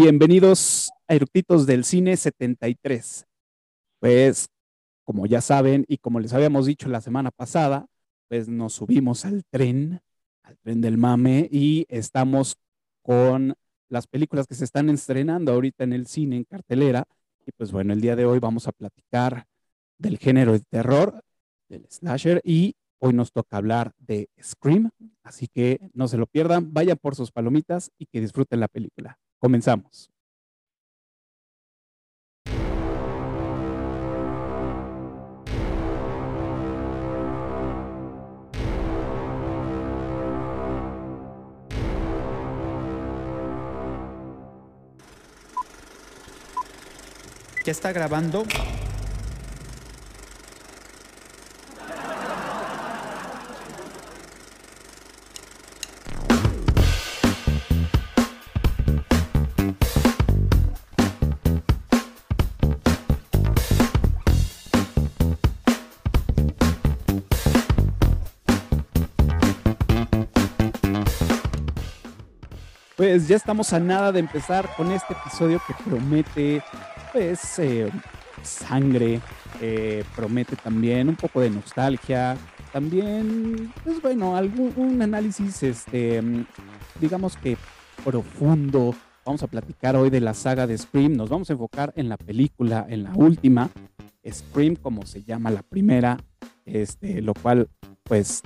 [0.00, 3.26] Bienvenidos a Eructitos del Cine 73.
[3.98, 4.48] Pues,
[5.02, 7.88] como ya saben y como les habíamos dicho la semana pasada,
[8.28, 10.00] pues nos subimos al tren,
[10.44, 12.58] al tren del mame y estamos
[13.02, 13.56] con
[13.88, 17.02] las películas que se están estrenando ahorita en el cine, en cartelera.
[17.44, 19.46] Y pues bueno, el día de hoy vamos a platicar
[19.98, 21.24] del género de terror,
[21.68, 24.90] del slasher y hoy nos toca hablar de Scream.
[25.24, 29.18] Así que no se lo pierdan, vayan por sus palomitas y que disfruten la película.
[29.40, 30.10] Comenzamos.
[47.64, 48.44] ¿Ya está grabando?
[72.98, 76.60] Pues ya estamos a nada de empezar con este episodio que promete,
[77.12, 77.88] pues, eh,
[78.42, 79.20] sangre,
[79.60, 82.36] eh, promete también un poco de nostalgia,
[82.72, 86.20] también, pues bueno, algún análisis, este,
[87.00, 87.56] digamos que
[88.04, 88.96] profundo.
[89.24, 91.16] Vamos a platicar hoy de la saga de Scream.
[91.16, 93.70] Nos vamos a enfocar en la película, en la última,
[94.28, 96.18] Scream, como se llama la primera,
[96.64, 97.68] este, lo cual,
[98.02, 98.42] pues,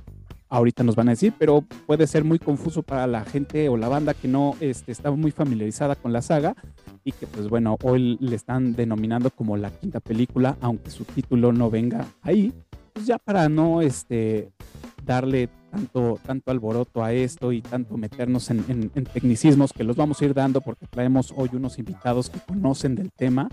[0.53, 3.89] ahorita nos van a decir, pero puede ser muy confuso para la gente o la
[3.89, 6.55] banda que no este, está muy familiarizada con la saga
[7.05, 11.53] y que pues bueno, hoy le están denominando como la quinta película, aunque su título
[11.53, 12.53] no venga ahí,
[12.93, 14.51] pues ya para no este,
[15.07, 19.97] darle tanto, tanto alboroto a esto y tanto meternos en, en, en tecnicismos que los
[19.97, 23.49] vamos a ir dando porque traemos hoy unos invitados que conocen del tema.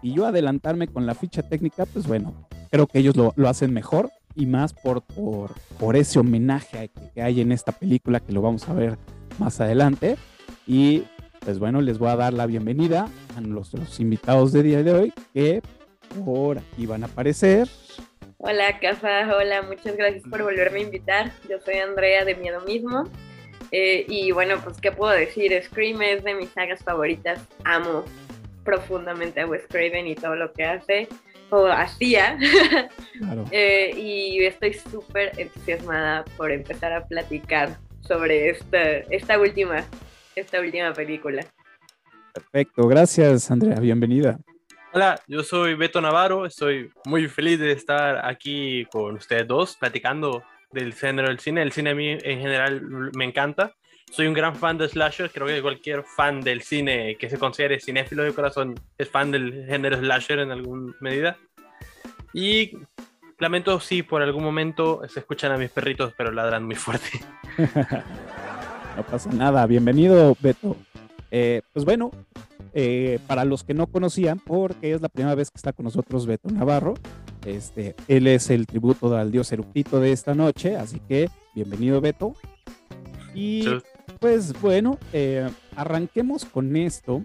[0.00, 3.74] Y yo adelantarme con la ficha técnica, pues bueno, creo que ellos lo, lo hacen
[3.74, 8.40] mejor y más por, por, por ese homenaje que hay en esta película que lo
[8.40, 8.96] vamos a ver
[9.38, 10.16] más adelante.
[10.66, 11.02] Y
[11.40, 14.92] pues bueno, les voy a dar la bienvenida a los, los invitados de día de
[14.92, 15.60] hoy que
[16.24, 17.68] por aquí van a aparecer.
[18.36, 21.32] Hola, Cafa, hola, muchas gracias por volverme a invitar.
[21.50, 23.04] Yo soy Andrea de Miedo Mismo.
[23.72, 25.52] Eh, y bueno, pues, ¿qué puedo decir?
[25.62, 27.40] Scream es de mis sagas favoritas.
[27.64, 28.04] Amo
[28.64, 31.08] profundamente a Wes Craven y todo lo que hace
[31.50, 32.38] o hacía.
[33.18, 33.44] Claro.
[33.50, 39.84] eh, y estoy súper entusiasmada por empezar a platicar sobre esta, esta, última,
[40.34, 41.44] esta última película.
[42.32, 44.38] Perfecto, gracias Andrea, bienvenida.
[44.92, 50.42] Hola, yo soy Beto Navarro, estoy muy feliz de estar aquí con ustedes dos platicando
[50.72, 51.62] del género del cine.
[51.62, 53.74] El cine a mí en general me encanta.
[54.10, 57.78] Soy un gran fan de slasher, creo que cualquier fan del cine que se considere
[57.78, 61.36] cinéfilo de corazón es fan del género slasher en alguna medida.
[62.32, 62.72] Y
[63.38, 67.20] lamento si por algún momento se escuchan a mis perritos, pero ladran muy fuerte.
[68.96, 70.76] no pasa nada, bienvenido Beto.
[71.30, 72.10] Eh, pues bueno,
[72.72, 76.26] eh, para los que no conocían, porque es la primera vez que está con nosotros
[76.26, 76.94] Beto Navarro,
[77.44, 82.34] este, él es el tributo al dios eruptito de esta noche, así que bienvenido Beto.
[83.34, 83.64] Y.
[84.20, 87.24] pues bueno, eh, arranquemos con esto,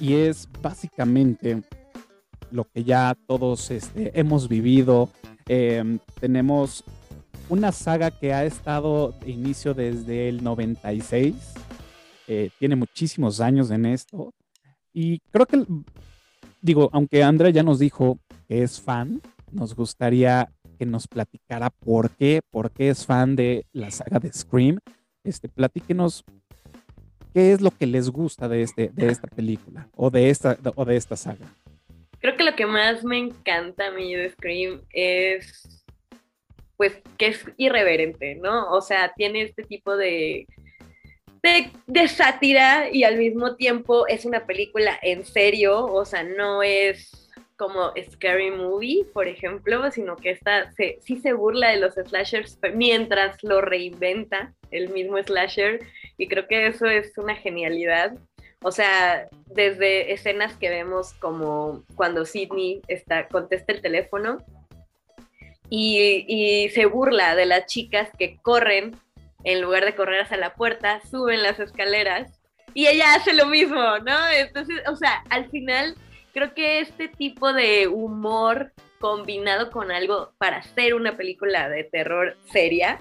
[0.00, 1.62] y es básicamente
[2.50, 5.10] lo que ya todos este, hemos vivido.
[5.48, 6.84] Eh, tenemos
[7.48, 11.34] una saga que ha estado de inicio desde el 96.
[12.28, 14.32] Eh, tiene muchísimos años en esto.
[14.92, 15.64] Y creo que,
[16.60, 18.18] digo, aunque Andrea ya nos dijo
[18.48, 19.20] que es fan,
[19.50, 24.32] nos gustaría que nos platicara por qué, por qué es fan de la saga de
[24.32, 24.78] Scream.
[25.26, 26.24] Este, platíquenos
[27.34, 30.84] qué es lo que les gusta de, este, de esta película o de esta, o
[30.84, 31.46] de esta saga.
[32.20, 35.84] Creo que lo que más me encanta a mí de Scream es,
[36.76, 38.70] pues, que es irreverente, ¿no?
[38.72, 40.46] O sea, tiene este tipo de,
[41.42, 46.62] de, de, sátira y al mismo tiempo es una película en serio, o sea, no
[46.62, 47.25] es
[47.56, 52.58] como Scary Movie, por ejemplo, sino que esta se, sí se burla de los slashers
[52.74, 55.80] mientras lo reinventa el mismo slasher
[56.18, 58.16] y creo que eso es una genialidad.
[58.62, 64.38] O sea, desde escenas que vemos como cuando Sidney está, contesta el teléfono
[65.68, 68.96] y, y, se burla de las chicas que corren,
[69.44, 72.40] en lugar de correr hacia la puerta, suben las escaleras
[72.74, 74.28] y ella hace lo mismo, ¿no?
[74.36, 75.96] Entonces, o sea, al final
[76.36, 82.36] creo que este tipo de humor combinado con algo para hacer una película de terror
[82.52, 82.98] seria,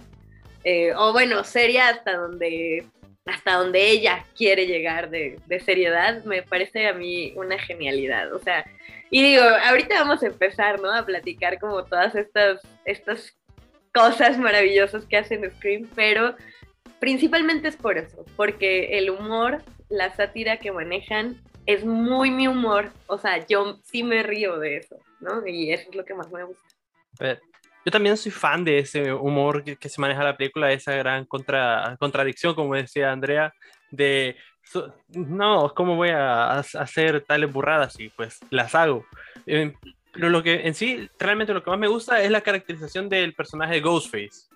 [0.63, 2.85] eh, o bueno, seria hasta donde
[3.25, 8.31] hasta donde ella quiere llegar de, de, seriedad, me parece a mí una genialidad.
[8.33, 8.63] O sea,
[9.09, 10.93] y digo, ahorita vamos a empezar, ¿no?
[10.93, 13.35] A platicar como todas estas, estas
[13.93, 16.35] cosas maravillosas que hacen Scream, pero
[16.99, 22.91] principalmente es por eso, porque el humor, la sátira que manejan es muy mi humor,
[23.07, 25.45] o sea, yo sí me río de eso, ¿no?
[25.45, 26.63] Y eso es lo que más me gusta.
[27.19, 31.95] yo también soy fan de ese humor que, se maneja la película, esa gran contra,
[31.99, 33.53] contradicción, como decía Andrea,
[33.89, 34.35] de,
[35.09, 37.99] no, ¿cómo voy a, hacer tales burradas?
[37.99, 39.05] Y pues las hago.
[39.45, 39.73] Eh,
[40.11, 43.33] pero lo que en sí, realmente lo que más me gusta es la caracterización del
[43.33, 44.49] personaje de Ghostface.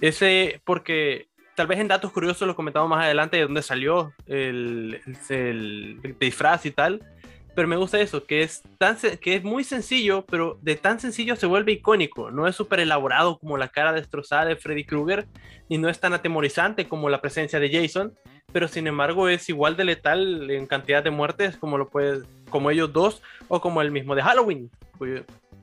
[0.00, 5.00] Ese, porque tal vez en datos curiosos lo comentamos más adelante de dónde salió el,
[5.28, 7.02] el, disfraz y tal.
[7.54, 11.36] Pero me gusta eso, que es, tan, que es muy sencillo, pero de tan sencillo
[11.36, 12.32] se vuelve icónico.
[12.32, 15.26] No es súper elaborado como la cara destrozada de Freddy Krueger
[15.68, 18.12] y no es tan atemorizante como la presencia de Jason,
[18.52, 22.72] pero sin embargo es igual de letal en cantidad de muertes como, lo puede, como
[22.72, 24.70] ellos dos o como el mismo de Halloween.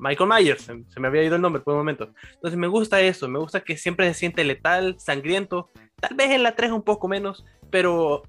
[0.02, 2.12] Michael Myers, se, me había ido el nombre por un momento.
[2.34, 6.42] Entonces me gusta eso, me gusta que siempre se siente letal, sangriento, tal vez en
[6.42, 8.24] la 3 un poco menos, pero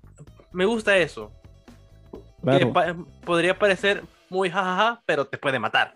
[0.52, 1.32] me gusta eso.
[3.24, 5.94] podría parecer muy jajaja, pero te puede matar.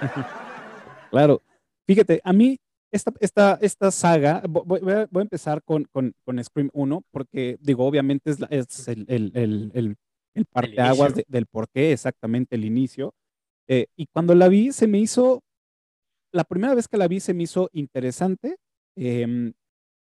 [1.10, 1.42] claro.
[1.86, 2.58] Fíjate, a mí
[2.90, 8.30] esta, esta, esta saga, voy, a, empezar con, con, con, Scream 1, porque digo, obviamente
[8.30, 9.96] es, es el, el, el,
[10.32, 13.12] el parteaguas del por qué exactamente el inicio.
[13.68, 15.42] Eh, y cuando la vi, se me hizo,
[16.32, 18.56] la primera vez que la vi se me hizo interesante,
[18.96, 19.52] em,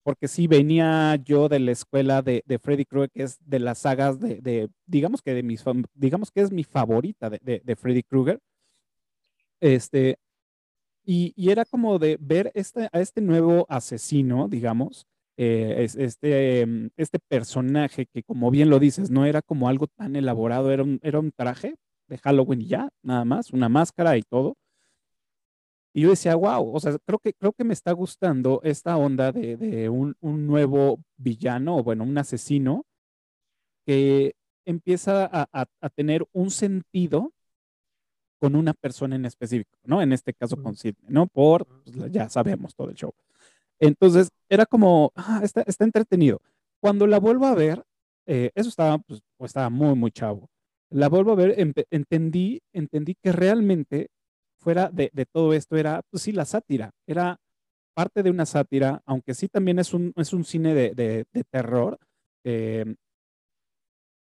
[0.04, 3.80] porque sí venía yo de la escuela de, de Freddy Krueger, que es de las
[3.80, 5.64] sagas de, digamos que de mis,
[5.94, 8.40] digamos que es mi favorita de, de Freddy Krueger.
[9.60, 10.18] Este,
[11.06, 15.08] y, y, era como de ver este, a este nuevo asesino, digamos,
[15.38, 20.16] eh, este, em, este personaje que como bien lo dices, no era como algo tan
[20.16, 21.76] elaborado, era era un traje,
[22.10, 24.58] de Halloween y ya, nada más, una máscara y todo.
[25.94, 29.32] Y yo decía, wow, o sea, creo que, creo que me está gustando esta onda
[29.32, 32.86] de, un, nuevo villano, o bueno, un asesino,
[33.86, 34.36] que
[34.66, 35.66] empieza a,
[35.96, 37.32] tener un sentido
[38.40, 40.02] con una persona en específico, ¿no?
[40.02, 41.28] En este caso con Sidney, ¿no?
[41.28, 43.14] Por, pues, ya sabemos todo el show.
[43.80, 46.42] Entonces, era como, ah, está, está entretenido.
[46.80, 47.84] Cuando la vuelvo a ver,
[48.28, 50.50] eh, eso estaba, pues, estaba muy, muy chavo
[50.90, 51.56] la vuelvo a ver,
[51.92, 54.10] entendí, entendí que realmente
[54.60, 57.38] fuera de, todo esto era, pues sí, la sátira, era
[57.94, 61.98] parte de una sátira, aunque sí también es un, es un cine de, terror.
[62.44, 62.96] Em,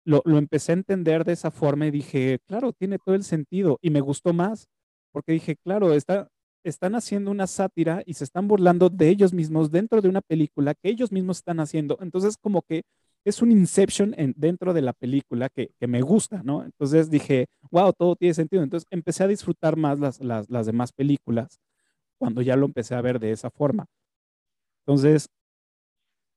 [0.04, 3.90] lo, empecé a entender de esa forma y dije, claro, tiene todo el sentido y
[3.90, 4.68] me gustó más,
[5.12, 6.28] porque dije, claro, está,
[6.64, 10.74] están haciendo una sátira y se están burlando de ellos mismos dentro de una película
[10.74, 11.98] que ellos mismos están haciendo.
[12.00, 12.82] Entonces, como que
[13.24, 16.62] es un Inception en, dentro de la película que, me gusta, ¿no?
[16.64, 18.62] Entonces dije, wow, todo tiene sentido.
[18.62, 21.60] Entonces empecé a disfrutar más las, las, demás películas
[22.18, 23.86] cuando ya lo empecé a ver de esa forma.
[24.86, 25.28] Entonces,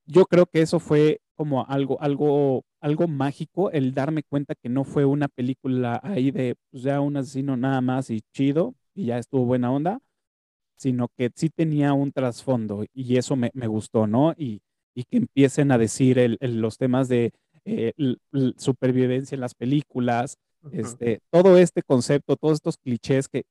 [0.06, 4.84] yo creo que eso fue como algo, algo, algo mágico, el darme cuenta que no
[4.84, 9.18] fue una película ahí de, pues ya un asesino nada más y chido, y ya
[9.18, 10.00] estuvo buena onda,
[10.76, 14.32] sino que sí tenía un trasfondo y eso me, me gustó, ¿no?
[14.36, 14.62] Y,
[14.94, 17.32] y que empiecen a decir los temas de
[17.64, 17.92] eh,
[18.56, 20.38] supervivencia en las películas,
[20.72, 23.44] este, todo este concepto, todos estos clichés que,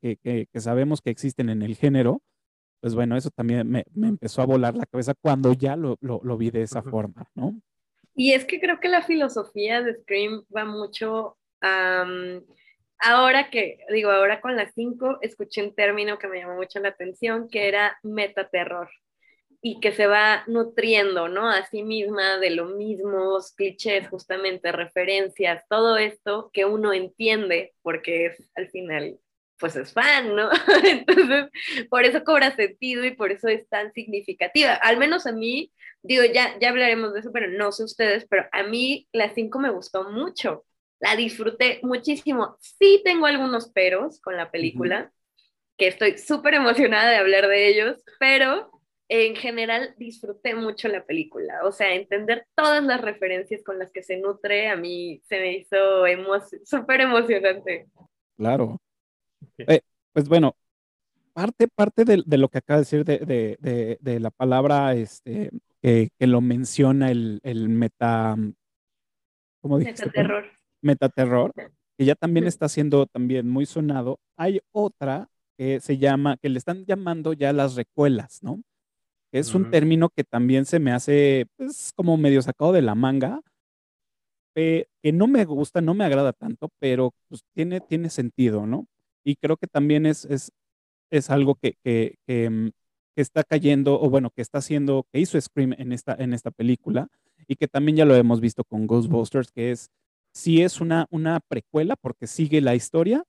[0.56, 2.22] sabemos que existen en el género,
[2.82, 5.98] pues bueno, eso también me, empezó a volar la cabeza cuando ya lo,
[6.38, 7.56] vi de esa forma, ¿no?
[8.14, 12.06] Y es que creo que la filosofía de Scream va mucho a...
[13.00, 16.90] ahora que, digo, ahora con las cinco, escuché un término que me llamó mucho la
[16.90, 18.90] atención, que era metaterror
[19.62, 21.50] y que se va nutriendo, ¿no?
[21.50, 28.28] A sí misma de los mismos clichés, justamente referencias, todo esto que uno entiende porque
[28.28, 29.20] es al final,
[29.60, 30.50] pues es fan, ¿no?
[30.86, 31.50] Entonces,
[31.90, 34.74] por eso cobra sentido y por eso es tan significativa.
[34.74, 35.74] Al menos a mí,
[36.04, 39.60] digo, ya, ya hablaremos de eso, pero no sé ustedes, pero a mí la 5
[39.60, 40.66] me gustó mucho.
[41.00, 42.58] La disfruté muchísimo.
[42.60, 45.12] Sí tengo algunos peros con la película,
[45.78, 48.77] que estoy súper emocionada de hablar de ellos, pero
[49.10, 51.62] en general disfruté mucho la película.
[51.64, 55.58] O sea, entender todas las referencias con las que se nutre, a mí se me
[55.58, 55.78] hizo
[56.66, 57.88] súper emocionante.
[58.36, 58.80] Claro.
[59.58, 59.82] Eh,
[60.14, 60.56] pues bueno,
[61.34, 67.12] parte, parte de, lo que acaba de decir de, la palabra este, que, lo menciona
[67.12, 68.36] el, el meta.
[69.62, 70.06] ¿Cómo dijiste?
[70.06, 70.46] Metaterror.
[70.82, 71.54] Metaterror,
[71.98, 74.20] que ya también está siendo también muy sonado.
[74.36, 78.62] Hay otra que se llama, que le están llamando ya las recuelas, ¿no?
[79.40, 83.42] Es un término que también se me hace pues, como medio sacado de la manga,
[84.54, 88.88] que no me gusta, no me agrada tanto, pero pues, tiene, tiene sentido, ¿no?
[89.24, 90.52] Y creo que también es, es,
[91.12, 92.70] es algo que, que, que, mm,
[93.16, 96.50] que, está cayendo, o bueno, que está haciendo, que hizo Scream en esta, en esta
[96.50, 97.08] película,
[97.48, 99.92] y que también ya lo hemos visto con Ghostbusters, que es,
[100.34, 103.24] sí es una, una precuela porque sigue la historia,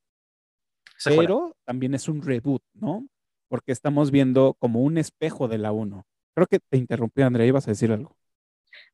[1.04, 3.06] pero también es un reboot, ¿no?
[3.48, 6.06] Porque estamos viendo como un espejo de la 1.
[6.34, 8.16] Creo que te interrumpí, Andrea, ibas a decir algo.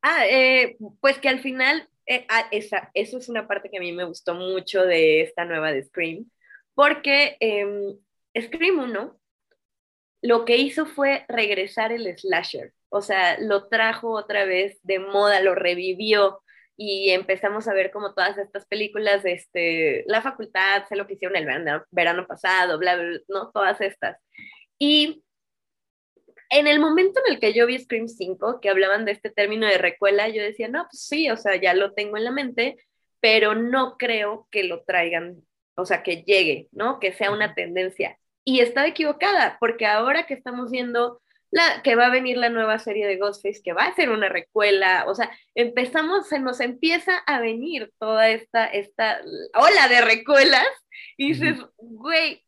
[0.01, 3.81] Ah, eh, pues que al final eh, ah, esa, eso es una parte que a
[3.81, 6.31] mí me gustó mucho de esta nueva de Scream,
[6.75, 7.97] porque eh,
[8.39, 9.19] Scream 1
[10.23, 15.41] lo que hizo fue regresar el slasher, o sea, lo trajo otra vez de moda,
[15.41, 16.41] lo revivió
[16.77, 21.37] y empezamos a ver como todas estas películas, este, La Facultad, sé lo que hicieron
[21.37, 24.19] el verano, verano pasado, bla, bla, bla, no, todas estas.
[24.79, 25.25] Y
[26.51, 29.67] en el momento en el que yo vi Scream 5, que hablaban de este término
[29.67, 32.77] de recuela, yo decía, no, pues sí, o sea, ya lo tengo en la mente,
[33.21, 35.43] pero no creo que lo traigan,
[35.77, 37.01] o sea, que llegue, ¿no?
[37.01, 38.19] Que sea una tendencia.
[38.45, 41.23] Y estaba equivocada, porque ahora que estamos viendo
[41.55, 44.29] la, que va a venir la nueva serie de Ghostface, que va a ser una
[44.29, 49.21] recuela, o sea, empezamos, se nos empieza a venir toda esta, esta
[49.55, 50.67] ola de recuelas,
[51.17, 52.43] y dices, güey,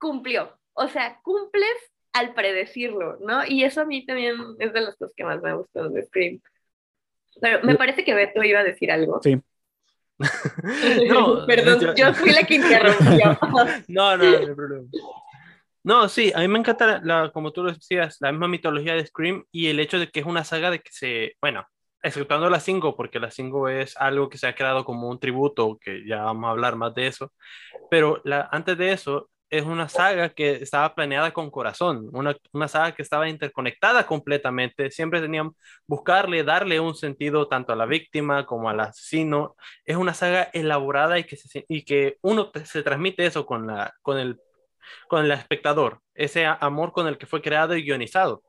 [0.00, 1.76] cumplió, o sea, cumples
[2.12, 3.46] al predecirlo, ¿no?
[3.46, 6.40] Y eso a mí también es de las cosas que más me gustó de Scream.
[7.40, 9.20] Pero me parece que Beto iba a decir algo.
[9.22, 9.40] Sí.
[11.08, 13.38] no, Perdón, yo, fui la que interrumpió.
[13.86, 14.88] no, no, no, problema.
[14.92, 15.21] No,
[16.08, 19.44] sí, a mí me encanta, la, como tú lo decías, la misma mitología de Scream
[19.50, 21.66] y el hecho de que es una saga de que se, bueno,
[22.02, 25.78] exceptuando la 5, porque la 5 es algo que se ha creado como un tributo,
[25.80, 27.32] que ya vamos a hablar más de eso,
[27.90, 32.92] pero antes de eso, es una saga que estaba planeada con corazón, una, una, saga
[32.92, 35.50] que estaba interconectada completamente, siempre tenían
[35.86, 41.18] buscarle, darle un sentido tanto a la víctima como al asesino, es una saga elaborada
[41.18, 41.36] y que,
[41.68, 44.40] y que uno se transmite eso con, la, con, el,
[45.08, 48.42] con el espectador, ese amor con el que fue creado y guionizado.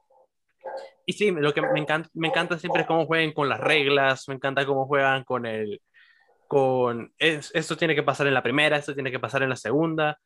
[1.05, 4.27] Y sí, lo que me encanta, me encanta siempre es cómo juegan con las reglas,
[4.27, 5.81] me encanta cómo juegan con el,
[6.47, 10.19] con esto tiene que pasar en la primera, esto tiene que pasar en la segunda,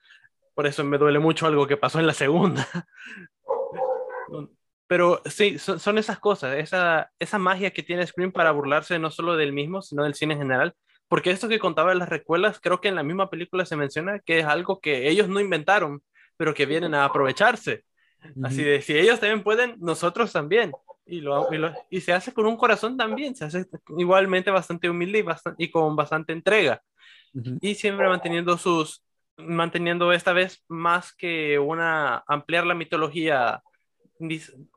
[0.53, 2.67] por eso me duele mucho algo que pasó en la segunda.
[4.87, 9.35] Pero sí, son, esas cosas, esa, esa magia que tiene Scream para burlarse no solo
[9.35, 10.75] del mismo, sino del cine en general.
[11.07, 14.19] Porque esto que contaba de las recuelas, creo que en la misma película se menciona
[14.19, 16.01] que es algo que ellos no inventaron,
[16.35, 17.83] pero que vienen a aprovecharse.
[18.43, 20.71] Así de, si ellos también pueden, nosotros también.
[21.05, 21.47] Y, lo,
[21.89, 23.65] y, se hace con un corazón también, se hace
[23.97, 26.81] igualmente bastante humilde y, bastante, y con bastante entrega.
[27.61, 29.03] Y siempre manteniendo sus,
[29.37, 33.63] manteniendo esta vez más que una ampliar la mitología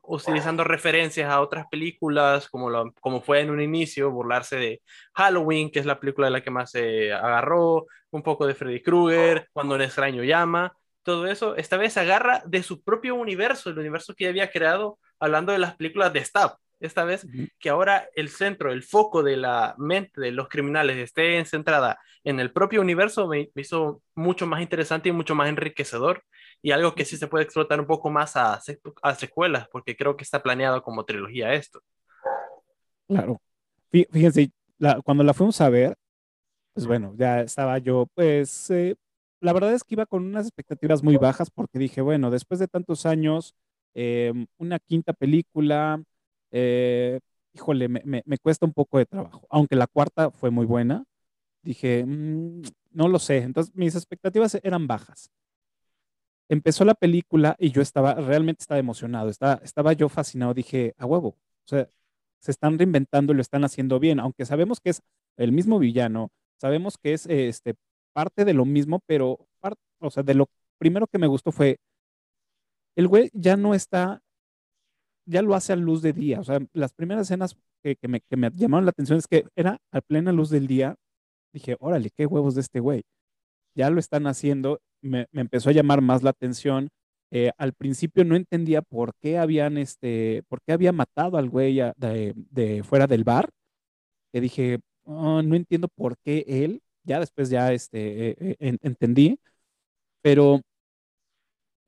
[0.03, 4.81] utilizando referencias a otras películas como, lo, como fue en un inicio, burlarse de
[5.13, 8.81] Halloween, que es la película de la que más se agarró, un poco de Freddy
[8.81, 13.79] Krueger, cuando un extraño llama, todo eso, esta vez agarra de su propio universo, el
[13.79, 17.27] universo que había creado hablando de las películas de Stab esta vez,
[17.59, 22.39] que ahora el centro, el foco de la mente de los criminales esté centrada en
[22.39, 26.23] el propio universo, me, hizo mucho más interesante y mucho más enriquecedor
[26.61, 28.59] y algo que sí se puede explotar un poco más a,
[29.01, 31.81] a secuelas, porque creo que está planeado como trilogía esto.
[33.07, 33.41] Claro.
[33.91, 34.51] Fíjense,
[35.03, 35.95] cuando la fuimos a ver,
[36.73, 38.95] pues bueno, ya estaba yo, pues eh,
[39.41, 42.67] la verdad es que iba con unas expectativas muy bajas porque dije, bueno, después de
[42.67, 43.55] tantos años,
[43.93, 46.01] em, una quinta película,
[46.51, 47.19] eh,
[47.53, 51.03] híjole, me, cuesta un poco de trabajo, aunque la cuarta fue muy buena.
[51.63, 55.29] Dije, mm, no lo sé, entonces mis expectativas eran bajas.
[56.51, 61.05] Empezó la película y yo estaba, realmente estaba emocionado, estaba, estaba yo fascinado, dije, a
[61.05, 61.87] huevo, o sea,
[62.39, 65.01] se están reinventando y lo están haciendo bien, aunque sabemos que es
[65.37, 67.75] el mismo villano, sabemos que es este,
[68.13, 69.47] parte de lo mismo, pero,
[69.99, 71.77] o sea, de lo primero que me gustó fue,
[72.95, 74.21] el güey ya no está
[75.25, 76.39] ya lo hace a luz de día.
[76.39, 78.21] O sea, las primeras escenas que, me,
[78.53, 80.95] llamaron la atención es que era a plena luz del día.
[81.53, 83.03] Dije, órale, qué huevos de este güey.
[83.75, 84.81] Ya lo están haciendo.
[85.01, 86.89] Me, empezó a llamar más la atención.
[87.31, 91.79] Eh, al principio no entendía por qué habían, este, por qué había matado al güey
[91.97, 93.49] de, fuera del bar.
[94.33, 96.81] Que dije, oh, no entiendo por qué él.
[97.03, 99.39] Ya después ya este, eh, eh, entendí.
[100.21, 100.61] Pero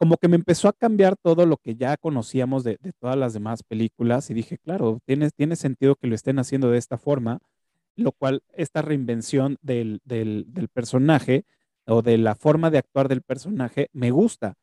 [0.03, 3.63] como que me empezó a cambiar todo lo que ya conocíamos de, todas las demás
[3.63, 7.39] películas y dije, claro, tiene, tiene sentido que lo estén haciendo de esta forma,
[7.95, 11.45] lo cual esta reinvención del, del, personaje
[11.87, 14.55] o de la forma de actuar del personaje me gusta.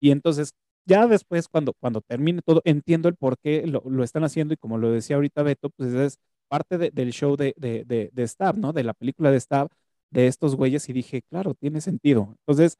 [0.00, 4.24] Y entonces ya después, cuando, cuando termine todo, entiendo el por qué lo, lo están
[4.24, 7.84] haciendo y como lo decía ahorita Beto, pues es parte de- del show de, de,
[7.84, 8.72] de, de Stab, ¿no?
[8.72, 9.68] De la película de Stab,
[10.10, 12.34] de estos güeyes y dije, claro, tiene sentido.
[12.40, 12.78] Entonces,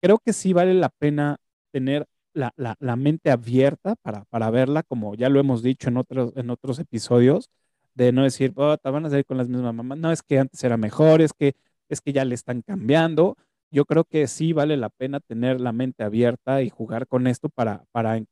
[0.00, 1.36] creo que sí vale la pena
[1.72, 5.96] tener la, la, la mente abierta para, para verla, como ya lo hemos dicho en
[5.98, 7.50] otros, en otros episodios,
[7.94, 10.38] de no decir, oh, te van a salir con las mismas mamás, no, es que
[10.38, 11.54] antes era mejor, es que,
[11.94, 13.36] es que ya le están cambiando.
[13.70, 17.48] Yo creo que sí vale la pena tener la mente abierta y jugar con esto
[17.48, 18.22] para, para,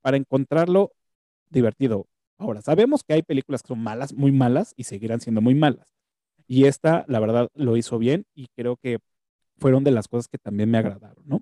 [0.00, 0.92] para encontrarlo
[1.50, 2.06] divertido.
[2.36, 5.94] Ahora, sabemos que hay películas que son malas, muy malas y seguirán siendo muy malas.
[6.46, 8.98] Y esta, la verdad, lo hizo bien y creo que
[9.58, 11.40] fueron de las cosas que también me agradaron, ¿no?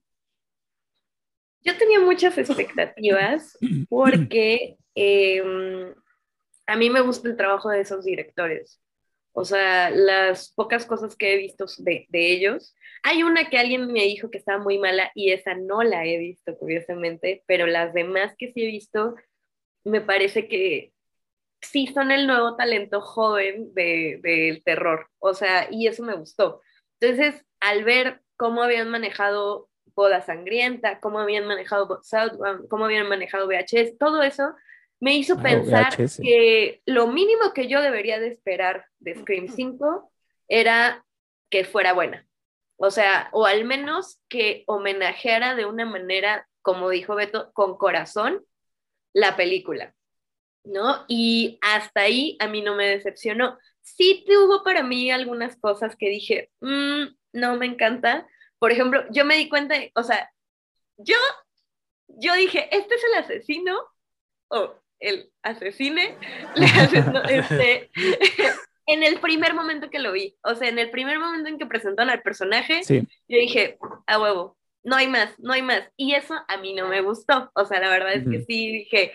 [1.60, 5.94] Yo tenía muchas expectativas porque eh,
[6.66, 8.80] a mí me gusta el trabajo de esos directores.
[9.38, 12.74] O sea, las pocas cosas que he visto de, de ellos.
[13.02, 16.16] Hay una que alguien me dijo que estaba muy mala y esa no la he
[16.16, 19.14] visto, curiosamente, pero las demás que sí he visto,
[19.84, 20.94] me parece que
[21.60, 25.08] sí son el nuevo talento joven de- del terror.
[25.18, 26.62] O sea, y eso me gustó.
[27.00, 33.46] Entonces, al ver cómo habían manejado Boda Sangrienta, cómo habían manejado Southbound, cómo habían manejado
[33.46, 34.54] VHS, todo eso
[35.00, 36.22] me hizo Claro, pensar VHS.
[36.22, 40.10] que lo mínimo que yo debería de esperar de Scream 5
[40.48, 41.04] era
[41.50, 42.26] que fuera buena.
[42.78, 48.44] O sea, o al menos que homenajeara de una manera, como dijo Beto, con corazón
[49.12, 49.94] la película,
[50.64, 51.04] ¿no?
[51.08, 53.58] Y hasta ahí a mí no me decepcionó.
[53.82, 58.26] Sí tuvo para mí algunas cosas que dije, "Mm, no me encanta.
[58.58, 60.30] Por ejemplo, yo me di cuenta, de- o sea,
[60.98, 61.16] yo,
[62.08, 63.78] yo dije, este es el asesino
[64.48, 66.16] o el asesine,
[66.56, 67.90] le asesino, este,
[68.86, 71.66] en el primer momento que lo vi, o sea, en el primer momento en que
[71.66, 75.82] presentaron al personaje, Sí, yo dije, a huevo, no hay más, no hay más.
[75.96, 77.50] Y eso a mí no me gustó.
[77.54, 79.12] O sea, la verdad es que sí dije,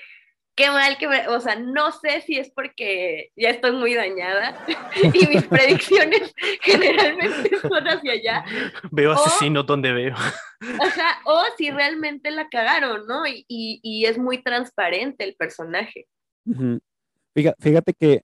[0.61, 4.63] qué mal que me, o sea, no sé si es porque ya estoy muy dañada
[5.13, 8.45] y mis predicciones generalmente son hacia allá,
[8.91, 10.15] Veo O- asesinos donde veo.
[10.15, 13.25] o sea, o si realmente la cagaron, ¿no?
[13.25, 16.05] Y, y, y es muy transparente el personaje.
[17.35, 18.21] Fíjate, fíjate que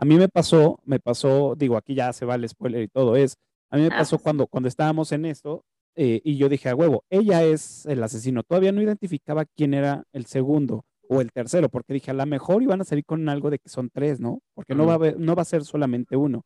[0.00, 3.16] a mí me pasó, me pasó, digo, aquí ya se va el spoiler y todo,
[3.16, 3.36] es,
[3.70, 4.22] a mí me Ah, pasó pues.
[4.24, 5.64] cuando, cuando estábamos en esto
[5.96, 8.42] eh, y yo dije, a huevo, ella es el asesino.
[8.44, 12.62] Todavía no identificaba quién era el segundo o el tercero, porque dije, a lo mejor
[12.62, 14.40] iban a salir con algo de que son tres, ¿no?
[14.54, 16.44] Porque no va a haber- no va a ser solamente uno.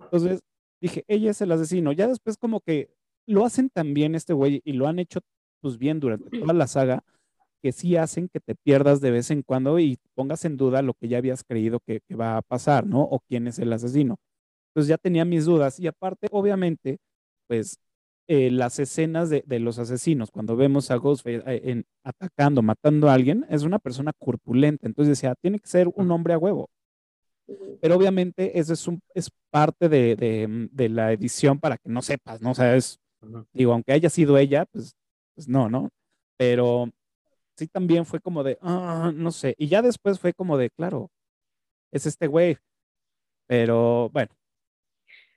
[0.00, 0.40] Entonces
[0.80, 1.92] dije, ella es el asesino.
[1.92, 2.90] Ya después como que
[3.26, 5.20] lo hacen tan bien este güey y lo han hecho
[5.60, 7.02] pues bien durante toda la saga
[7.62, 10.92] que sí hacen que te pierdas de vez en cuando y pongas en duda lo
[10.94, 13.00] que ya habías creído que, que va a pasar, ¿no?
[13.02, 14.16] O quién es el asesino.
[14.70, 16.98] Entonces ya tenía mis dudas y aparte, obviamente,
[17.46, 17.78] pues
[18.26, 23.08] eh, las escenas de, de los asesinos, cuando vemos a Ghostface eh, en- atacando, matando
[23.08, 24.86] a alguien, es una persona corpulenta.
[24.86, 26.70] Entonces decía, tiene que ser un hombre a huevo.
[27.80, 31.90] Pero obviamente eso es, un, es parte de, de, mm, de la edición para que
[31.90, 32.52] no sepas, ¿no?
[32.52, 32.98] O sea, es,
[33.52, 34.96] digo, aunque haya sido ella, pues,
[35.34, 35.90] pues no, ¿no?
[36.38, 36.90] Pero
[37.56, 39.54] sí también fue como de, ah, no sé.
[39.58, 41.10] Y ya después fue como de, claro,
[41.92, 42.56] es este güey.
[43.46, 44.30] Pero bueno,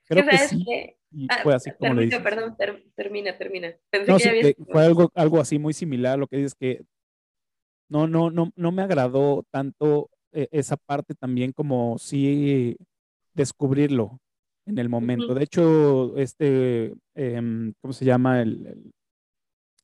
[0.06, 0.64] creo que ¿Sabes sí.
[0.64, 0.97] qué?
[1.10, 2.22] Y Ah, fue así como lo termina, dices.
[2.22, 3.74] perdón, ter- termina, termina.
[3.90, 6.26] Pensé No, que sí, ya habías- que fue algo, algo así muy similar a lo
[6.26, 6.84] que dices que
[7.88, 12.76] no, no, no, no me agradó tanto eh, esa parte también como sí
[13.32, 14.20] descubrirlo
[14.66, 15.32] en el momento.
[15.34, 18.42] De hecho, este, em, ¿cómo se llama?
[18.42, 18.92] El, el-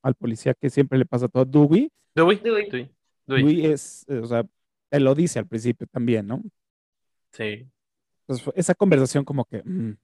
[0.03, 2.37] al policía que siempre le pasa todo, Dewey, Dewey.
[2.37, 2.69] Dewey.
[2.69, 2.95] Dewey.
[3.25, 3.65] Dewey.
[3.65, 4.45] Es, eh, o sea,
[4.89, 6.43] te lo dice al principio también, ¿no?
[7.31, 7.67] Sí.
[8.27, 9.97] Entonces, esa conversación como que, mm,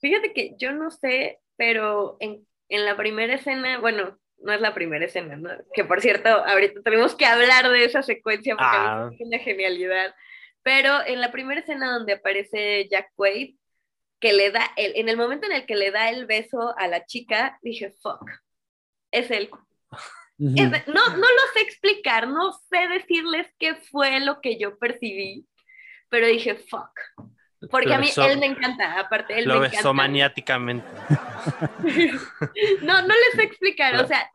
[0.00, 4.74] Fíjate que yo no sé, pero en, en la primera escena, bueno, no es la
[4.74, 5.50] primera escena, ¿no?
[5.72, 9.10] Que por cierto, ahorita tenemos que hablar de esa secuencia porque Ah.
[9.12, 10.14] es una genialidad.
[10.62, 13.56] Pero en la primera escena donde aparece Jack Quaid,
[14.20, 16.88] que le da, el, en el momento en el que le da el beso a
[16.88, 18.28] la chica, dije, fuck,
[19.10, 19.48] es él.
[20.38, 25.46] Es- no, no lo sé explicar, no sé decirles qué fue lo que yo percibí,
[26.10, 26.90] pero dije, fuck.
[27.70, 29.92] Porque Lo a mí besó- él me encanta, aparte él Lo me besó encanta.
[29.94, 30.86] maniáticamente.
[32.82, 34.30] No, no les sé explicar, o sea,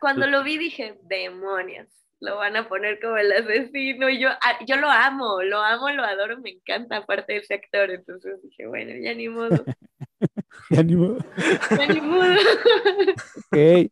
[0.00, 1.88] cuando lo vi dije, demonios,
[2.20, 5.90] lo van a poner como el asesino y yo, ah, yo lo amo, lo amo,
[5.90, 9.64] lo adoro, me encanta aparte de ese actor, entonces dije, bueno, ya ni modo,
[10.70, 11.18] ya ni modo.
[11.70, 12.24] ya ni modo.
[13.52, 13.90] Ok.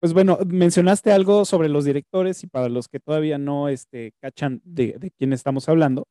[0.00, 4.60] Pues bueno, mencionaste algo sobre los directores y para los que todavía no este, cachan
[4.64, 6.06] de, de quién estamos hablando,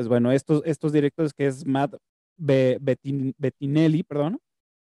[0.00, 1.94] pues bueno, estos, estos directores que es Matt
[2.38, 4.40] Be- Bettin- Bettinelli, perdón,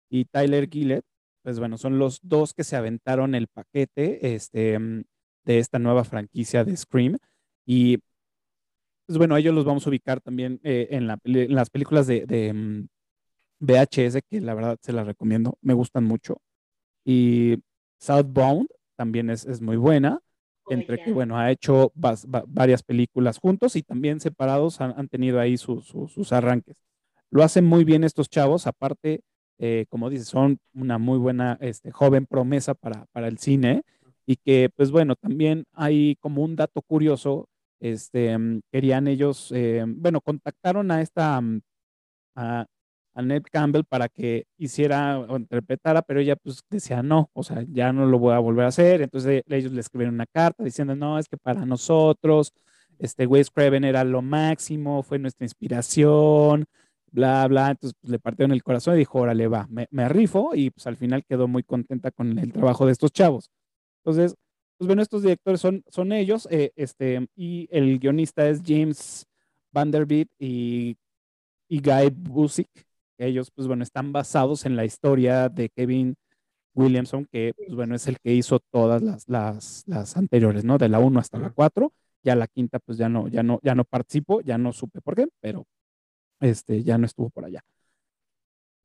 [0.10, 1.04] y Tyler Gillett,
[1.44, 5.04] pues pues bueno, son los dos que se aventaron el paquete este, mm,
[5.44, 7.18] de esta nueva franquicia de Scream.
[7.66, 7.98] Y
[9.08, 11.06] pues bueno, ellos los vamos a ubicar también eh, en,
[11.54, 12.88] las películas de, de mm,
[13.60, 16.42] VHS, que la verdad se las recomiendo, me gustan mucho.
[17.04, 17.58] Y
[18.00, 20.22] Southbound también es, es muy buena,
[20.70, 24.94] Oh, entre que, bueno, ha hecho vas- va- varias películas juntos y también separados han,
[24.98, 26.78] han tenido ahí su- su- sus arranques.
[27.32, 29.22] Lo hacen muy bien estos chavos, aparte,
[29.60, 33.84] eh, como dices, son una muy buena este, joven promesa para, para el cine
[34.26, 37.48] y que, pues bueno, también hay como un dato curioso,
[37.80, 41.62] este, mm, querían ellos, eh, bueno, contactaron a esta, mm,
[42.36, 42.66] a,
[43.20, 47.66] a Ned Campbell para que hiciera o interpretara, pero ella pues decía no, o sea,
[47.68, 49.02] ya no lo voy a volver a hacer.
[49.02, 52.54] Entonces e- ellos le escribieron una carta diciendo, no, es que para nosotros,
[52.98, 56.66] este Wes Craven era lo máximo, fue nuestra inspiración,
[57.12, 57.72] bla, bla.
[57.72, 60.96] Entonces pues, le partieron el corazón y dijo, órale, va, me, rifo y pues al
[60.98, 63.52] final quedó muy contenta con el trabajo de estos chavos.
[64.04, 64.36] Entonces,
[64.78, 69.26] pues bueno, estos directores son, son ellos, eh, este, y el guionista es James
[69.74, 70.98] Vanderbilt y,
[71.68, 72.88] y Guy Busick.
[73.20, 76.16] Ellos, pues bueno, están basados en la historia de Kevin
[76.74, 80.78] Williamson, que, pues bueno, es el que hizo todas las, las, las anteriores, ¿no?
[80.78, 81.56] De la 1 hasta la Ujú.
[81.56, 81.94] 4.
[82.24, 85.16] Ya la quinta, pues ya no, ya no, ya no participo, ya no supe por
[85.16, 85.66] qué, pero
[86.40, 87.62] este, ya no estuvo por allá.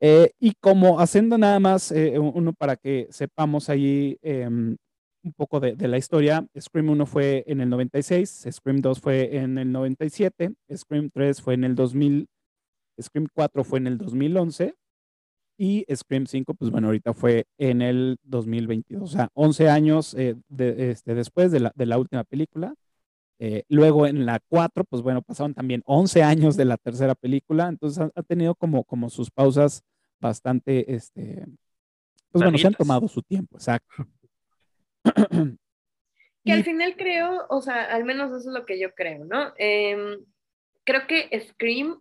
[0.01, 4.77] Eh, y como haciendo nada más eh, uno para que sepamos ahí em,
[5.23, 9.37] un poco de, de la historia, Scream 1 fue en el 96, Scream 2 fue
[9.39, 12.27] en el 97, Scream 3 fue en el 2000,
[13.01, 14.75] Scream 4 fue en el 2011
[15.57, 20.35] y Scream 5, pues bueno, ahorita fue en el 2022, o sea, 11 años eh,
[20.49, 22.75] de- este, después de la, de la última película.
[23.41, 27.69] Eh, luego en la 4, pues bueno, pasaron también 11 años de la tercera película,
[27.69, 29.83] entonces ha, ha tenido como, como sus pausas
[30.21, 31.45] bastante, este,
[32.31, 34.07] pues bueno, se han tomado su tiempo, exacto.
[36.47, 39.55] Que al final creo, o sea, al menos eso es lo que yo creo, ¿no?
[39.57, 40.19] Em,
[40.85, 41.99] creo que Scream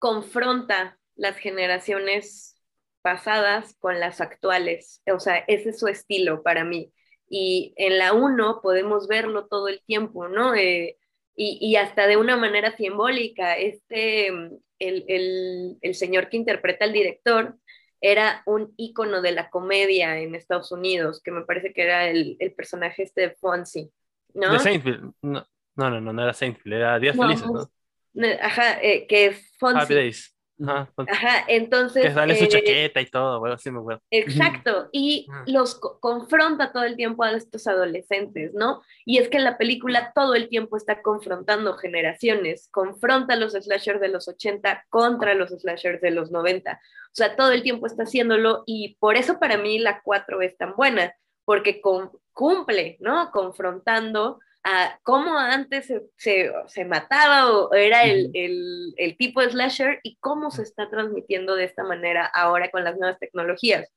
[0.00, 2.56] confronta las generaciones
[3.02, 5.02] pasadas con las actuales.
[5.14, 6.92] O sea, ese es su estilo para mí.
[7.28, 10.56] Y en la 1 podemos verlo todo el tiempo, ¿no?
[10.56, 10.98] Eh,
[11.36, 13.56] y, y hasta de una manera simbólica.
[13.56, 17.56] Este, el, el, el señor que interpreta al director
[18.00, 22.36] era un ícono de la comedia en Estados Unidos, que me parece que era el,
[22.40, 23.90] el personaje este de Fonzie,
[24.32, 24.58] ¿no?
[24.58, 25.12] De.
[25.22, 27.70] No, no, no, no, no era Saintville, era Días No, Felices, ¿no?
[28.40, 29.96] Ajá, eh, que es Happy Fonzie.
[29.96, 30.36] Days.
[30.62, 32.02] Ajá, entonces.
[32.02, 34.02] que sale su eh, chaqueta y todo, bueno, sí me acuerdo.
[34.10, 35.44] Exacto, y Ah.
[35.46, 38.82] los co- confronta todo el tiempo a estos adolescentes, ¿no?
[39.06, 44.02] Y es que la película todo el tiempo está confrontando generaciones, confronta a los slashers
[44.02, 46.74] de los 80 contra los slashers de los 90.
[47.06, 50.58] O sea, todo el tiempo está haciéndolo y por eso para mí la 4 es
[50.58, 51.14] tan buena,
[51.46, 53.30] porque con- cumple, ¿no?
[53.30, 59.50] Confrontando a cómo antes se, se- se mataba o era el, el- el tipo de
[59.50, 63.88] slasher y cómo se está transmitiendo de esta manera ahora con las nuevas tecnologías.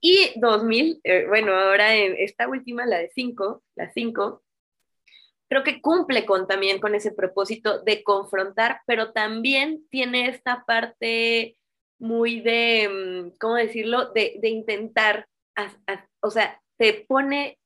[0.00, 4.42] Y 2000, eh, bueno, ahora en esta última, la de 5, la 5,
[5.48, 11.56] creo que cumple con, también con ese propósito de confrontar, pero también tiene esta parte
[11.98, 12.88] muy de,
[13.32, 17.58] mm, ¿cómo decirlo?, de, de intentar, a- a- o sea, te pone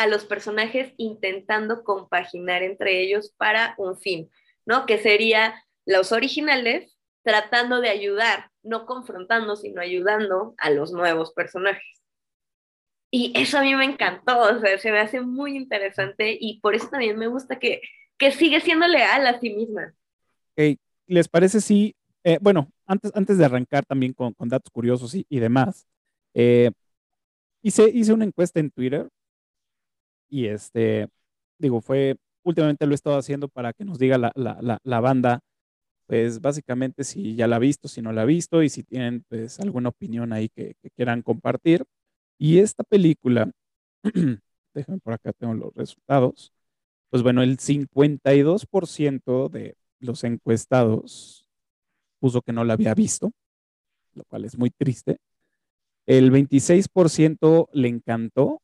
[0.00, 4.30] a los personajes intentando compaginar entre ellos para un fin,
[4.64, 4.86] ¿no?
[4.86, 12.00] Que sería los originales tratando de ayudar, no confrontando, sino ayudando a los nuevos personajes.
[13.10, 16.74] Y eso a mí me encantó, o sea, se me hace muy interesante y por
[16.74, 17.82] eso también me gusta que,
[18.16, 19.92] que sigue siendo leal a sí misma.
[20.56, 25.14] Ok, ¿Les parece si, eh, bueno, antes, antes de arrancar también con, con datos curiosos
[25.14, 25.86] y, y demás,
[26.32, 26.70] eh,
[27.60, 29.10] hice, hice una encuesta en Twitter
[30.30, 31.08] y este,
[31.58, 35.40] digo, fue, últimamente lo he estado haciendo para que nos diga la, la, la, banda,
[36.06, 39.24] pues básicamente si ya la ha visto, si no la ha visto y si tienen
[39.28, 41.84] pues alguna opinión ahí que, que quieran compartir.
[42.38, 43.50] Y esta película,
[44.74, 46.52] déjenme por acá, tengo los resultados.
[47.10, 51.46] Pues bueno, el 52% de los encuestados
[52.20, 53.32] puso que no la había visto,
[54.14, 55.18] lo cual es muy triste.
[56.06, 58.62] El 26% le encantó,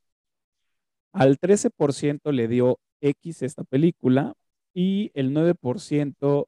[1.16, 4.34] al 13% le dio X esta película
[4.74, 6.46] y el 9%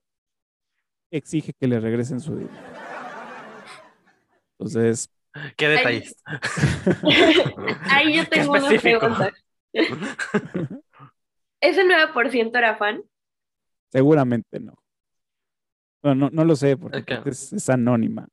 [1.10, 2.54] exige que le regresen su dinero.
[4.58, 5.08] Entonces,
[5.56, 6.16] Qué detalles.
[7.90, 9.32] Ahí yo tengo una pregunta.
[11.60, 13.02] ¿Ese 9% era fan?
[13.90, 14.74] seguramente no.
[16.02, 18.28] No, no, no lo sé porque es, es anónima.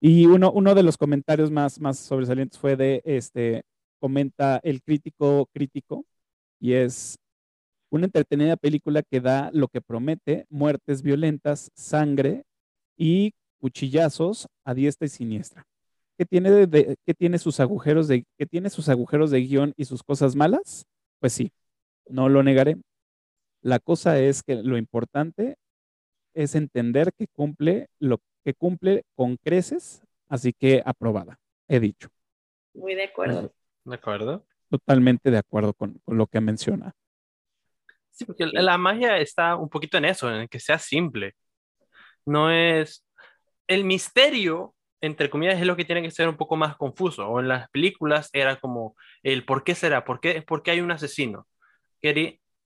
[0.00, 3.64] Y uno, uno de los comentarios más, más sobresalientes fue de, este,
[4.04, 6.04] comenta el crítico crítico,
[6.60, 7.16] y es
[7.88, 12.42] una entretenida película que da lo que promete, muertes violentas, sangre
[12.98, 15.64] y cuchillazos a diestra y siniestra.
[16.18, 20.36] ¿Qué tiene, de, tiene sus agujeros de, tiene sus agujeros de guion y sus cosas
[20.36, 20.84] malas?
[21.18, 21.50] Pues sí,
[22.06, 22.76] no lo negaré.
[23.62, 25.56] La cosa es que lo importante
[26.34, 31.38] es entender que cumple lo que cumple con creces, así que aprobada,
[31.68, 32.10] he dicho.
[32.74, 33.50] Muy de acuerdo.
[33.84, 34.46] ¿De acuerdo?
[34.70, 36.94] Totalmente de acuerdo con, con lo que menciona.
[38.10, 41.34] Sí, porque la magia está un poquito en eso, en que sea simple.
[42.24, 43.04] No es...
[43.66, 47.28] El misterio, entre comillas, es lo que tiene que ser un poco más confuso.
[47.28, 50.80] O en las películas era como el por qué será, por qué, por qué hay
[50.80, 51.46] un asesino.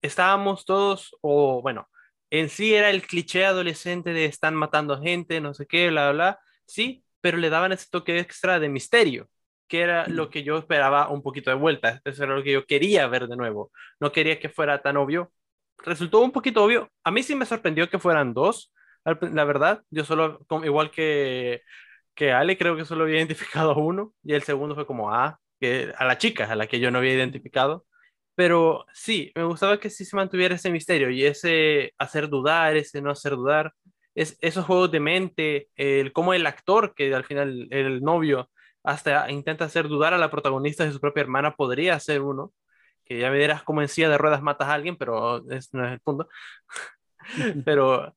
[0.03, 1.89] Estábamos todos, o bueno,
[2.31, 6.13] en sí era el cliché adolescente de están matando gente, no sé qué, bla, bla,
[6.13, 6.41] bla.
[6.67, 9.29] Sí, pero le daban ese toque extra de misterio
[9.69, 12.01] que era lo que yo esperaba un poquito de vuelta.
[12.05, 13.71] Eso era lo que yo quería ver de nuevo.
[14.01, 15.33] No quería que fuera tan obvio.
[15.85, 16.91] Resultó un poquito obvio.
[17.05, 18.73] A mí sí me sorprendió que fueran dos.
[19.05, 21.63] La verdad, yo solo, igual que,
[22.15, 24.15] que Ale, creo que solo había identificado a uno.
[24.23, 26.91] Y el segundo fue como a, ah, que, a la chica, a la que yo
[26.91, 27.87] no había identificado.
[28.35, 33.01] Pero sí, me gustaba que sí se mantuviera ese misterio y ese hacer dudar, ese
[33.01, 33.73] no hacer dudar.
[34.15, 38.51] Es, esos juegos de mente, el cómo el actor, que al final el novio,
[38.85, 42.53] hasta intenta hacer dudar a la protagonista de su propia hermana, podría ser uno,
[43.05, 45.87] que ya me dirás como en silla de ruedas matas a alguien, pero es, no
[45.87, 46.29] es el punto.
[47.65, 48.15] pero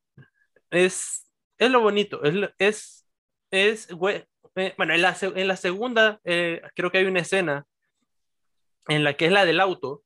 [0.70, 3.08] es, es lo bonito, es, es,
[3.52, 7.66] es eh, bueno, en la, en la segunda eh, creo que hay una escena
[8.88, 10.04] en la que es la del auto,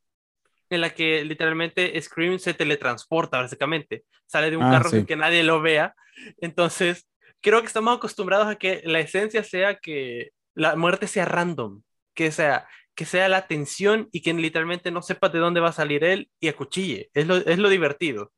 [0.69, 4.05] en la que literalmente Scream se teletransporta, básicamente.
[4.25, 5.93] Sale de un ah, carro sin que nadie lo vea.
[6.39, 7.07] Entonces,
[7.41, 11.81] creo que estamos acostumbrados a que la esencia sea que la muerte sea random,
[12.13, 15.73] que sea, que sea la tensión y que literalmente no sepas de dónde va a
[15.73, 17.09] salir él y acuchille.
[17.13, 18.31] Es lo, es lo divertido.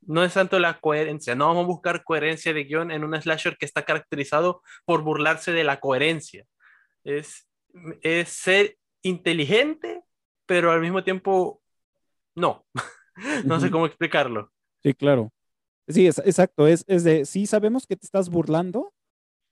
[0.00, 3.56] No es tanto la coherencia, no vamos a buscar coherencia de guion en un slasher
[3.58, 6.46] que está caracterizado por burlarse de la coherencia.
[7.04, 7.48] Es,
[8.02, 10.02] es ser inteligente,
[10.46, 11.62] pero al mismo tiempo
[12.34, 12.64] no.
[13.44, 14.52] no sé cómo explicarlo.
[14.82, 15.32] Sí, claro.
[15.88, 16.66] Sí, es, exacto.
[16.66, 18.92] Es, es de, sí sabemos que te estás burlando,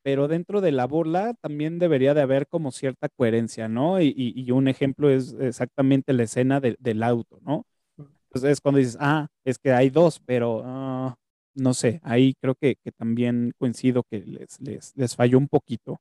[0.07, 4.01] pero dentro de la burla también debería de haber como cierta coherencia, ¿no?
[4.01, 7.67] Y, un ejemplo es exactamente la escena del auto, ¿no?
[7.99, 11.17] Entonces es cuando dices, ah, es que hay dos, pero ah,
[11.55, 16.01] no sé, ahí creo que, también coincido que les, les, falló un poquito,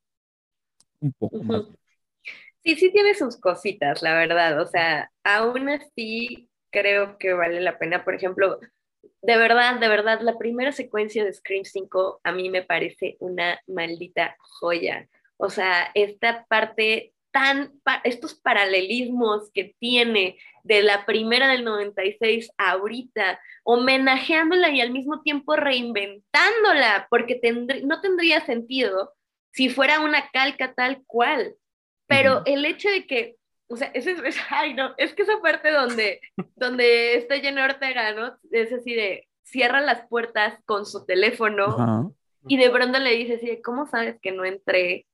[0.99, 1.39] un poco.
[2.63, 7.79] Sí, sí tiene sus cositas, la verdad, o sea, aún así creo que vale la
[7.79, 8.59] pena, por ejemplo,
[9.25, 13.59] de verdad, de verdad, la primera secuencia de Scream 5 a mí me parece una
[13.65, 15.07] maldita joya.
[15.37, 22.71] O sea, esta parte tan, estos paralelismos que tiene de la primera del 96 a
[22.71, 27.41] ahorita, homenajeándola y al mismo tiempo reinventándola, porque
[27.83, 29.13] no tendría sentido
[29.51, 31.55] si fuera una calca tal cual.
[32.07, 35.71] Pero el hecho de que o sea, ese, es, ay, no, es que esa parte
[35.71, 36.21] donde,
[36.55, 38.37] donde está Jenna Ortega, ¿no?
[38.51, 42.13] Es así de, cierra las puertas con su teléfono
[42.47, 45.05] y de pronto le dice así ¿cómo sabes que no entré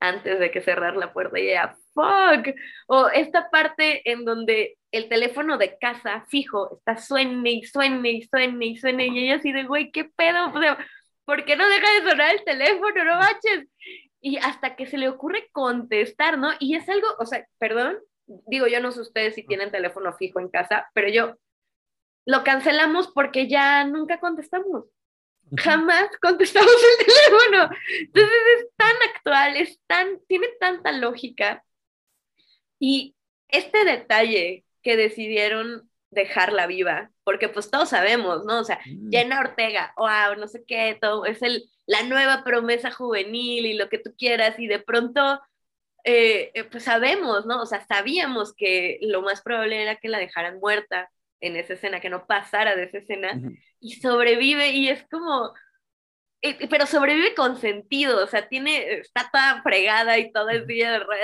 [0.00, 1.38] antes de que cerrar la puerta?
[1.38, 2.54] Y ella, fuck.
[2.86, 8.22] O esta parte en donde el teléfono de casa fijo está suene y suene y
[8.22, 10.52] suene y suene y ella así de, güey, ¿qué pedo?
[10.52, 10.78] O sea,
[11.24, 13.04] ¿por qué no deja de sonar el teléfono?
[13.04, 13.68] No manches
[14.20, 16.50] y hasta que se le ocurre contestar, ¿no?
[16.58, 20.40] Y es algo, o sea, perdón, digo, yo no sé ustedes si tienen teléfono fijo
[20.40, 21.36] en casa, pero yo
[22.26, 24.84] lo cancelamos porque ya nunca contestamos.
[25.56, 27.70] Jamás contestamos el teléfono.
[28.00, 31.64] Entonces es tan actual, es tan, tiene tanta lógica.
[32.78, 33.16] Y
[33.48, 38.60] este detalle que decidieron dejarla viva, porque pues todos sabemos, ¿no?
[38.60, 39.10] O sea, mm.
[39.10, 43.88] Jenna Ortega, wow, no sé qué, todo, es el, la nueva promesa juvenil y lo
[43.88, 45.40] que tú quieras, y de pronto,
[46.04, 47.62] eh, eh, pues sabemos, ¿no?
[47.62, 52.00] O sea, sabíamos que lo más probable era que la dejaran muerta en esa escena,
[52.00, 53.40] que no pasara de esa escena,
[53.80, 55.54] y sobrevive, y es como,
[56.42, 60.74] eh, pero sobrevive con sentido, o sea, tiene, está toda fregada y toda es de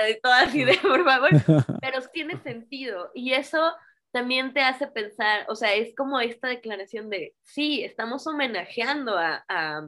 [0.09, 1.29] y toda así de, por favor,
[1.81, 3.71] pero tiene sentido, y eso
[4.11, 9.45] también te hace pensar, o sea, es como esta declaración de, sí, estamos homenajeando a,
[9.47, 9.83] a,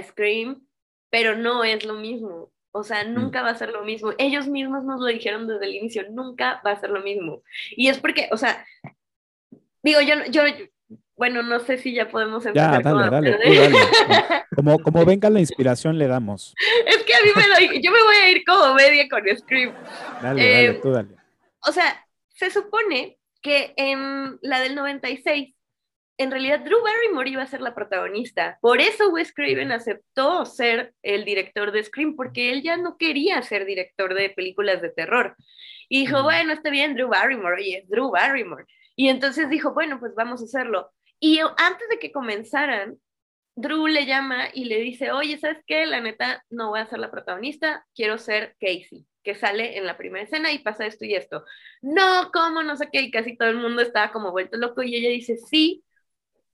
[0.00, 0.66] Scream,
[1.10, 2.52] pero no es lo mismo.
[2.72, 3.14] O sea, mm.
[3.14, 4.12] nunca va a ser lo mismo.
[4.18, 7.42] Ellos mismos nos lo dijeron desde el inicio, nunca va a ser lo mismo.
[7.70, 8.64] Y es porque, o sea,
[9.82, 10.42] digo, yo, yo,
[11.16, 12.82] bueno, no sé si ya podemos empezar.
[12.82, 13.76] Ya, dale, dale,
[14.56, 16.54] Como, como venga la inspiración le damos.
[16.86, 19.74] Es que a mí me doy, yo me voy a ir como media con Scream.
[20.20, 21.16] Dale, dale, Eh, tú dale.
[21.66, 25.54] O sea, se supone que en la del 96,
[26.22, 28.58] en realidad Drew Barrymore iba a ser la protagonista.
[28.60, 33.42] Por eso Wes Craven aceptó ser el director de Scream, porque él ya no quería
[33.42, 35.36] ser director de películas de terror.
[35.88, 38.64] Y dijo, bueno, está bien, Drew Barrymore, oye, es Drew Barrymore.
[38.96, 40.90] Y entonces dijo, bueno, pues vamos a hacerlo.
[41.20, 42.98] Y antes de que comenzaran,
[43.54, 45.86] Drew le llama y le dice, oye, ¿sabes qué?
[45.86, 49.98] La neta, no voy a ser la protagonista, quiero ser Casey, que sale en la
[49.98, 51.44] primera escena y pasa esto y esto.
[51.82, 52.62] No, ¿cómo?
[52.62, 55.36] No sé qué, y casi todo el mundo estaba como vuelto loco y ella dice,
[55.36, 55.84] sí,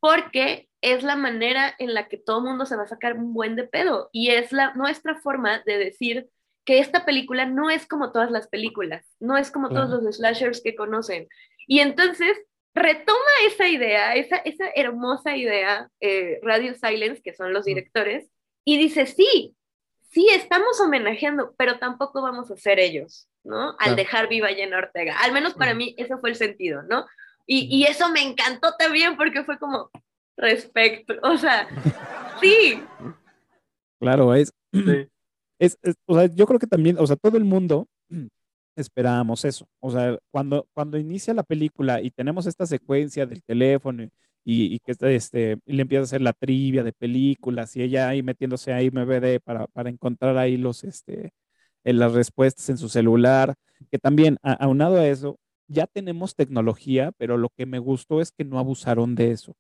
[0.01, 3.35] porque es la manera en la que todo el mundo se va a sacar un
[3.35, 6.29] buen de pedo y es la, nuestra forma de decir
[6.65, 10.61] que esta película no es como todas las películas, no es como todos los slashers
[10.63, 11.27] que conocen.
[11.67, 12.37] Y entonces
[12.75, 18.31] retoma esa idea, esa, esa hermosa idea, eh, Radio Silence, que son los directores,
[18.65, 19.57] y dice, sí,
[20.11, 23.75] sí, estamos homenajeando, pero tampoco vamos a ser ellos, ¿no?
[23.79, 25.19] Al dejar viva a Jenna Ortega.
[25.21, 27.07] Al menos para mí ese fue el sentido, ¿no?
[27.51, 29.91] Y, y eso me encantó también porque fue como
[30.37, 31.67] respecto, o sea,
[32.41, 32.83] sí,
[34.01, 35.09] Claro, es, Sí.
[35.59, 37.89] es, es- o sea, yo creo que también, o sea, todo el mundo
[38.77, 39.67] esperábamos eso.
[39.81, 44.05] O sea, cuando, cuando inicia la película y tenemos esta secuencia del teléfono
[44.45, 47.83] y, y que este, este, y le empieza a hacer la trivia de películas y
[47.83, 51.33] ella ahí metiéndose ahí MVD para, para encontrar ahí los, este,
[51.83, 53.55] en las respuestas en su celular,
[53.91, 58.33] que también, a- aunado a eso, ya tenemos tecnología, pero lo que me gustó es
[58.33, 59.55] que no abusaron de eso.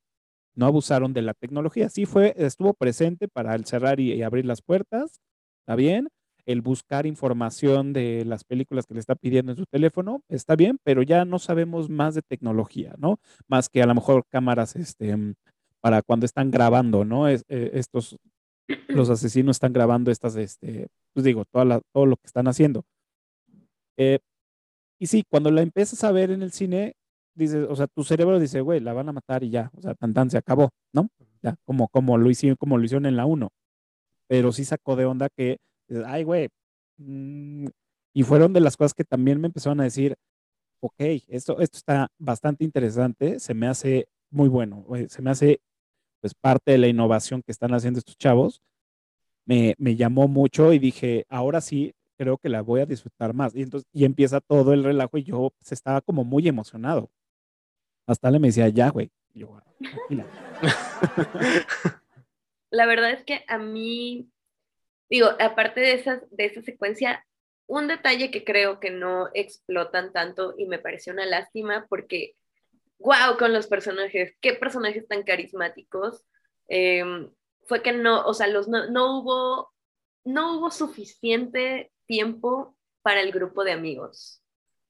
[0.55, 1.88] No abusaron de la tecnología.
[1.88, 5.21] Sí fue, estuvo presente para el cerrar y, y abrir las puertas,
[5.61, 6.09] está bien.
[6.47, 10.79] El buscar información de las películas que le está pidiendo en su teléfono, está bien,
[10.83, 13.21] pero ya no sabemos más de tecnología, ¿no?
[13.49, 15.35] Más que a lo mejor cámaras, este, mm,
[15.81, 17.29] para cuando están grabando, ¿no?
[17.29, 18.16] Es- eh, estos,
[18.88, 22.85] los asesinos están grabando estas, este, pues digo, toda la- todo lo que están haciendo.
[23.97, 24.18] Eh,
[24.99, 26.95] y sí, cuando la empiezas a ver en el cine,
[27.35, 29.95] dices, o sea, tu cerebro dice, güey, la van a matar y ya, o sea,
[29.95, 31.09] tan tan se acabó, ¿no?
[31.43, 33.51] Ya, como, como lo hicieron, como lo hicieron en la 1.
[34.29, 35.59] Pero sí sacó de onda que,
[36.07, 36.49] ay, güey.
[36.99, 37.67] mm",
[38.15, 40.17] y fueron de las cosas que también me empezaron a decir,
[40.81, 40.95] ok,
[41.29, 45.61] esto, esto está bastante interesante, se me hace muy bueno, se me hace
[46.21, 48.63] pues parte de la innovación que están haciendo estos chavos.
[49.47, 53.55] Me, me llamó mucho y dije, ahora sí, creo que la voy a disfrutar más.
[53.55, 57.11] Y entonces, y empieza todo el relajo y yo pues, estaba como muy emocionado.
[58.07, 59.11] Hasta le me decía, ya, güey.
[59.33, 60.27] Y yo, tranquila.
[62.71, 64.29] la verdad es que a mí,
[65.09, 67.25] digo, aparte de, esas, de esa secuencia,
[67.67, 72.35] un detalle que creo que no explotan tanto y me pareció una lástima porque,
[72.99, 76.25] wow, con los personajes, qué personajes tan carismáticos,
[76.69, 77.05] eh,
[77.67, 79.73] fue que no, o sea, los, no, no, hubo,
[80.25, 84.42] no hubo suficiente tiempo para el grupo de amigos.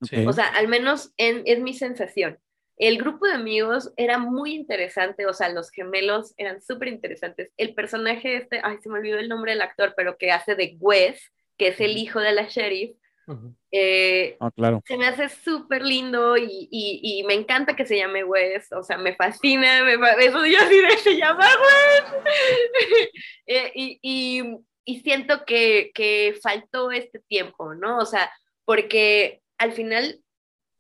[0.03, 0.25] Sí.
[0.27, 2.39] O sea, al menos en, es mi sensación.
[2.79, 7.51] El grupo de amigos era muy interesante, o sea, los gemelos eran súper interesantes.
[7.57, 10.77] El personaje este, ay, se me olvidó el nombre del actor, pero que hace de
[10.79, 11.21] Wes,
[11.59, 13.53] que es el hijo de la sheriff, Ujú.
[13.73, 14.81] eh, Ah, claro.
[14.87, 18.85] se me hace súper lindo y, y, y me encanta que se llame Wes, o
[18.85, 22.15] sea, me fascina, me, fa- eso yo así de se llama Wes.
[23.51, 24.43] Eh, y,
[24.89, 27.99] y, siento que, que faltó este tiempo, ¿no?
[27.99, 28.31] O sea,
[28.65, 30.21] porque al final,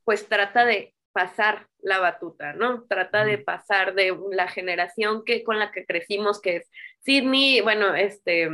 [0.05, 2.85] pues trata de pasar la batuta, ¿no?
[2.88, 7.94] Trata de pasar de la generación que, con la que crecimos, que es Sidney, bueno,
[7.94, 8.49] este,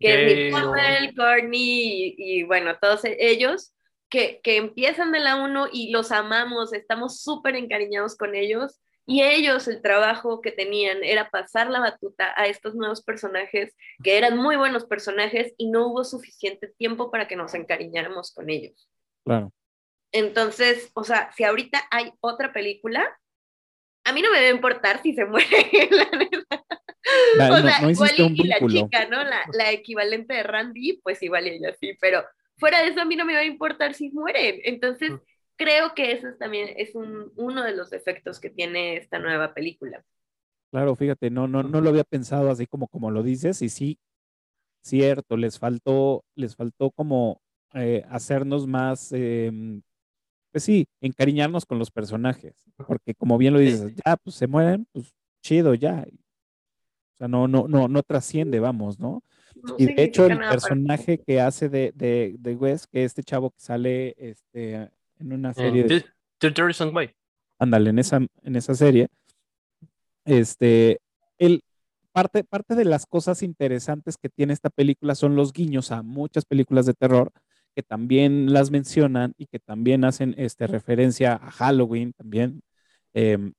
[0.00, 0.50] que es Gale.
[0.50, 3.72] Campbell, Courtney y, y, bueno, todos e- ellos
[4.08, 9.22] que, que empiezan de la 1 y los amamos, estamos súper encariñados con ellos y
[9.22, 14.36] ellos el trabajo que tenían era pasar la batuta a estos nuevos personajes que eran
[14.36, 18.86] muy buenos personajes y no hubo suficiente tiempo para que nos encariñáramos con ellos.
[19.24, 19.50] Claro.
[20.12, 23.18] Entonces, o sea, si ahorita hay otra película,
[24.04, 25.48] a mí no me debe importar si se muere,
[25.90, 26.64] la neta.
[27.44, 29.24] O no- sea, no y, un y la chica, ¿no?
[29.24, 32.24] La, la equivalente de Randy, pues igual y ella sí, pero
[32.58, 34.60] fuera de eso a mí no me va a importar si mueren.
[34.64, 35.20] Entonces, Mm.
[35.58, 39.52] Creo que eso es también es un, uno de los defectos que tiene esta nueva
[39.52, 40.02] película.
[40.70, 43.98] Claro, fíjate, no, no, no lo había pensado así como, como lo dices, y sí,
[44.82, 47.42] cierto, les faltó, les faltó como
[47.74, 49.82] eh, hacernos más, em,
[50.52, 54.86] pues sí, encariñarnos con los personajes, porque como bien lo dices, ya, pues se mueren,
[54.92, 56.06] pues chido, ya.
[56.06, 59.22] O sea, no, no, no, no trasciende, vamos, ¿no?
[59.56, 63.50] No Y de hecho, el personaje que hace de, de, de Wes, que este chavo
[63.50, 66.04] que sale este, en una serie de, Eh,
[66.38, 67.14] The Way.
[67.58, 69.08] ándale, en esa, en esa serie,
[70.24, 71.00] este,
[71.38, 71.62] él
[72.12, 76.44] parte, parte de las cosas interesantes que tiene esta película son los guiños a muchas
[76.44, 77.32] películas de terror
[77.74, 82.60] que también las mencionan y que también hacen este, referencia a Halloween también.
[83.14, 83.52] Em,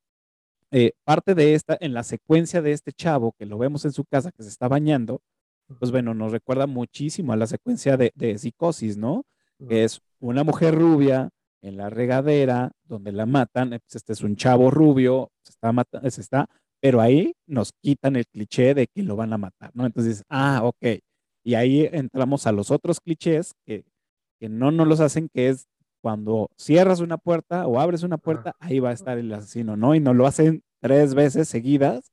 [0.72, 4.04] eh, parte de esta, en la secuencia de este chavo que lo vemos en su
[4.06, 5.22] casa que se está bañando,
[5.80, 9.24] pues bueno, nos recuerda muchísimo a la secuencia de, de Psicosis, ¿no?
[9.68, 11.30] Que es una mujer rubia
[11.62, 16.10] en la regadera donde la matan, pues este es un chavo rubio, se está, matando,
[16.10, 16.48] se está,
[16.82, 19.86] pero ahí nos quitan el cliché de que lo van a matar, ¿no?
[19.86, 21.00] Entonces, ah, ok.
[21.44, 23.84] Y ahí entramos a los otros clichés que,
[24.40, 25.68] que no nos los hacen, que es
[26.02, 29.96] cuando cierras una puerta o abres una puerta, ahí va a estar el asesino, ¿no?
[29.96, 32.12] Y nos lo hacen tres veces seguidas.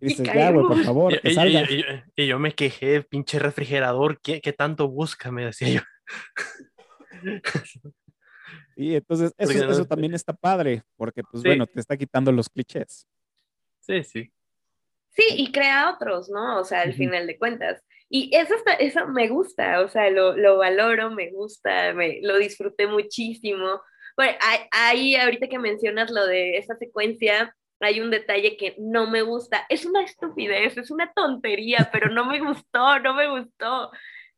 [0.00, 1.62] Y dices, ya, güey, por favor, que y, salga.
[1.70, 1.84] y- y-
[2.22, 5.30] y yo me quejé, pinche refrigerador, ¿qué, qué tanto busca?
[5.30, 5.80] Me decía yo.
[8.76, 11.48] Y entonces eso, Porque eso también está padre, porque pues Sí.
[11.48, 13.06] bueno, te está quitando los clichés.
[13.80, 14.30] Sí, sí.
[15.08, 16.60] Sí, y crea otros, ¿no?
[16.60, 16.98] O sea, al Ujú.
[16.98, 17.82] final de cuentas.
[18.10, 22.36] Y eso, está, eso me gusta, o sea, lo, lo valoro, me gusta, me, lo
[22.36, 23.80] disfruté muchísimo.
[24.14, 24.36] Bueno,
[24.70, 29.64] hay, ahorita que mencionas lo de esa secuencia, hay un detalle que no me gusta.
[29.70, 33.90] Es una estupidez, es una tontería, pero no me gustó, no me gustó.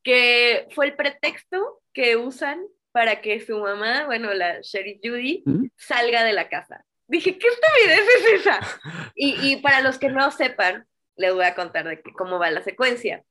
[0.04, 5.68] Que fue el pretexto que usan para que su mamá, bueno, la Sheriff Judy, Ujú.
[5.76, 6.84] salga de la casa.
[7.06, 8.60] Dije, ¿qué estupidez es esa?
[9.14, 10.86] Y, y para los que no sepan,
[11.16, 13.22] les voy a contar de que- cómo va la secuencia.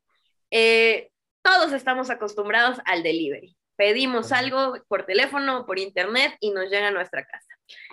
[0.51, 1.09] Eh,
[1.41, 3.55] todos estamos acostumbrados al delivery.
[3.77, 7.47] Pedimos algo por teléfono por internet y nos llega a nuestra casa.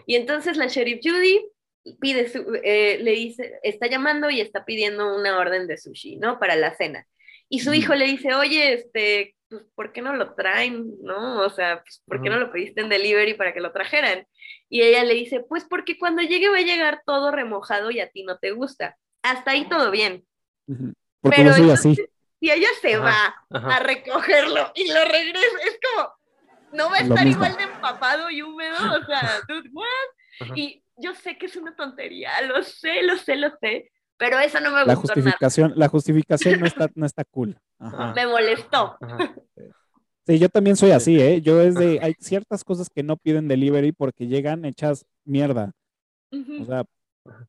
[0.07, 1.47] Y entonces la sheriff Judy
[2.01, 6.39] pide su, eh, le dice, está llamando y está pidiendo una orden de sushi, ¿no?
[6.39, 7.07] Para la cena.
[7.51, 10.95] Y su hijo le dice, oye, este, pues, ¿por qué no lo traen?
[11.03, 11.41] ¿No?
[11.41, 14.27] O sea, pues, ¿por qué no lo pediste en delivery para que lo trajeran?
[14.69, 18.09] Y ella le dice, pues porque cuando llegue va a llegar todo remojado y a
[18.11, 18.97] ti no te gusta.
[19.23, 20.25] Hasta ahí todo bien.
[20.67, 22.09] Porque Pero yo soy entonces, así.
[22.41, 23.05] Si ella se Ajá,
[23.51, 23.77] va ajá.
[23.77, 26.13] a recogerlo y lo regresa, es como,
[26.73, 29.87] no va a estar igual de empapado y húmedo, o sea, dude, what?
[30.41, 30.53] Ajá.
[30.57, 34.61] Y yo sé que es una tontería, lo sé, lo sé, lo sé, pero eso
[34.61, 35.15] no me La gustó nada.
[35.15, 37.59] justificación, la justificación no está, no está cool.
[37.79, 38.15] Ajá.
[38.15, 38.97] Me molestó.
[39.01, 39.35] Ajá.
[40.27, 41.43] Sí, yo también soy así, ¿eh?
[41.43, 45.73] Yo es de, hay ciertas cosas que no piden delivery porque llegan hechas mierda.
[46.33, 46.65] O Ujú.
[46.65, 46.85] sea,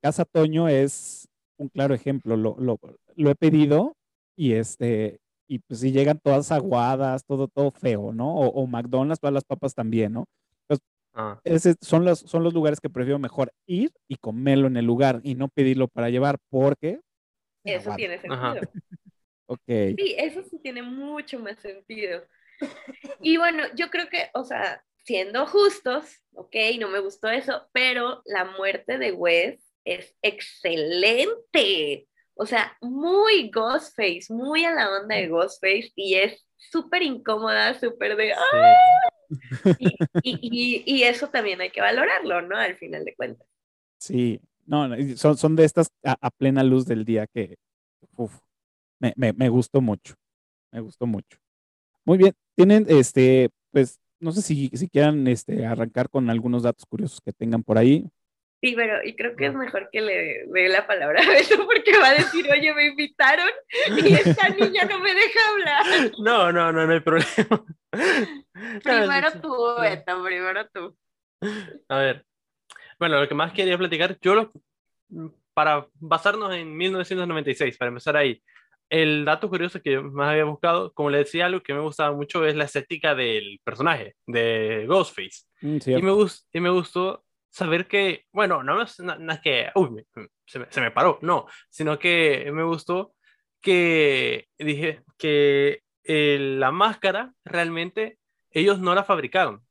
[0.01, 2.36] Casa Toño es un claro ejemplo.
[2.36, 2.78] Lo, lo,
[3.15, 3.95] lo he pedido
[4.36, 8.36] y este, y pues sí llegan todas aguadas, todo, todo feo, ¿no?
[8.36, 10.26] O, o McDonald's, todas las papas también, ¿no?
[11.17, 14.84] Ah, Ese son los, son los lugares que prefiero mejor ir y comerlo en el
[14.86, 16.99] lugar y no pedirlo para llevar porque...
[17.63, 18.36] Eso tiene sentido.
[18.36, 18.59] Ajá.
[19.47, 19.61] Ok.
[19.67, 22.23] Sí, eso sí tiene mucho más sentido.
[23.21, 28.21] Y bueno, yo creo que, o sea, siendo justos, ok, no me gustó eso, pero
[28.25, 32.07] la muerte de Wes es excelente.
[32.35, 38.15] O sea, muy Ghostface, muy a la onda de Ghostface y es súper incómoda, súper
[38.17, 38.33] de...
[38.33, 39.75] sí.
[39.77, 39.87] Y,
[40.23, 42.57] y- y- y eso también hay que valorarlo, ¿no?
[42.57, 43.47] Al final de cuentas.
[43.97, 44.87] Sí, no,
[45.17, 47.57] son, son de estas a, a plena luz del día que
[48.17, 48.33] uf,
[48.99, 50.15] me, me, me gustó mucho,
[50.71, 51.37] me gustó mucho.
[52.05, 56.85] Muy bien, tienen, este, pues, no sé si, si quieran este, arrancar con algunos datos
[56.85, 58.09] curiosos que tengan por ahí.
[58.61, 61.97] Sí, pero y creo que es mejor que le dé la palabra a Beto porque
[61.99, 63.49] va a decir, oye, me invitaron
[63.97, 66.11] y esta niña no me deja hablar.
[66.19, 67.65] No, no, no, no hay problema.
[68.83, 70.97] Primero No, tú, Beto, primero tú.
[71.89, 72.25] A ver.
[72.97, 74.53] Bueno, lo que más quería platicar, yo lo,
[75.53, 78.41] para basarnos en 1996, para empezar ahí,
[78.89, 82.15] el dato curioso que yo más había buscado, como le decía, algo que me gustaba
[82.15, 85.45] mucho es la estética del personaje, de Ghostface.
[85.61, 86.11] Mm, Y me,
[86.53, 90.05] y me gustó saber que, bueno, no es, no, no que, uy, me-
[90.45, 93.13] se, me, se me paró, no, sino que me gustó
[93.61, 98.19] que dije que eh, la máscara realmente
[98.51, 99.64] ellos no la fabricaron.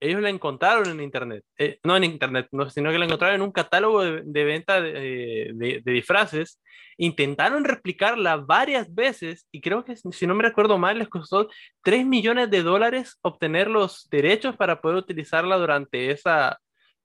[0.00, 3.42] Ellos la encontraron en internet, Eh, no en internet, no, sino que la encontraron en
[3.42, 6.60] un catálogo de, de venta de, de- de disfraces.
[6.98, 11.48] Intentaron replicarla varias veces y creo que, si no me recuerdo mal, les costó
[11.82, 16.58] 3 millones de dólares obtener los derechos para poder utilizarla durante esa,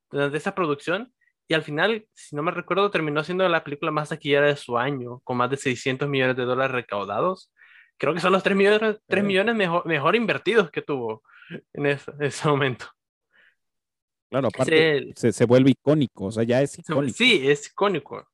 [0.10, 1.14] durante esa producción.
[1.48, 4.78] Y al final, si no me recuerdo, terminó siendo la película más taquillera de su
[4.78, 7.52] año, con más de 600 millones de dólares recaudados.
[7.98, 9.28] Creo que son los 3 millones, 3 Ok.
[9.28, 11.22] millones mejor, mejor invertidos que tuvo
[11.74, 12.86] en ese, en ese momento.
[14.30, 17.18] Claro, aparte se, se vuelve icónico, o sea, ya es icónico.
[17.18, 18.28] Sí, es icónico.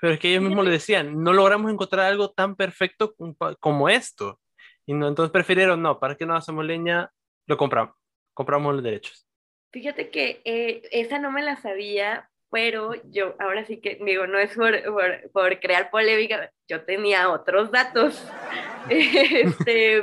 [0.00, 3.14] Pero es que ellos mismos le decían, no logramos encontrar algo tan perfecto
[3.58, 4.40] como- esto.
[4.84, 7.10] Y no, entonces prefirieron, no, ¿para qué no hacemos leña?
[7.46, 7.96] Lo compramos,
[8.34, 9.26] compramos los derechos.
[9.72, 14.38] Fíjate que eh, esa no me la sabía pero yo ahora sí que digo, no
[14.38, 14.80] es por,
[15.32, 18.24] por, crear polémica, yo tenía otros datos.
[18.88, 20.00] este,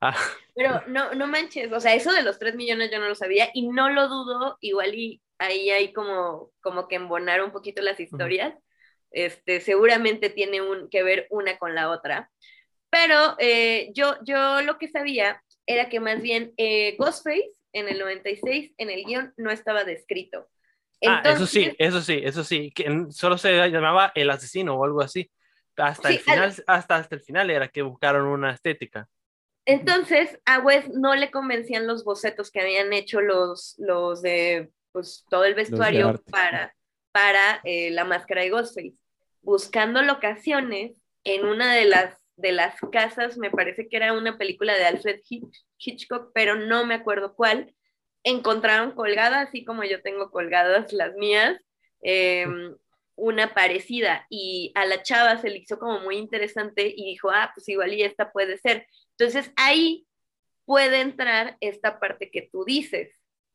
[0.00, 0.16] ah.
[0.54, 3.50] Pero no, no manches, o sea, eso de los 3 millones yo no lo sabía
[3.54, 8.00] y no lo dudo, igual y ahí hay como, como que embonar un poquito las
[8.00, 8.54] historias.
[9.10, 12.30] Este, seguramente tiene un, que ver una con la otra.
[12.90, 17.98] Pero eh, yo, yo lo que sabía era que más bien eh, Ghostface en el
[17.98, 20.48] 96 en el guion no estaba descrito.
[21.06, 25.02] ah, eso sí, eso sí, eso sí, que solo se llamaba el asesino o algo
[25.02, 25.30] así.
[25.76, 29.08] Hasta el final, hasta, hasta el final era que buscaron una estética.
[29.68, 35.26] Entonces, a Wes no le convencían los bocetos que habían hecho los, los de pues,
[35.28, 36.74] todo el vestuario para,
[37.12, 38.96] para eh, la máscara de Ghostface.
[39.42, 44.74] Buscando locaciones en una de las, de las casas, me parece que era una película
[44.74, 45.20] de Alfred
[45.76, 47.74] Hitchcock, pero no me acuerdo cuál,
[48.22, 51.60] encontraron colgada, así como yo tengo colgadas las mías,
[52.00, 52.74] em,
[53.16, 57.50] una parecida y a la chava se le hizo como muy interesante y dijo, ah,
[57.54, 58.86] pues igual y esta puede ser.
[59.18, 60.06] Entonces ahí
[60.64, 63.10] puede entrar esta parte que tú dices,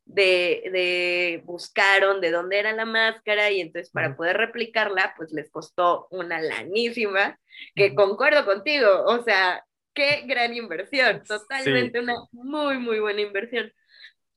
[0.05, 5.49] de, de, buscaron de dónde era la máscara y entonces para poder replicarla, pues les
[5.49, 7.39] costó una lanísima,
[7.76, 13.72] que concuerdo contigo, o sea, qué gran inversión, totalmente una muy, muy buena inversión.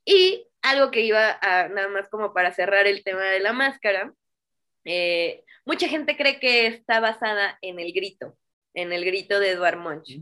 [0.04, 4.12] Y algo que iba a, nada más como para cerrar el tema de la máscara,
[4.84, 8.38] eh, mucha gente cree que está basada en el grito,
[8.74, 10.20] en el grito de Edward Munch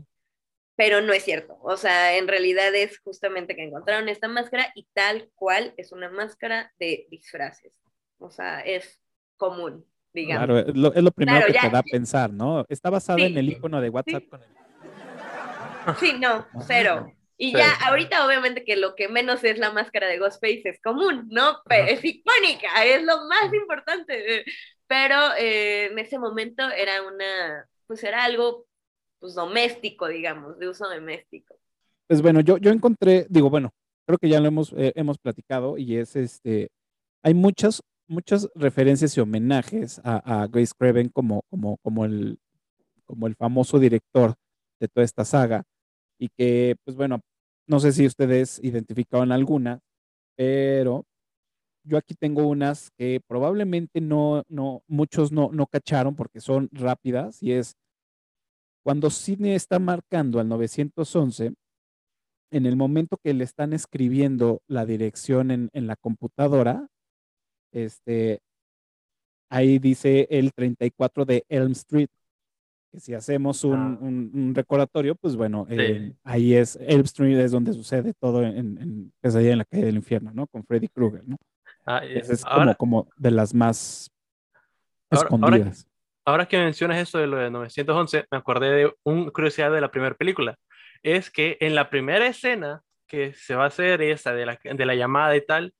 [0.75, 1.57] pero no es cierto.
[1.61, 6.09] O sea, en realidad es justamente que encontraron esta máscara y tal cual es una
[6.09, 7.73] máscara de disfraces.
[8.19, 9.01] O sea, es
[9.37, 10.45] común, digamos.
[10.45, 12.65] Claro, es lo, primero que te da a pensar, ¿no?
[12.69, 16.07] Está basada en el icono de WhatsApp sí.
[16.07, 17.11] Sí, no, cero.
[17.37, 21.27] Y ya, ahorita obviamente que lo que menos es la máscara de Ghostface es común,
[21.29, 21.59] ¿no?
[21.65, 24.45] Pero es icónica, es lo más importante.
[24.87, 28.65] Pero eh, en ese momento era una, pues era algo
[29.19, 31.55] pues, doméstico, digamos, de uso doméstico.
[32.07, 33.71] Pues bueno, yo, yo encontré, digo, bueno,
[34.05, 36.69] creo que ya lo hemos, eh, hemos platicado y es este,
[37.23, 42.37] hay muchas, muchas referencias y homenajes a, a Grace Craven como, como, como, el,
[43.05, 44.35] como el famoso director
[44.79, 45.63] de toda esta saga
[46.19, 47.21] y que, pues bueno,
[47.67, 49.79] no sé si ustedes identificaban alguna,
[50.35, 51.05] pero
[51.83, 57.41] yo aquí tengo unas que probablemente no, no, muchos no, no cacharon porque son rápidas
[57.41, 57.75] y es
[58.85, 61.55] cuando Sidney está marcando al 911,
[62.51, 66.87] en el momento que le están escribiendo la dirección en, la computadora,
[67.71, 68.41] este,
[69.49, 72.09] ahí dice el 34 de Elm Street.
[72.91, 74.53] Que si hacemos un, ah.
[74.55, 79.51] recordatorio, pues bueno, eh, ahí es Elm Street, es donde sucede todo en, en allá
[79.51, 80.45] en la calle del infierno, ¿no?
[80.45, 81.37] Con Freddy Krueger, ¿no?
[81.87, 84.11] Ah, es como, como, de las más
[85.09, 85.87] escondidas.
[86.25, 89.91] Ahora que mencionas eso de lo de 911, me acordé de una curiosidad de la
[89.91, 90.57] primera película.
[91.03, 94.85] Es que en la primera escena que se va a hacer esa de la, de
[94.85, 95.73] la llamada y tal,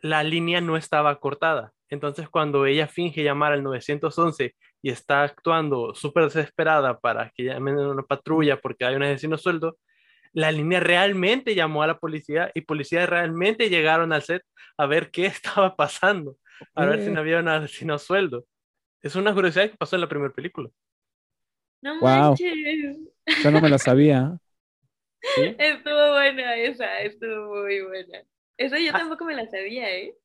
[0.00, 1.72] la línea no estaba cortada.
[1.88, 7.78] Entonces, cuando ella finge llamar al 911 y está actuando súper desesperada para que llamen
[7.78, 9.76] a una patrulla porque hay un asesino sueldo,
[10.32, 14.42] la línea realmente llamó a la policía y policías realmente llegaron al set
[14.76, 16.36] a ver qué estaba pasando,
[16.74, 18.44] a ver si no había un asesino sueldo.
[19.04, 20.70] Es una curiosidad que pasó en la primera película.
[21.82, 22.96] No manches.
[23.42, 24.38] Yo no me la sabía.
[25.36, 28.22] Estuvo buena esa, estuvo muy buena.
[28.56, 28.98] Esa yo ah.
[28.98, 30.16] tampoco me la sabía, ¿eh?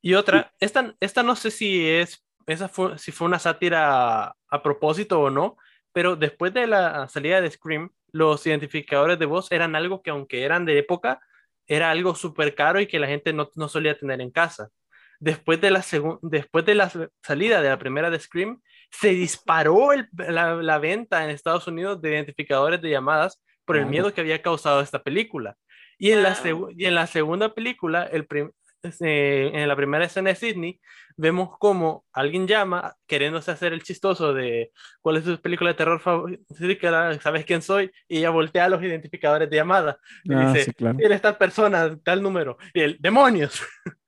[0.00, 4.62] Y otra, esta, esta no sé si es, esa fue, si fue una sátira a
[4.62, 5.56] propósito o no,
[5.92, 10.44] pero después de la salida de Scream, los identificadores de voz eran algo que aunque
[10.44, 11.20] eran de época,
[11.66, 14.70] era algo súper caro y que la gente no, no solía tener en casa
[15.20, 15.84] después de la,
[16.22, 16.90] después de la
[17.22, 18.60] salida de la primera de Scream,
[18.90, 24.20] se disparó la, venta en Estados Unidos de identificadores de llamadas por el miedo que
[24.20, 25.56] había causado esta película.
[25.96, 26.36] Y en, la,
[26.76, 28.26] y en la segunda película, el
[29.00, 30.80] eh, en la primera escena de Sydney,
[31.16, 36.00] vemos como alguien llama queriéndose hacer el chistoso de cuál es tu película de terror
[36.00, 40.72] favorita, sabes quién soy, y ella voltea a los identificadores de llamada y ah, dice,
[40.76, 43.62] sí, eres tal persona, tal número, y el demonios.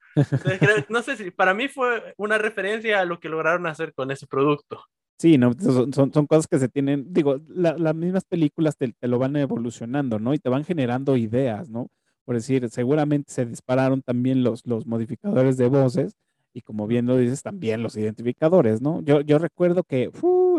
[0.88, 4.26] no sé si para mí fue una referencia a lo que lograron hacer con ese
[4.26, 4.82] producto.
[5.18, 9.36] Sí, no, son, son, cosas que se tienen, digo, las mismas películas te, lo van
[9.36, 10.34] evolucionando, ¿no?
[10.34, 11.88] Y te van generando ideas, ¿no?
[12.24, 16.16] Por decir, seguramente se dispararon también los, los modificadores de voces
[16.54, 19.00] y como bien lo dices, también los identificadores, ¿no?
[19.02, 20.10] Yo, yo recuerdo que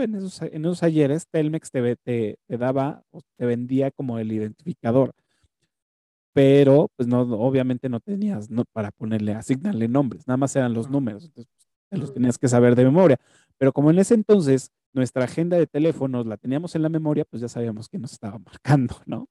[0.01, 3.04] en, esos, en esos ayeres Telmex te, te, te daba,
[3.38, 5.14] te vendía como el identificador
[6.34, 10.90] pero pues no, obviamente no tenías no, para ponerle, asignarle nombres, nada más eran los
[10.90, 11.26] números.
[11.26, 13.18] Entonces, pues, te los tenías que saber de memoria.
[13.58, 17.42] Pero como en ese entonces nuestra agenda de teléfonos la teníamos en la memoria, pues
[17.42, 19.28] ya sabíamos que nos estaba marcando, ¿no?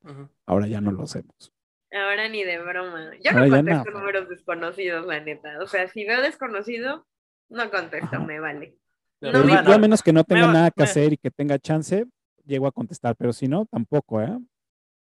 [0.46, 1.53] Ahora ya no lo hacemos.
[1.92, 3.11] Ahora ni de broma.
[3.22, 3.98] Yo Ahora no ya contesto no.
[4.00, 5.59] números desconocidos, la neta.
[5.62, 7.07] O sea, si veo desconocido,
[7.50, 8.20] no contesto, Ajá.
[8.20, 8.76] me vale.
[9.20, 11.59] No, Yo, a menos que no tenga va- nada que me- hacer y que tenga
[11.59, 12.07] chance,
[12.44, 14.36] llego a contestar, pero si no, tampoco, ¿eh?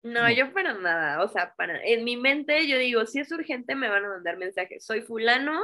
[0.06, 0.30] No, No.
[0.30, 3.89] yo para nada, o sea, para en mi mente yo digo, si es urgente me
[3.89, 5.60] van a mandar mensajes, soy fulano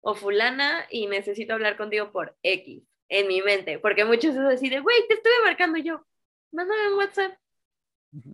[0.00, 4.68] o fulana y necesito hablar contigo por X, en mi mente, porque muchos es así
[4.68, 6.04] de, güey, te estuve marcando y yo,
[6.52, 7.32] mándame en WhatsApp.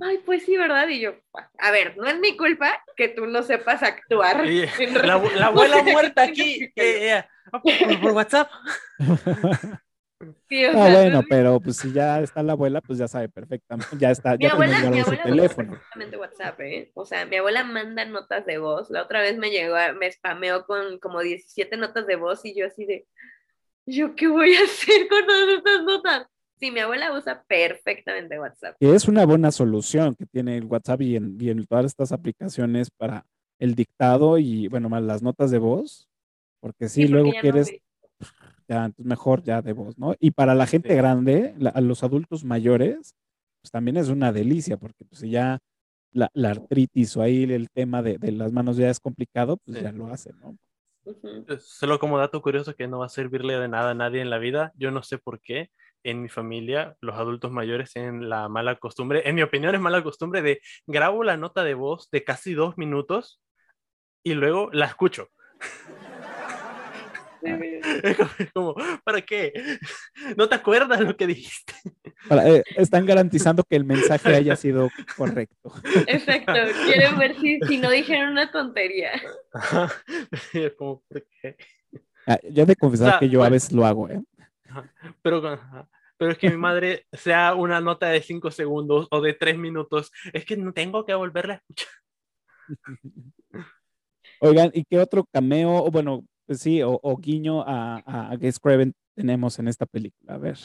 [0.00, 0.88] Ay, pues sí, ¿verdad?
[0.88, 1.16] Y yo,
[1.58, 4.42] a ver, no es mi culpa que tú no sepas actuar.
[4.46, 6.64] La, la abuela muerta aquí.
[6.64, 8.50] eh, eh, ah, por, por WhatsApp.
[10.48, 13.08] Sí, o Ah, sea, bueno, no pero pues si ya está la abuela, pues ya
[13.08, 15.70] sabe perfectamente, ya está, Mi ya abuela, mi su teléfono.
[15.70, 16.90] perfectamente WhatsApp, ¿eh?
[16.94, 18.90] O sea, mi abuela manda notas de voz.
[18.90, 22.54] La otra vez me llegó, a- me spameó con como 17 notas de voz y
[22.58, 23.06] yo así de,
[23.86, 26.26] ¿yo qué voy a hacer con todas estas notas?
[26.58, 28.76] Sí, mi abuela usa perfectamente WhatsApp.
[28.80, 32.90] Es una buena solución que tiene el WhatsApp y en, y en todas estas aplicaciones
[32.90, 33.26] para
[33.58, 36.08] el dictado y, bueno, más las notas de voz,
[36.60, 37.70] porque sí, porque luego no quieres.
[38.68, 40.14] Ya, entonces mejor ya de voz, ¿no?
[40.18, 40.94] Y para la gente Sí.
[40.96, 43.14] grande, la- a los adultos mayores,
[43.62, 45.58] pues también es una delicia, porque pues si ya
[46.12, 49.76] la, la artritis o ahí el tema de, de las manos ya es complicado, pues
[49.78, 49.82] Sí.
[49.84, 50.56] ya lo hacen, ¿no?
[51.60, 54.38] Solo como dato curioso que no va a servirle de nada a nadie en la
[54.38, 55.70] vida, yo no sé por qué
[56.02, 60.02] en mi familia los adultos mayores tienen la mala costumbre, en mi opinión es mala
[60.02, 63.40] costumbre de grabo la nota de voz de casi dos minutos
[64.24, 65.28] y luego la escucho.
[68.02, 68.74] Es como- es como,
[69.04, 69.52] ¿para qué?
[70.36, 71.72] ¿No te acuerdas lo que dijiste?
[72.28, 75.72] Para- eh, están garantizando que el mensaje haya sido correcto.
[76.06, 76.52] Exacto,
[76.86, 79.12] quieren ver si, si no dijeron una tontería.
[80.52, 81.56] Es como, ¿por qué?
[82.26, 84.20] Ah, yo he de confesar sea, que yo a veces lo hago, ¿eh?
[85.22, 85.60] Pero, con-
[86.18, 90.10] pero es que mi madre sea una nota de cinco segundos o de tres minutos,
[90.32, 91.88] es que no tengo que volverla a escuchar.
[94.40, 98.58] Oigan, ¿y qué otro cameo, bueno, pues sí, o, o guiño a, a, a Gus
[98.60, 100.34] Craven tenemos en esta película?
[100.34, 100.56] A ver.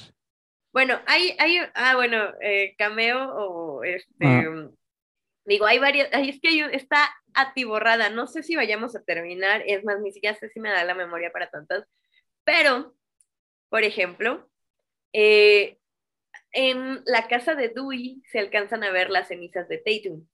[0.73, 4.69] Bueno, hay, hay, ah, bueno, eh, cameo o este, Ah.
[5.45, 9.83] digo, hay varios, es que hay está atiborrada, no sé si vayamos a terminar, es
[9.83, 11.85] más, ni siquiera sé si me da la memoria para tantas,
[12.43, 12.95] pero,
[13.69, 14.49] por ejemplo,
[15.13, 15.77] eh,
[16.53, 20.25] en la casa de Dewey se alcanzan a ver las cenizas de Tatum,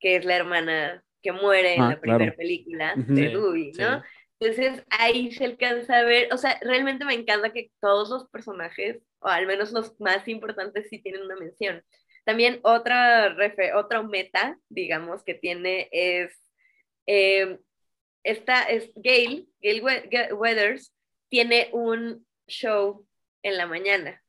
[0.00, 2.36] que es la hermana que muere en Ah, la primera claro.
[2.36, 4.00] película de Sí, Dewey, ¿no?
[4.00, 4.06] sí.
[4.42, 9.00] Entonces ahí se alcanza a ver, o sea, realmente me encanta que todos los personajes,
[9.20, 11.84] o al menos los más importantes, sí tienen una mención.
[12.24, 16.32] También otra, refe- otra meta, digamos, que tiene es,
[17.06, 17.58] eh,
[18.24, 20.92] esta es Gail, Gail We- Weathers,
[21.28, 23.06] tiene un show
[23.42, 24.20] en la mañana.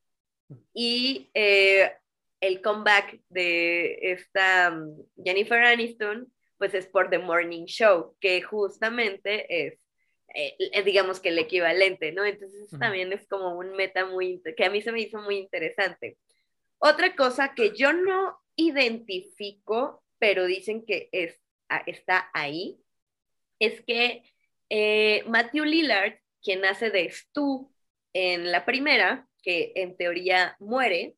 [0.73, 1.91] Y eh,
[2.39, 9.65] el comeback de esta um, Jennifer Aniston, pues es por The Morning Show, que justamente
[9.67, 9.79] es
[10.33, 12.25] eh, eh, digamos que el equivalente, ¿no?
[12.25, 16.17] Entonces también es como un meta muy, que a mí se me hizo muy interesante.
[16.79, 22.79] Otra cosa que yo no identifico, pero dicen que es, ah, está ahí,
[23.59, 24.23] es que
[24.69, 27.71] eh, Matthew Lillard, quien hace de Stu
[28.13, 31.15] en la primera, que en teoría muere,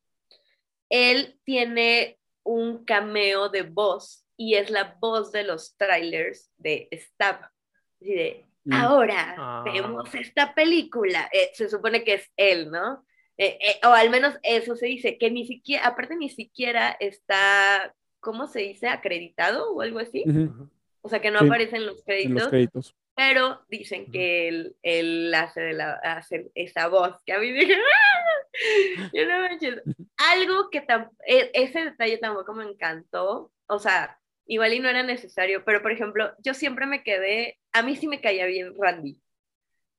[0.90, 7.50] él tiene un cameo de voz y es la voz de los trailers de Stab.
[7.98, 8.46] De.
[8.72, 9.62] Ahora Ah.
[9.64, 11.28] vemos esta película.
[11.32, 13.04] Eh, se supone que es él, ¿no?
[13.38, 17.94] Eh, eh, o al menos eso se dice, que ni siquiera, aparte ni siquiera está,
[18.20, 18.88] ¿cómo se dice?
[18.88, 20.24] Acreditado o algo así.
[20.26, 20.70] Ujú, Ujú.
[21.02, 22.94] O sea, que no Sí, aparece en los En créditos, los créditos.
[23.14, 24.12] pero dicen Ujú.
[24.12, 29.10] que él, él hace, de la, hace esa voz, que a mí dije, ¡Ah!
[29.12, 29.82] Yo no manches.
[30.16, 30.84] Algo que
[31.26, 35.92] e- ese detalle tampoco me encantó, o sea, igual y no era necesario, pero por
[35.92, 39.20] ejemplo, yo siempre me quedé, a mí sí me caía bien Randy,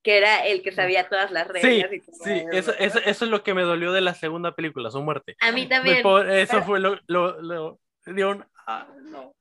[0.03, 3.21] que era el que sabía todas las Sí, reglas y todo sí, eso, eso, es
[3.21, 5.35] lo que me dolió de la segunda película, su muerte.
[5.41, 5.97] A mí también.
[5.97, 6.05] eso
[6.51, 9.33] pero- fue lo, lo, lo- dio un, ah, no.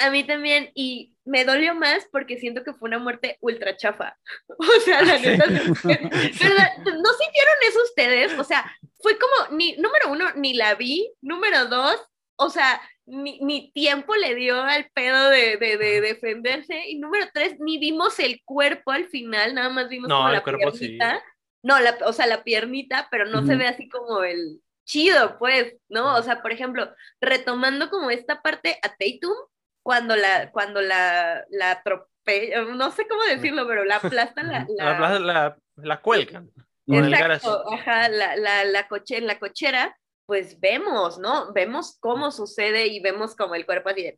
[0.00, 4.16] A mí también, y me dolió más porque siento que fue una muerte ultra chafa.
[4.58, 5.66] O sea, la neta, ¿verdad?
[5.84, 8.38] ¿no sintieron eso ustedes?
[8.38, 8.64] O sea,
[9.00, 12.00] fue como, ni, número uno, ni la vi, número dos,
[12.38, 17.26] o sea, ni, ni tiempo le dio al pedo de, de, de defenderse, y número
[17.34, 20.70] tres, ni vimos el cuerpo al final, nada más vimos No, como el la cuerpo
[20.72, 20.78] sí.
[20.78, 21.22] piernita.
[21.62, 25.74] No, la, o sea, la piernita, pero no se ve así como el chido, pues,
[25.88, 26.14] ¿no?
[26.14, 26.88] O sea, por ejemplo,
[27.20, 29.34] retomando como esta parte a Tatum,
[29.82, 34.66] cuando la, cuando la, la atro- pe- no sé cómo decirlo, pero la aplastan la,
[34.76, 36.48] La, la, la, la cuelgan.
[36.86, 37.74] Con el Exacto, garage.
[37.82, 41.54] ajá, la, la, la coche, en la cochera, pues vemos, ¿no?
[41.54, 44.14] Vemos cómo sucede y vemos como el cuerpo así de.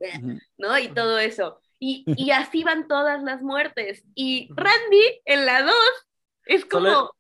[0.59, 0.77] ¿no?
[0.77, 1.61] Y todo eso.
[1.79, 4.03] Y, y así van todas las muertes.
[4.17, 5.73] Y Randy, en la 2,
[6.47, 7.13] es como,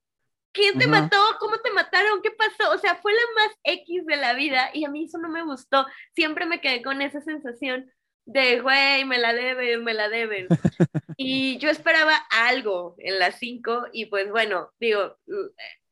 [0.51, 1.03] ¿quién te Ajá.
[1.03, 1.18] mató?
[1.38, 2.20] ¿Cómo te mataron?
[2.20, 2.72] ¿Qué pasó?
[2.74, 5.45] O sea, fue la más X de la vida y a mí eso no me
[5.45, 5.86] gustó.
[6.16, 7.88] Siempre me quedé con esa sensación
[8.24, 10.49] de, güey, me la deben, me la deben.
[11.16, 15.16] y yo esperaba algo en las 5 y pues bueno, digo,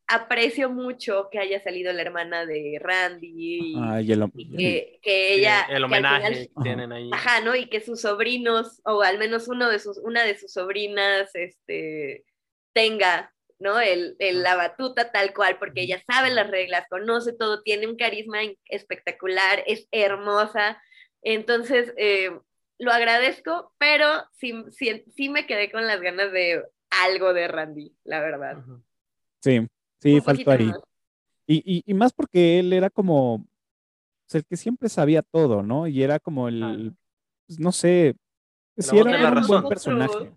[0.08, 5.34] aprecio mucho que haya salido la hermana de Randy y, Ay, el, y que, que
[5.34, 5.66] ella...
[5.68, 7.10] el homenaje final- que tienen ahí.
[7.12, 7.54] Ajá, ¿no?
[7.54, 12.24] Y que sus sobrinos, o al menos uno de sus, una de sus sobrinas, este,
[12.72, 13.78] tenga, ¿no?
[13.80, 17.96] El, el- la batuta tal cual, porque ella sabe las reglas, conoce todo, tiene un
[17.96, 20.80] carisma espectacular, es hermosa.
[21.22, 22.30] Entonces, eh,
[22.78, 27.92] lo agradezco, pero sí, sí, sí me quedé con las ganas de algo de Randy,
[28.04, 28.56] la verdad.
[29.42, 29.66] Sí,
[30.00, 30.66] sí, Un faltó ahí.
[30.66, 30.80] más.
[31.46, 33.44] Y, y, y más porque él era como
[34.26, 35.86] pues, el que siempre sabía todo, ¿no?
[35.86, 36.76] Y era como el, Ah.
[37.46, 38.14] pues, no sé,
[38.76, 40.32] sí voz era un buen personaje.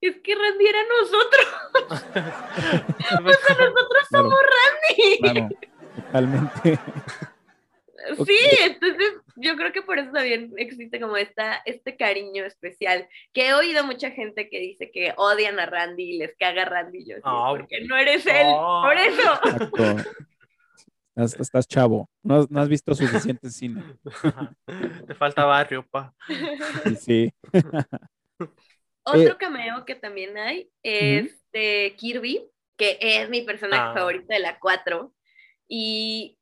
[0.00, 1.46] Es que Randy era nosotros,
[3.22, 5.18] Pues, nosotros Claro, somos Randy.
[5.20, 5.48] claro,
[5.96, 6.78] totalmente.
[8.26, 13.48] Sí, entonces yo creo que por eso también existe como esta, este cariño especial, que
[13.48, 17.08] he oído mucha gente que dice que odian a Randy y les caga Randy, y
[17.10, 18.82] yo sí, Ah, porque no eres él, ah.
[18.84, 19.66] por eso.
[21.18, 21.42] Exacto.
[21.42, 23.82] Estás, chavo, no, has- no has visto suficiente cine.
[24.22, 24.54] Ajá.
[25.06, 26.14] Te falta barrio, pa.
[26.84, 27.32] Sí, sí.
[29.02, 32.44] Otro Eh, cameo que también hay es de Kirby,
[32.76, 33.94] que es mi personaje Ah.
[33.94, 35.14] favorito de la 4,
[35.68, 36.35] y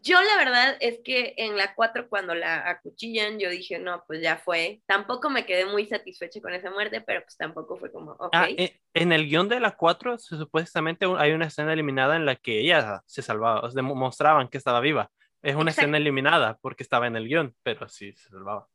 [0.00, 4.22] yo la verdad es que en la 4 cuando la acuchillan, yo dije, no, pues
[4.22, 4.80] ya fue.
[4.86, 8.30] Tampoco me quedé muy satisfecha con esa muerte, pero pues tampoco fue como, ok.
[8.32, 12.24] Ah, eh, en el guion de la 4, se- supuestamente hay una escena eliminada en
[12.24, 15.10] la que ella se salvaba, o sea, mostraban que estaba viva.
[15.42, 15.82] Es una Exacto.
[15.82, 18.68] escena eliminada porque estaba en el guion, pero sí se salvaba.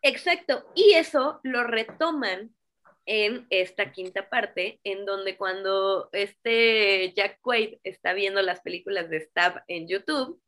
[0.00, 2.50] Exacto, y eso lo retoman
[3.04, 9.20] en esta quinta parte, en donde cuando este Jack Quaid está viendo las películas de
[9.20, 10.40] Stab en YouTube,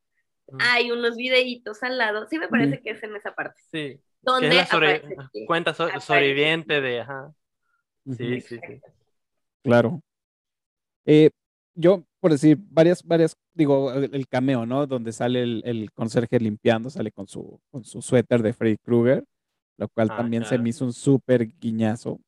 [0.49, 0.59] Mm.
[0.61, 4.49] hay unos videitos al lado, sí me parece que es en esa parte, Sí, donde
[4.49, 6.07] es la sobre- aparece que- cuenta so- aparece.
[6.07, 7.33] sobreviviente de, ajá.
[8.17, 8.81] Sí, sí, sí.
[9.63, 10.01] Claro.
[11.07, 11.31] Eh,
[11.75, 14.87] yo, por decir, varias, varias, digo, el, el cameo, ¿no?
[14.87, 19.25] Donde sale el, el conserje limpiando, sale con su, con su suéter de Freddy Krueger,
[19.79, 22.21] lo cual Ah, también se me hizo un súper guiñazo.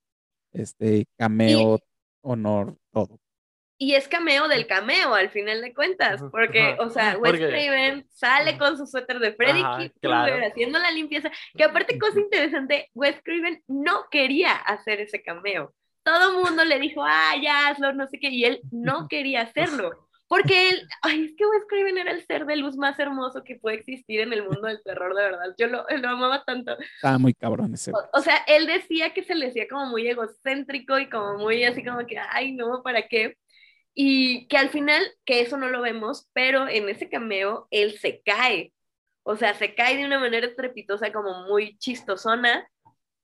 [0.53, 1.79] Este, cameo,
[2.23, 3.19] honor, todo.
[3.79, 6.83] Y es cameo del cameo, al final de cuentas, porque, ajá.
[6.83, 10.47] o sea, Wes Craven sale con su suéter de Freddy Krueger claro.
[10.47, 15.75] haciendo la limpieza, que aparte, cosa interesante, Wes Craven no quería hacer ese cameo.
[16.03, 19.43] Todo el mundo le dijo, ah, ya hazlo, no sé qué, y él no quería
[19.43, 20.07] hacerlo.
[20.29, 23.57] Porque él, ay, es que Wes Craven era el ser de luz más hermoso que
[23.57, 25.55] puede existir en el mundo del terror, de verdad.
[25.57, 26.77] Yo lo, lo amaba tanto.
[26.97, 27.93] Estaba muy cabrón ese.
[27.93, 31.63] O, o sea, él decía que se le decía como muy egocéntrico y como muy
[31.63, 33.37] así como que, ay, no, ¿para qué?
[33.99, 38.21] Y que al final, que eso no lo vemos, pero en ese cameo él se
[38.21, 38.75] cae.
[39.23, 42.69] O sea, se cae de una manera estrepitosa, como muy chistosona,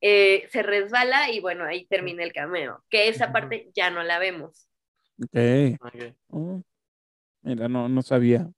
[0.00, 2.82] eh, se resbala y bueno, ahí termina el cameo.
[2.88, 4.66] Que esa parte ya no la vemos.
[5.22, 5.78] Ok.
[5.80, 6.62] Ok, Oh,
[7.42, 8.50] mira, no, no sabía.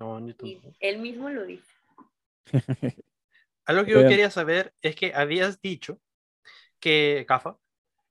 [0.00, 0.46] no, ni tú.
[0.46, 1.72] Y él mismo lo dice.
[3.66, 6.00] Algo que yo quería saber es que habías dicho
[6.80, 7.56] que, Cafa,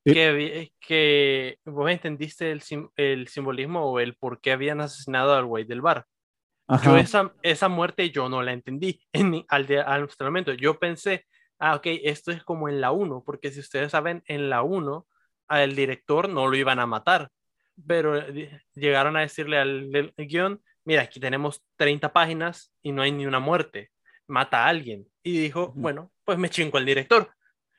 [0.06, 0.14] Sí.
[0.14, 5.45] que, que vos entendiste el, sim- el simbolismo o el por qué habían asesinado al
[5.45, 6.06] güey del bar.
[6.68, 6.99] Yo Ajá.
[6.99, 10.54] esa, esa muerte yo no la entendí en, al, de, al momento.
[10.54, 11.26] Yo pensé,
[11.60, 15.08] ah, ok, esto es como en la 1, porque si ustedes saben, en la 1
[15.47, 17.30] al director no lo iban a matar,
[17.86, 23.01] pero eh, llegaron a decirle al del guion, mira, aquí tenemos 30 páginas y no
[23.01, 23.91] hay ni una muerte,
[24.28, 25.06] mata a alguien.
[25.22, 27.30] Y dijo, bueno, pues me chingo al director.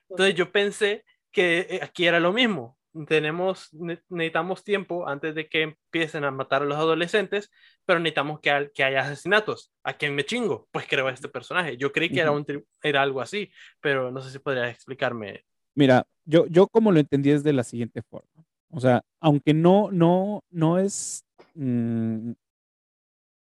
[0.08, 1.04] Entonces yo pensé
[1.34, 2.78] que eh, aquí era lo mismo.
[3.08, 7.50] Tenemos, ne- necesitamos tiempo antes de que empiecen a matar a los adolescentes,
[7.84, 9.72] pero necesitamos que, que haya asesinatos.
[9.82, 10.68] ¿A quién me chingo?
[10.70, 11.76] Pues creo a este personaje.
[11.76, 12.38] Yo creí que era, Ujú.
[12.38, 15.44] un, tri- era algo así, pero no sé si podrías explicarme.
[15.74, 18.44] Mira, yo, yo como lo entendí es de la siguiente forma.
[18.70, 21.24] O sea, aunque no, no, no es,
[21.54, 22.32] mm,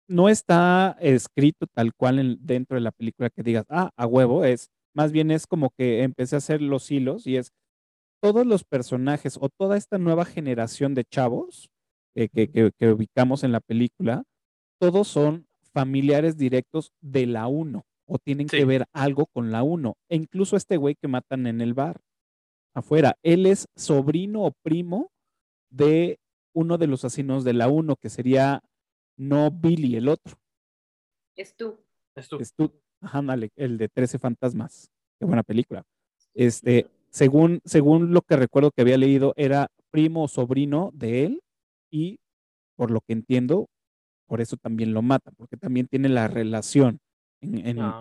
[0.07, 4.45] no está escrito tal cual en- dentro de la película que digas, ah, a huevo,
[4.45, 7.51] es, más bien es como que empecé a hacer los hilos y es
[8.25, 11.69] todos los personajes o toda esta nueva generación de chavos
[12.15, 14.23] eh, que, que- que ubicamos en la película,
[14.79, 17.83] todos son familiares directos de la 1.
[18.07, 18.57] o tienen Sí.
[18.57, 19.95] que ver algo con la 1.
[20.09, 21.99] E incluso este güey que matan en el bar,
[22.75, 25.09] afuera, él es sobrino o primo
[25.71, 26.19] de
[26.53, 28.61] uno de los asesinos de la 1, que sería
[29.17, 30.35] no Billy, el otro.
[31.35, 31.79] Es tú.
[32.15, 32.37] Es tú.
[32.39, 32.71] Es tú,
[33.01, 34.91] ajá, ándale, el de 13 fantasmas.
[35.19, 35.83] Qué buena película.
[36.35, 41.41] Este, según, según lo que recuerdo que había leído, era primo o sobrino de él
[41.89, 42.19] y
[42.75, 43.67] por lo que entiendo,
[44.27, 46.99] por eso también lo matan, porque también tiene la relación
[47.39, 47.99] en, en- Ah,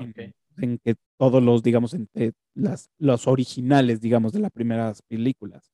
[0.57, 5.71] en- que todos los, digamos, entre las, los originales, digamos, de las primeras películas.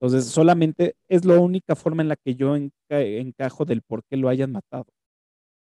[0.00, 2.72] Entonces, solamente es la única forma en la que yo enca-
[3.20, 4.86] encajo del por qué lo hayan matado.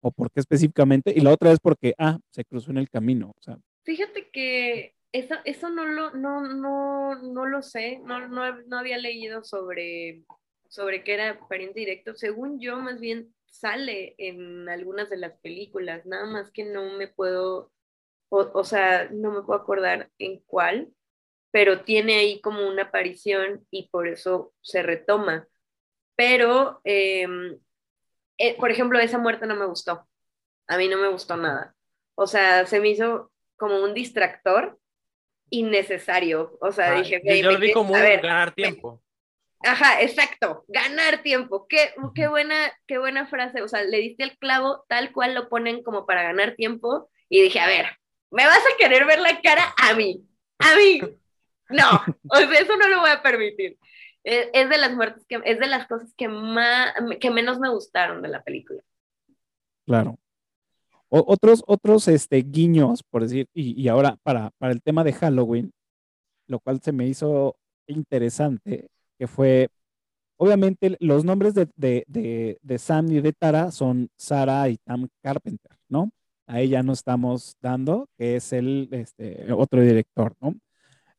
[0.02, 1.14] O por qué específicamente.
[1.16, 3.30] Y la otra es porque, ah, se cruzó en el camino.
[3.38, 8.61] O sea, Fíjate que eso, eso no, lo, no, no, no lo sé, no, no,
[8.63, 10.24] no había leído sobre,
[10.68, 12.15] sobre que era pariente directo.
[12.15, 17.07] Según yo, más bien sale en algunas de las películas, nada más que no me
[17.07, 17.72] puedo,
[18.30, 20.93] o, o sea, no me puedo acordar en cuál,
[21.51, 25.47] pero tiene ahí como una aparición y por eso se retoma.
[26.15, 27.59] Pero, em,
[28.38, 30.07] eh, por ejemplo, esa muerte no me gustó.
[30.68, 31.76] A mí no me gustó nada.
[32.15, 34.80] O sea, se me hizo como un distractor
[35.50, 36.58] innecesario.
[36.62, 38.50] O sea, Ah, dije, yo, "Güey, yo me lo vi como a un ver, ganar
[38.50, 39.02] me- tiempo.
[39.64, 41.68] Ajá, exacto, ganar tiempo.
[41.68, 43.62] Qué, qué, buena, qué buena frase.
[43.64, 47.10] O sea, le diste el clavo tal cual lo ponen como para ganar tiempo.
[47.28, 47.88] Y dije, a ver,
[48.30, 50.24] ¿me vas a querer ver la cara a mí?
[50.60, 51.02] A mí.
[51.70, 53.78] No, o sea, eso no lo voy a permitir.
[54.24, 57.70] Es, es de las muertes que, es de las cosas que más, que menos me
[57.70, 58.82] gustaron de la película.
[59.86, 60.18] claro.
[61.10, 65.14] O- otros, otros este, guiños, por decir, y, y ahora para, para el tema de
[65.14, 65.72] Halloween,
[66.47, 67.55] lo cual se me hizo
[67.88, 68.88] interesante,
[69.18, 69.70] que fue,
[70.38, 75.08] obviamente, los nombres de, de, de, de Sam y de Tara son Sarah y Tam
[75.22, 76.10] Carpenter, ¿no?
[76.45, 80.55] A ella no estamos dando, que es el este, otro director, ¿no?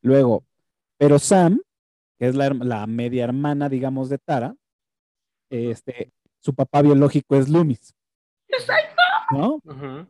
[0.01, 0.45] Luego,
[0.97, 1.61] pero Sam,
[2.19, 4.55] que es la, la media hermana, digamos, de Tara,
[5.51, 7.95] este, su papá biológico es Loomis,
[9.31, 9.61] ¿no?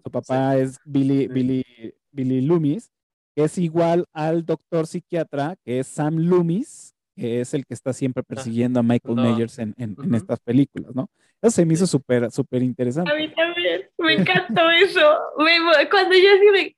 [0.02, 1.28] Su papá es Billy, Sí.
[1.28, 1.64] Billy,
[2.10, 2.90] Billy Loomis,
[3.34, 7.92] que es igual al doctor psiquiatra, que es Sam Loomis, que es el que está
[7.92, 9.22] siempre persiguiendo a Michael no.
[9.22, 11.08] Myers en, en- estas películas, ¿no?
[11.42, 11.92] Eso se me hizo Sí.
[11.92, 13.12] súper, súper interesante.
[13.12, 15.00] A mí también, me encantó eso.
[15.38, 16.74] Me- cuando yo así me...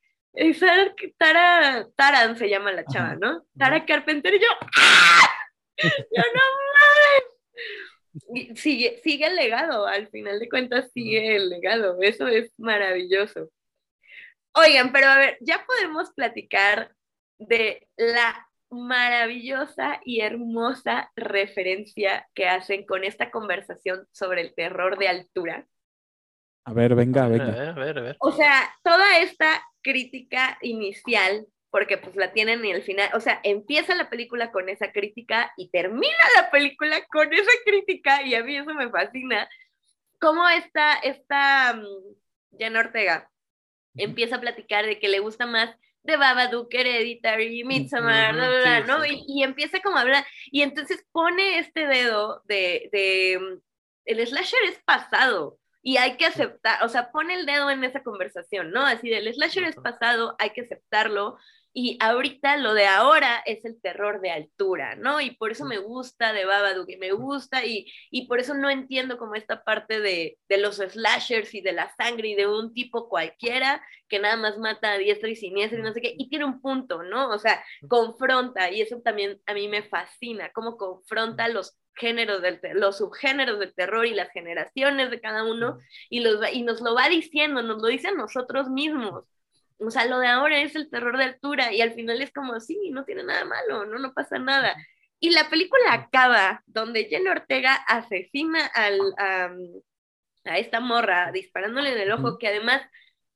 [0.55, 3.17] Sara- Tara, Taran se llama la chava, Ajá.
[3.17, 3.45] ¿no?
[3.59, 5.29] Tara Carpenter, y yo, ¡ah!
[5.83, 6.41] Yo no
[6.75, 7.90] mames.
[8.57, 13.51] Sigue, sigue el legado, al final de cuentas sigue el legado, eso es maravilloso.
[14.55, 16.93] Oigan, pero a ver, ya podemos platicar
[17.39, 25.09] de la maravillosa y hermosa referencia que hacen con esta conversación sobre el terror de
[25.09, 25.67] altura.
[26.65, 27.47] A ver, venga, A venga.
[27.47, 28.17] ver, a ver, a ver.
[28.21, 33.41] O sea, toda esta crítica inicial, porque pues la tienen y al final, o sea,
[33.45, 38.43] empieza la película con esa crítica y termina la película con esa crítica y a
[38.43, 39.49] mí eso me fascina.
[40.21, 43.31] Cómo esta, esta mm, Jenna Ortega
[43.95, 48.81] empieza a platicar de que le gusta más de Babadook, Hereditary, Midsommar, bla, bla, bla,
[48.81, 49.05] ¿no?
[49.05, 53.61] Y, y empieza como a hablar, y entonces pone este dedo de, de, mm,
[54.07, 58.03] el slasher es pasado, y hay que aceptar, o sea, pone el dedo en esa
[58.03, 58.85] conversación, ¿no?
[58.85, 61.39] Así del slasher es pasado, hay que aceptarlo,
[61.73, 65.21] y ahorita lo de ahora es el terror de altura, ¿no?
[65.21, 68.71] Y por eso me gusta de Babadook, y me gusta, y, y por eso no
[68.71, 72.75] entiendo como esta parte de, de los slashers y de la sangre y de un
[72.75, 76.29] tipo cualquiera que nada más mata a diestra y siniestra y no sé qué, y
[76.29, 77.31] tiene un punto, ¿no?
[77.31, 82.61] O sea, confronta, y eso también a mí me fascina, cómo confronta los géneros del
[82.75, 86.95] los subgéneros del terror y las generaciones de cada uno y, los, y nos lo
[86.95, 89.25] va diciendo, nos lo dice a nosotros mismos.
[89.81, 92.61] O sea, lo de ahora es el terror de altura y al final es como,
[92.61, 94.77] sí, no tiene nada malo, no, no pasa nada.
[95.19, 99.51] Y la película acaba donde Jenna Ortega asesina al, a,
[100.45, 102.83] a esta morra disparándole en el ojo, que además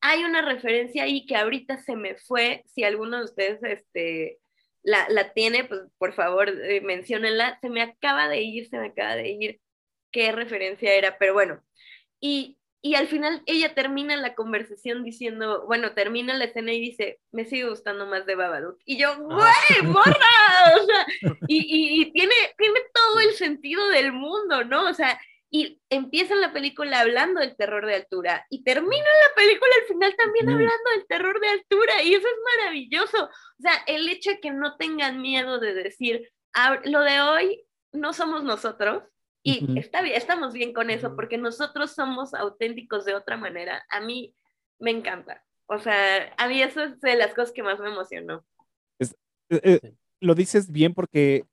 [0.01, 4.39] hay una referencia ahí que ahorita se me fue, si alguno de ustedes este,
[4.83, 8.89] la, la tiene, pues por favor eh, menciónenla, se me acaba de ir, se me
[8.89, 9.61] acaba de ir
[10.13, 11.63] qué referencia era, pero bueno,
[12.21, 17.19] y, y al final ella termina la conversación diciendo, bueno, termina la escena y dice,
[17.33, 18.79] me sigue gustando más de Babadook.
[18.85, 20.13] Y yo, güey, morra,
[20.83, 21.07] o sea,
[21.49, 24.91] y, y, y tiene, tiene todo el sentido del mundo, ¿no?
[24.91, 25.19] O sea,
[25.51, 30.17] y empieza la película hablando del terror de altura y termina la película al final
[30.17, 33.25] también hablando del terror de altura y eso es maravilloso.
[33.25, 37.65] O sea, el hecho de que no tengan miedo de decir, "Ah, lo de hoy
[37.93, 39.05] no somos nosotros
[39.47, 43.85] y está bien, estamos bien con eso porque nosotros somos auténticos de otra manera.
[43.91, 44.35] A mí
[44.79, 45.45] me encanta.
[45.67, 48.43] O sea, a mí eso es de las cosas que más me emocionó.
[48.99, 49.15] Es,
[49.51, 51.45] eh, eh, lo dices bien porque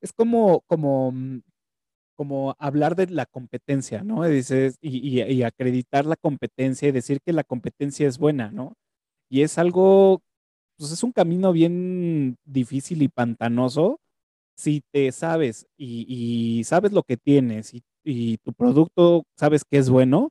[0.00, 1.12] es como, como,
[2.16, 4.24] como hablar de la competencia, ¿no?
[4.24, 8.74] Dices, y, y, acreditar la competencia y decir que la competencia es buena, ¿no?
[9.28, 10.22] Y es algo,
[10.78, 14.00] pues es un camino bien difícil y pantanoso
[14.56, 19.78] si te sabes y, y sabes lo que tienes y, y, tu producto sabes que
[19.78, 20.30] es bueno,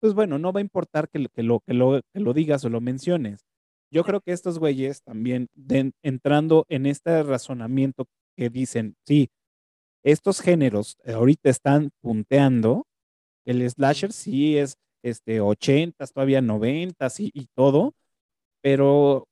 [0.00, 2.68] pues bueno, no va a importar que, que, lo, que, lo, que lo digas o
[2.68, 3.46] lo menciones.
[3.92, 5.48] Yo creo que estos güeyes también
[6.02, 8.06] entrando en este razonamiento
[8.36, 9.30] que dicen, sí,
[10.02, 12.86] estos géneros ahorita están punteando,
[13.44, 17.94] el slasher sí es este 80, todavía 90 y, y todo,
[18.62, 19.26] pero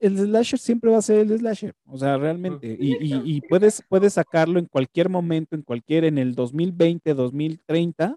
[0.00, 4.14] el slasher siempre va a ser el slasher, o sea, realmente, y, y, puedes, puedes
[4.14, 8.16] sacarlo en cualquier momento, en cualquier, en el 2020, 2030,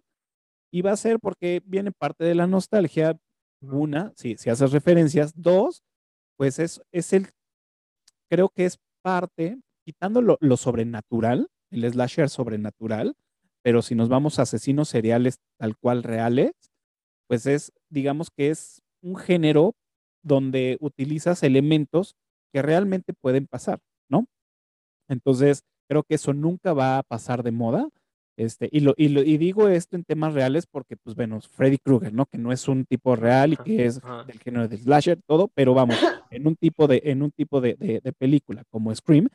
[0.72, 3.18] y va a ser porque viene parte de la nostalgia,
[3.62, 5.84] una, si, si haces referencias, dos,
[6.38, 7.28] pues es, es el,
[8.30, 13.16] creo que es parte, quitando lo, lo sobrenatural, el slasher sobrenatural,
[13.64, 16.54] pero si nos vamos a asesinos seriales tal cual reales,
[17.28, 19.76] pues es, digamos que es un género
[20.24, 22.16] donde utilizas elementos
[22.54, 24.28] que realmente pueden pasar, ¿no?
[25.08, 27.88] Entonces, creo que eso nunca va a pasar de moda.
[28.38, 31.78] Este, y, lo, y, lo, y digo esto en temas reales porque, pues bueno, Freddy
[31.78, 32.26] Krueger, ¿no?
[32.26, 35.74] Que no es un tipo real y que es del género de slasher, todo, pero
[35.74, 35.98] vamos,
[36.32, 39.28] en un tipo de, en un tipo de, de, de película como Scream,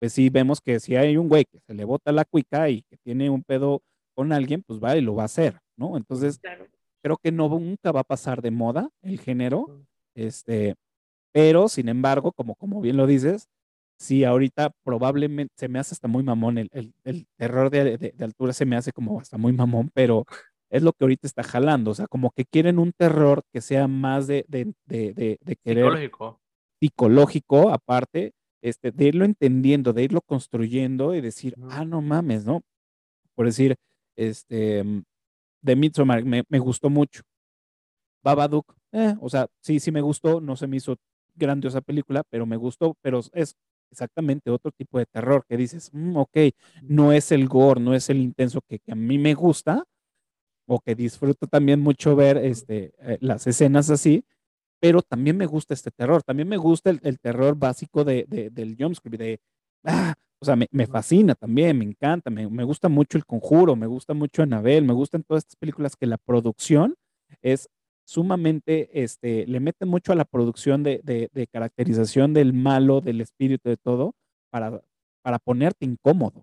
[0.00, 2.82] pues sí vemos que si hay un güey que se le bota la cuica y
[2.82, 3.82] que tiene un pedo
[4.14, 5.96] con alguien, pues va y lo va a hacer, ¿no?
[5.96, 6.40] Entonces,
[7.02, 9.84] creo que no nunca va a pasar de moda el género,
[10.18, 10.74] este,
[11.32, 13.48] pero sin embargo, como, como bien lo dices,
[13.98, 18.24] sí, ahorita probablemente se me hace hasta muy mamón, el, el, el terror de, de,
[18.24, 20.24] altura se me hace como hasta muy mamón, pero
[20.70, 23.88] es lo que ahorita está jalando, o sea, como que quieren un terror que sea
[23.88, 25.84] más de, de, de, de querer...
[25.84, 26.40] Psicológico.
[26.80, 32.62] Psicológico, aparte, este, de irlo entendiendo, de irlo construyendo y decir, ah, no mames, ¿no?
[33.34, 33.76] Por decir,
[34.16, 34.84] este,
[35.62, 37.22] de Midsommar me, me gustó mucho.
[38.22, 40.96] Babadook, eh, o sea, sí, sí me gustó, no se me hizo
[41.34, 43.56] grandiosa película, pero me gustó, pero es
[43.90, 46.36] exactamente otro tipo de terror que dices, mm, ok,
[46.82, 49.84] no es el gore, no es el intenso que, que, a mí me gusta,
[50.66, 54.24] o que disfruto también mucho ver este, eh, las escenas así,
[54.80, 58.50] pero también me gusta este terror, también me gusta el, el terror básico de, de,
[58.50, 59.40] del jumpscare, de,
[59.84, 63.74] ah, o sea, me, me, fascina también, me encanta, me, me, gusta mucho El Conjuro,
[63.76, 66.94] me gusta mucho Anabel, me gustan todas estas películas que la producción
[67.42, 67.68] es
[68.08, 73.20] sumamente, este, le meten mucho a la producción de, de, de caracterización del malo, del
[73.20, 74.14] espíritu, de todo,
[74.50, 74.82] para,
[75.22, 76.42] para ponerte incómodo.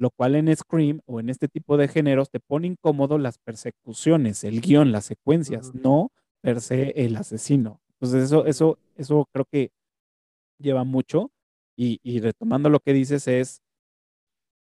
[0.00, 4.42] Lo cual en Scream o en este tipo de géneros te pone incómodo las persecuciones,
[4.42, 5.82] el guion, las secuencias, uh -huh.
[5.82, 7.80] no per se el asesino.
[7.92, 9.70] Entonces eso, eso, eso creo que
[10.58, 11.30] lleva mucho.
[11.76, 13.62] Y, y retomando lo que dices es,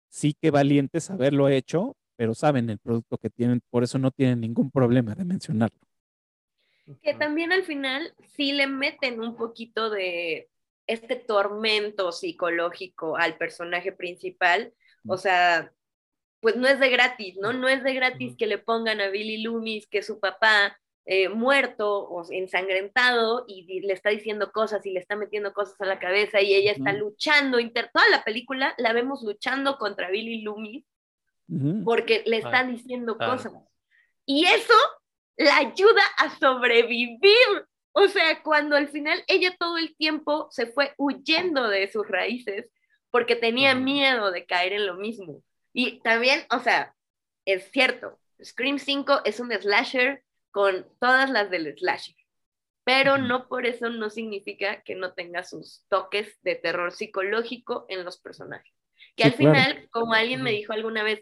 [0.10, 4.42] sí que valientes haberlo hecho, pero saben el producto que tienen, por eso no tienen
[4.42, 5.80] ningún problema de mencionarlo.
[7.02, 10.50] Que también al final sí le meten un poquito de
[10.88, 14.74] este tormento psicológico al personaje principal.
[15.06, 15.72] O sea,
[16.40, 17.54] pues no es de gratis, ¿no?
[17.54, 22.04] No es de gratis que le pongan a Billy Loomis que su papá eh, muerto
[22.04, 26.42] o ensangrentado y, le está diciendo cosas y le está metiendo cosas a la cabeza
[26.42, 30.86] y ella está luchando, inter toda la película la vemos luchando contra Billy Loomis.
[31.84, 33.32] Porque le están ah, diciendo ah.
[33.32, 33.54] cosas.
[34.26, 34.74] Y eso
[35.38, 37.66] la ayuda a sobrevivir.
[37.94, 42.70] O sea, cuando al final ella todo el tiempo se fue huyendo de sus raíces
[43.10, 45.42] porque tenía miedo de caer en lo mismo.
[45.74, 46.94] Y también, o sea,
[47.46, 52.16] es cierto, Scream 5 es un slasher con todas las del slasher.
[52.84, 58.06] Pero no por eso no significa que no tenga sus toques de terror psicológico en
[58.06, 58.74] los personajes.
[59.16, 59.88] Que sí, al final, claro.
[59.92, 61.22] como alguien me dijo alguna vez,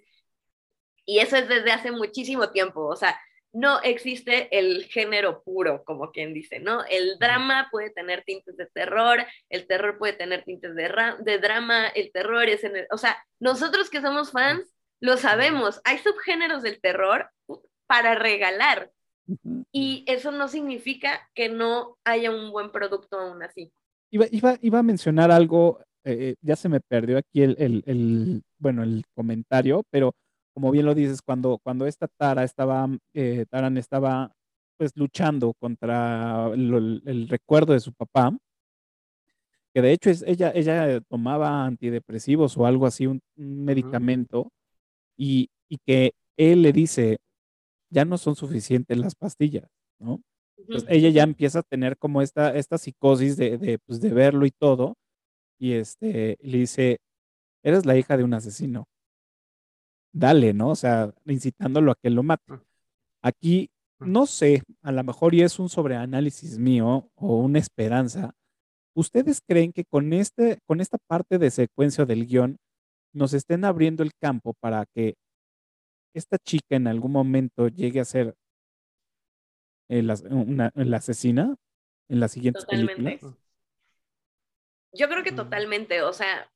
[1.06, 3.20] y eso es desde hace muchísimo tiempo, o sea,
[3.54, 6.84] no existe el género puro, como quien dice, ¿no?
[6.86, 11.88] El drama puede tener tintes de terror, el terror puede tener tintes de, de drama,
[11.88, 16.64] el terror es en el, o sea, nosotros que somos fans lo sabemos, hay subgéneros
[16.64, 17.30] del terror
[17.88, 18.92] para regalar,
[19.72, 23.72] y eso no significa que no haya un buen producto aún así.
[24.12, 28.44] Iba, iba, iba a mencionar algo, eh, ya se me perdió aquí el, el, el,
[28.58, 30.14] bueno, el comentario, pero
[30.56, 34.32] como bien lo dices, cuando, cuando esta Tara estaba, eh, Taran estaba
[34.78, 38.36] pues luchando contra el, el, recuerdo de su papá,
[39.74, 44.46] que de hecho es, ella, ella tomaba antidepresivos o algo así, un, un medicamento, uh
[44.46, 44.52] -huh.
[45.18, 47.18] y, y que él le dice,
[47.90, 50.22] ya no son suficientes las pastillas, ¿no?
[50.58, 54.46] Entonces ella ya empieza a tener como esta, esta psicosis de, de, pues, de verlo
[54.46, 54.96] y todo.
[55.60, 57.00] Y este, le dice,
[57.64, 58.86] eres la hija de un asesino.
[60.18, 60.70] Dale, ¿no?
[60.70, 62.54] O sea, incitándolo a que lo mate.
[63.22, 68.34] Aquí, no sé, a lo mejor y es un sobreanálisis mío o una esperanza.
[68.94, 72.58] ¿Ustedes creen que con, este, con esta parte de secuencia del guion
[73.12, 75.16] nos estén abriendo el campo para que
[76.14, 78.38] esta chica en algún momento llegue a ser
[79.90, 81.58] el, una, la asesina
[82.08, 83.20] en las siguientes películas?
[84.94, 86.50] Yo creo que totalmente, o sea,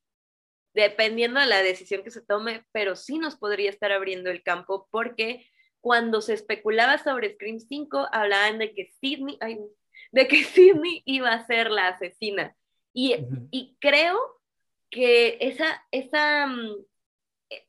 [0.73, 4.87] dependiendo de la decisión que se tome, pero sí nos podría estar abriendo el campo
[4.91, 5.45] porque
[5.81, 9.39] cuando se especulaba sobre Scream 5 hablaban de que Sidney,
[10.11, 12.55] de que Sidney iba a ser la asesina.
[12.93, 13.15] Y,
[13.51, 14.17] y creo
[14.89, 16.75] que esa, esa, mm,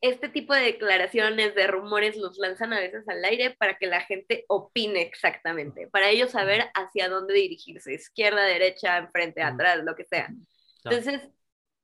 [0.01, 4.01] este tipo de declaraciones, de rumores, los lanzan a veces al aire para que la
[4.01, 10.05] gente opine exactamente, para ellos saber hacia dónde dirigirse, izquierda, derecha, enfrente, atrás, lo que
[10.05, 10.29] sea.
[10.83, 11.21] Entonces,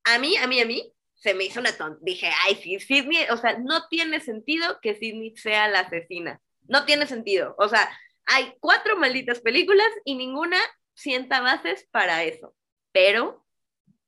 [0.03, 1.99] a mí, a mí, a mí, se me hizo una tonta.
[2.01, 6.39] Dije, ay, sí, Sidney, o sea, no tiene sentido que Sidney sea la asesina.
[6.67, 7.55] No tiene sentido.
[7.57, 7.89] O sea,
[8.25, 10.57] hay cuatro malditas películas y ninguna
[10.93, 12.55] sienta bases para eso.
[12.91, 13.45] Pero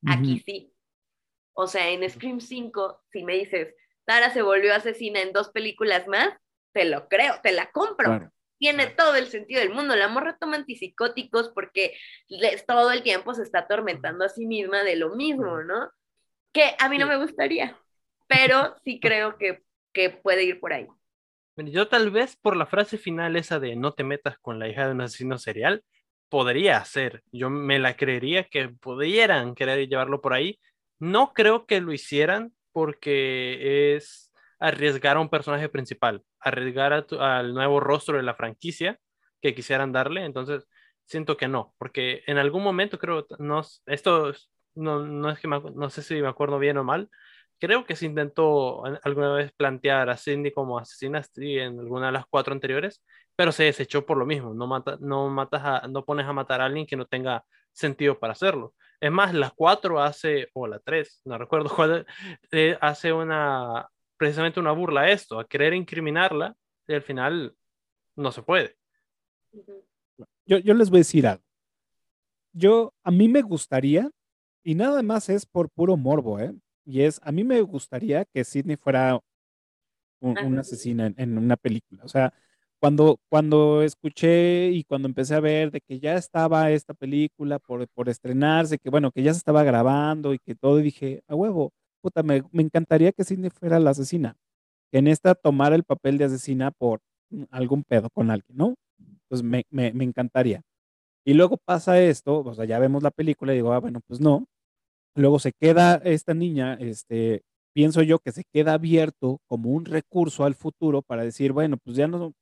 [0.08, 0.74] aquí sí.
[1.54, 3.74] O sea, en Scream 5, si me dices,
[4.06, 6.30] Tara se volvió asesina en dos películas más,
[6.74, 8.32] te lo creo, te la compro.
[8.58, 9.96] Tiene todo el sentido del mundo.
[9.96, 11.98] La morra toma antipsicóticos porque
[12.68, 15.90] todo el tiempo se está atormentando a sí misma de lo mismo, ¿no?
[16.52, 17.78] Que a mí no me gustaría,
[18.28, 19.62] pero sí creo que,
[19.94, 20.88] que puede ir por ahí.
[21.58, 24.86] Yo tal vez por la frase final esa de no te metas con la hija
[24.88, 25.84] de un asesino serial,
[26.30, 27.24] podría ser.
[27.32, 30.60] Yo me la creería que pudieran querer llevarlo por ahí.
[31.00, 37.80] No creo que lo hicieran porque es arriesgar a un personaje principal, arriesgar al nuevo
[37.80, 39.00] rostro de la franquicia
[39.42, 40.26] que quisieran darle.
[40.26, 40.68] Entonces,
[41.06, 44.34] siento que no, porque en algún momento creo, no, esto
[44.76, 47.10] no, no es que no sé si me acuerdo bien o mal,
[47.60, 52.26] creo que se intentó alguna vez plantear a Cindy como asesina en alguna de las
[52.26, 53.04] cuatro anteriores,
[53.36, 54.54] pero se desechó por lo mismo.
[54.54, 58.18] No, mata, no, matas a, no pones a matar a alguien que no tenga sentido
[58.18, 58.74] para hacerlo.
[59.00, 62.06] Es más, las cuatro hace, o la tres, no recuerdo cuál,
[62.52, 66.56] eh, hace una, precisamente una burla a esto, a querer incriminarla,
[66.88, 67.56] y al final
[68.16, 68.76] no se puede.
[70.46, 71.44] Yo, yo les voy a decir algo.
[72.52, 74.10] Yo, a mí me gustaría,
[74.64, 76.54] y nada más es por puro morbo, ¿eh?
[76.86, 79.20] Y es, a mí me gustaría que Sidney fuera
[80.20, 82.04] un, asesina en, una película.
[82.04, 82.34] O sea,
[82.80, 87.88] cuando, cuando escuché y cuando empecé a ver de que ya estaba esta película por,
[87.90, 91.74] por estrenarse, que bueno, que ya se estaba grabando y que todo, dije, a huevo,
[92.02, 94.36] puta, me, me encantaría que Sidney fuera la asesina.
[94.92, 97.02] Que en esta tomara el papel de asesina por
[97.52, 98.76] algún pedo con alguien, ¿no?
[99.28, 100.64] Pues me, me, me encantaría.
[101.30, 104.20] Y luego pasa esto, o sea, ya vemos la película y digo, ah, bueno, pues
[104.20, 104.48] no,
[105.16, 110.46] Luego se queda esta niña, este, pienso yo que se queda abierto como un recurso
[110.46, 112.34] al futuro para decir, bueno, pues ya no,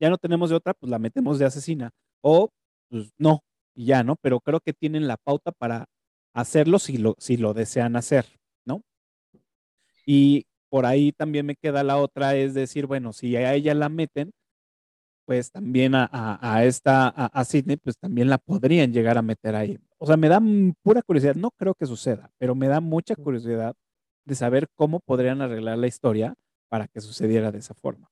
[0.00, 1.92] ya no tenemos de otra, pues la metemos de asesina.
[2.22, 2.50] O,
[2.90, 3.42] pues no,
[3.74, 4.16] y ya, ¿no?
[4.20, 5.86] Pero creo que tienen la pauta para
[6.34, 8.26] hacerlo si lo, si lo desean hacer,
[8.66, 8.82] ¿no?
[10.04, 13.88] Y por ahí también me queda la otra, es decir, bueno, si a ella la
[13.88, 14.32] meten,
[15.26, 16.08] pues también a,
[16.40, 20.16] a, esta, a, a Sidney, pues también la podrían llegar a meter ahí o sea,
[20.16, 20.40] me da
[20.82, 23.74] pura curiosidad, no creo que suceda, pero me da mucha curiosidad
[24.24, 26.34] de saber cómo podrían arreglar la historia
[26.68, 28.10] para que sucediera de esa forma.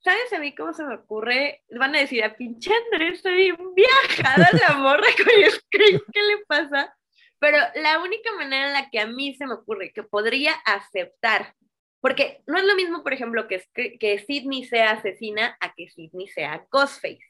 [0.00, 1.62] ¿Sabes a mí cómo se me ocurre?
[1.78, 6.94] Van a decir, a pinche Andrés, estoy viajada la morra con Scream, ¿qué le pasa?
[7.38, 11.54] Pero la única manera en la que a mí se me ocurre que podría aceptar,
[12.00, 16.28] porque no es lo mismo, por ejemplo, que, que Sidney sea asesina a que Sidney
[16.28, 17.20] sea Ghostface.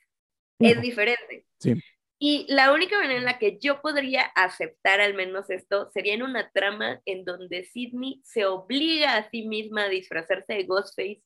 [0.59, 1.47] Es diferente.
[1.59, 1.75] Sí.
[2.23, 6.23] Y la única manera en la que yo podría aceptar al menos esto sería en
[6.23, 11.23] una trama en donde Sidney se obliga a sí misma a disfrazarse de Ghostface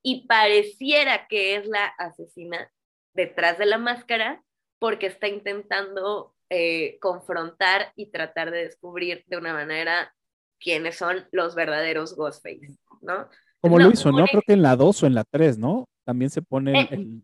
[0.00, 2.70] y pareciera que es la asesina
[3.14, 4.44] detrás de la máscara
[4.78, 10.14] porque está intentando eh, confrontar y tratar de descubrir de una manera
[10.60, 13.28] quiénes son los verdaderos Ghostface, ¿no?
[13.60, 14.24] Como lo hizo, ¿no?
[14.26, 15.88] Creo que en la 2 o en la 3, ¿no?
[16.04, 17.22] También se pone el, eh.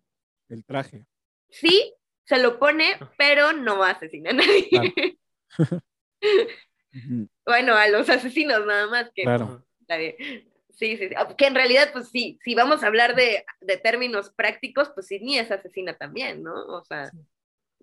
[0.48, 1.04] el traje.
[1.48, 1.94] Sí,
[2.24, 3.12] se lo pone, ah.
[3.16, 5.18] pero no asesina a nadie.
[7.46, 9.22] bueno, a los asesinos nada más que.
[9.22, 9.64] Claro.
[10.70, 13.44] Sí, sí, sí, Que en realidad, pues sí, si vamos a hablar de,
[13.82, 16.54] términos prácticos, pues sí, ni es asesina también, ¿no?
[16.66, 17.12] O sea,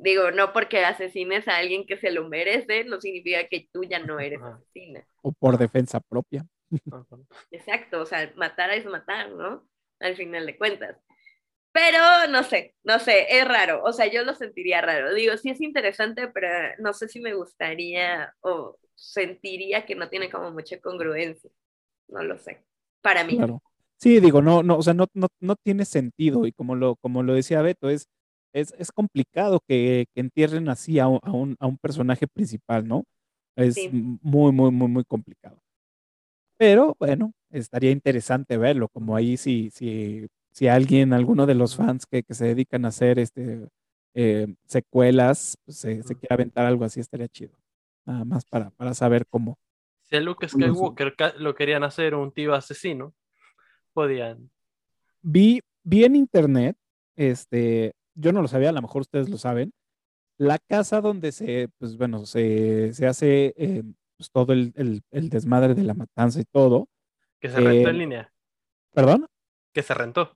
[0.01, 3.99] digo, no porque asesines a alguien que se lo merece, no significa que tú ya
[3.99, 5.05] no eres asesina.
[5.21, 6.45] O por defensa propia.
[7.51, 9.67] Exacto, o sea, matar es matar, ¿no?
[9.99, 10.97] Al final de cuentas.
[11.71, 11.99] Pero
[12.29, 13.81] no sé, no sé, es raro.
[13.83, 15.13] O sea, yo lo sentiría raro.
[15.13, 16.47] Digo, sí es interesante, pero
[16.79, 21.49] no sé si me gustaría o sentiría que no tiene como mucha congruencia.
[22.09, 22.65] No lo sé.
[23.01, 23.37] Para mí.
[23.37, 23.61] Claro.
[23.97, 26.45] Sí, digo, no, no, o sea, no, no, no tiene sentido.
[26.45, 28.09] Y como lo, como lo decía Beto, es,
[28.53, 32.87] es, es complicado que, que entierren así a, un, a, un, a un personaje principal,
[32.87, 33.03] ¿no?
[33.55, 33.89] Es Sí.
[33.91, 35.61] muy, muy, muy, muy complicado.
[36.57, 42.05] Pero bueno, estaría interesante verlo, como ahí si, si, si alguien, alguno de los fans
[42.05, 43.67] que, que se dedican a hacer este
[44.13, 47.57] eh, secuelas, pues, se, se quiere aventar algo así, estaría chido.
[48.05, 49.57] Nada más para, para saber cómo.
[50.03, 53.13] Si a Luke ¿Cómo lo Skywalker lo querían hacer un tío asesino,
[53.93, 54.49] podían.
[55.21, 56.77] Vi, vi en internet,
[57.15, 59.73] este, yo no lo sabía, a lo mejor ustedes lo saben,
[60.37, 63.83] la casa donde se, pues bueno, se, se hace eh,
[64.17, 66.87] pues, todo el, el- el desmadre de la matanza y todo.
[67.39, 68.33] Que se rentó Eh, en línea.
[68.93, 69.27] ¿Perdón?
[69.73, 70.33] Que se rentó.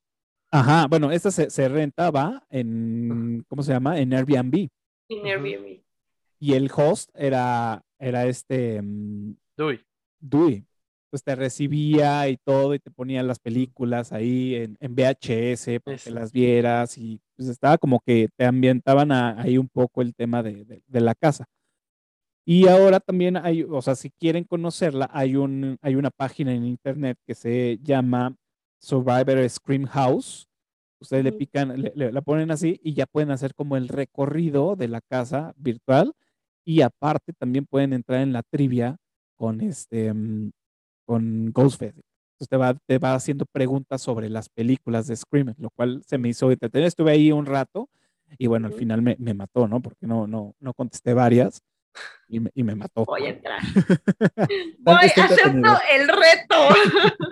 [0.51, 3.99] Ajá, bueno, esta se, se rentaba en, ¿cómo se llama?
[3.99, 4.67] En Airbnb.
[5.09, 5.25] En.
[5.25, 5.81] Airbnb.
[6.39, 9.81] Y el host era, era este mm, Uy,
[10.19, 10.65] Dewey.
[11.10, 15.98] Pues te recibía y todo y te ponía las películas ahí en, en VHS para
[15.98, 20.14] que las vieras y pues estaba como que te ambientaban a- ahí un poco el
[20.14, 21.45] tema de, de- de la casa.
[22.48, 26.65] Y ahora también hay, o sea, si quieren conocerla, hay, un, hay una página en
[26.65, 28.36] internet que se llama
[28.80, 30.48] Survivor Scream House.
[30.99, 31.40] Ustedes le Ujú.
[31.40, 35.02] pican, le, le- la ponen así y ya pueden hacer como el recorrido de la
[35.02, 36.14] casa virtual.
[36.65, 38.98] Y aparte también pueden entrar en la trivia
[39.38, 40.52] con este mm,
[41.06, 42.02] con Ghostface.
[42.36, 46.18] Entonces te va, te va haciendo preguntas sobre las películas de Scream, lo cual se
[46.18, 46.88] me hizo entretenido.
[46.88, 47.90] Estuve ahí un rato
[48.38, 49.82] y bueno, al final me, me mató, ¿no?
[49.82, 51.61] Porque no, no, no contesté varias
[52.27, 53.06] y me, y me mató.
[53.06, 53.60] Voy a entrar.
[54.80, 56.56] Voy, está acepto el reto.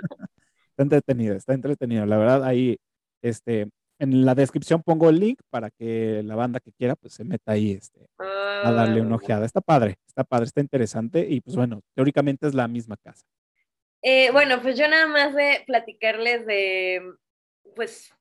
[0.70, 2.06] está entretenido, está entretenido.
[2.06, 2.78] La verdad, ahí,
[3.22, 3.70] este,
[4.00, 7.54] en la descripción pongo el link para que la banda que quiera, pues se meta
[7.54, 9.46] ahí, este, a darle una Ah, ojeada.
[9.46, 13.24] Está padre, está padre, está interesante y pues bueno, teóricamente es la misma casa.
[14.04, 17.02] Eh, bueno, pues yo nada más de platicarles de,
[17.76, 18.14] pues,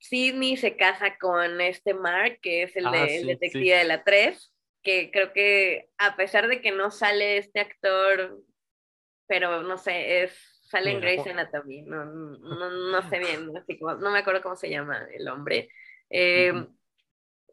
[0.00, 3.84] Sidney se casa con este Mark, que es el, Ah, de- el sí, detective de
[3.84, 4.52] la 3,
[4.82, 8.38] que creo que a pesar de que no sale este actor,
[9.26, 10.32] pero no sé, es,
[10.70, 14.56] sale en Grey's Anatomy, no, no, no sé bien, así como, no me acuerdo cómo
[14.56, 15.68] se llama el hombre.
[16.10, 16.68] Eh, Ujú.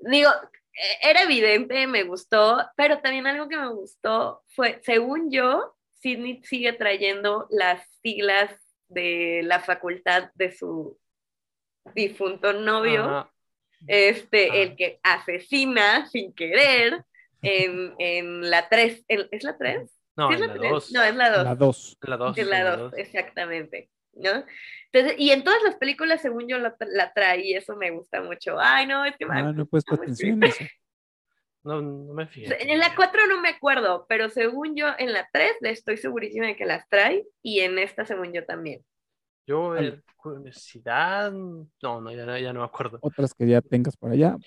[0.01, 0.29] Digo,
[0.73, 6.41] eh, era evidente, me gustó, pero también algo que me gustó fue, según yo, Sidney
[6.43, 8.51] sigue trayendo las siglas
[8.87, 10.97] de la facultad de su
[11.95, 13.31] difunto novio, Ajá.
[13.87, 14.55] este, Ah.
[14.55, 17.03] el que asesina sin querer
[17.41, 19.05] en, en la 3.
[19.07, 19.89] ¿Es la 3?
[20.15, 20.71] No, ¿Sí en es la tres?
[20.71, 20.91] 2.
[20.91, 21.43] No, es la 2.
[21.45, 21.97] La 2.
[22.01, 22.37] La 2.
[22.37, 23.89] Es la 2, exactamente.
[24.13, 24.43] ¿no?
[24.91, 28.21] Entonces, y en todas las películas, según yo, la, la trae y eso me gusta
[28.21, 28.57] mucho.
[28.59, 30.63] Ay, no, es que me Ah, no he puesto atención en eso.
[31.63, 32.71] No, no me fijé.
[32.71, 36.55] En la 4 no me acuerdo, pero según yo, en la 3 estoy segurísima de
[36.55, 38.83] que las trae y en esta, según yo, también.
[39.45, 41.31] Yo, eh, curiosidad.
[41.31, 42.99] No, no, ya, no- ya no me acuerdo.
[43.01, 44.37] Otras que ya tengas por allá.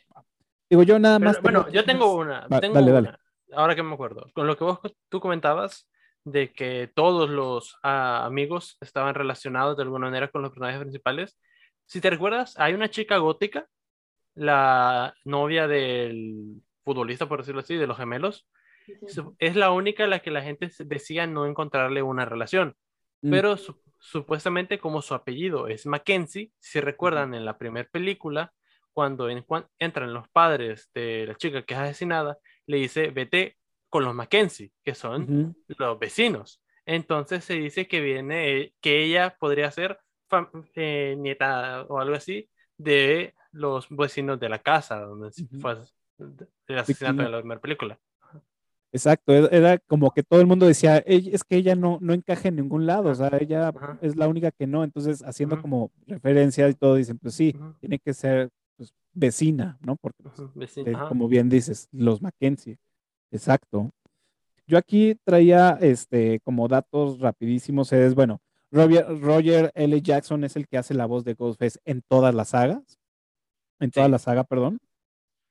[0.70, 1.36] Digo, yo nada más.
[1.36, 2.46] Pero, bueno, tengo- yo tengo una.
[2.46, 3.08] Va- tengo dale, dale.
[3.08, 3.18] una.
[3.54, 4.30] Ahora que me acuerdo.
[4.32, 4.78] Con lo que vos
[5.10, 5.88] tú comentabas
[6.24, 11.36] de que todos los ah, amigos estaban relacionados de alguna manera con los personajes principales.
[11.84, 13.66] Si te recuerdas, hay una chica gótica,
[14.34, 18.46] la novia del futbolista, por decirlo así, de los gemelos.
[19.38, 22.76] Es la única a la que la gente decía no encontrarle una relación.
[23.22, 28.52] Mm, Pero su- supuestamente como su apellido es Mackenzie, si recuerdan en la primera película,
[28.92, 33.56] cuando en- cuan- entran los padres de la chica que es asesinada, le dice, vete
[33.88, 36.60] con los Mackenzie, que son los vecinos.
[36.84, 39.98] Entonces se dice que viene, que ella podría ser
[40.74, 42.48] eh, nieta o algo así
[42.78, 45.30] de los vecinos de la casa donde
[45.60, 45.76] fue
[46.68, 47.98] el asesinato de la primera película.
[48.94, 52.48] Exacto, era- como que todo el mundo decía, "Ey, es que ella no, no encaja
[52.48, 53.98] en ningún lado, o sea, ella Ajá.
[54.02, 57.98] es la única que no, entonces haciendo como referencia y todo, dicen, pues sí, tiene
[57.98, 59.96] que ser pues, vecina, ¿no?
[59.96, 60.22] Porque,
[60.54, 62.76] pues, eh, como bien dices, los Mackenzie,
[63.30, 63.90] exacto.
[64.66, 68.40] Yo aquí traía, este, como datos rapidísimos, es, bueno,
[68.70, 70.00] Roger, Roger L.
[70.02, 72.98] Jackson es el que hace la voz de Ghostface en todas las sagas,
[73.80, 74.12] en toda Sí.
[74.12, 74.78] la saga, perdón.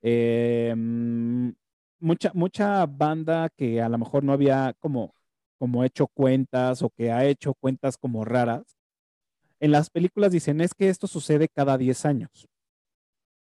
[0.02, 1.52] Eh, mm,
[2.00, 5.14] mucha, mucha banda que a lo mejor no había como,
[5.60, 8.78] como hecho cuentas o que ha hecho cuentas como raras.
[9.60, 12.48] En las películas dicen, es que esto sucede cada 10 años.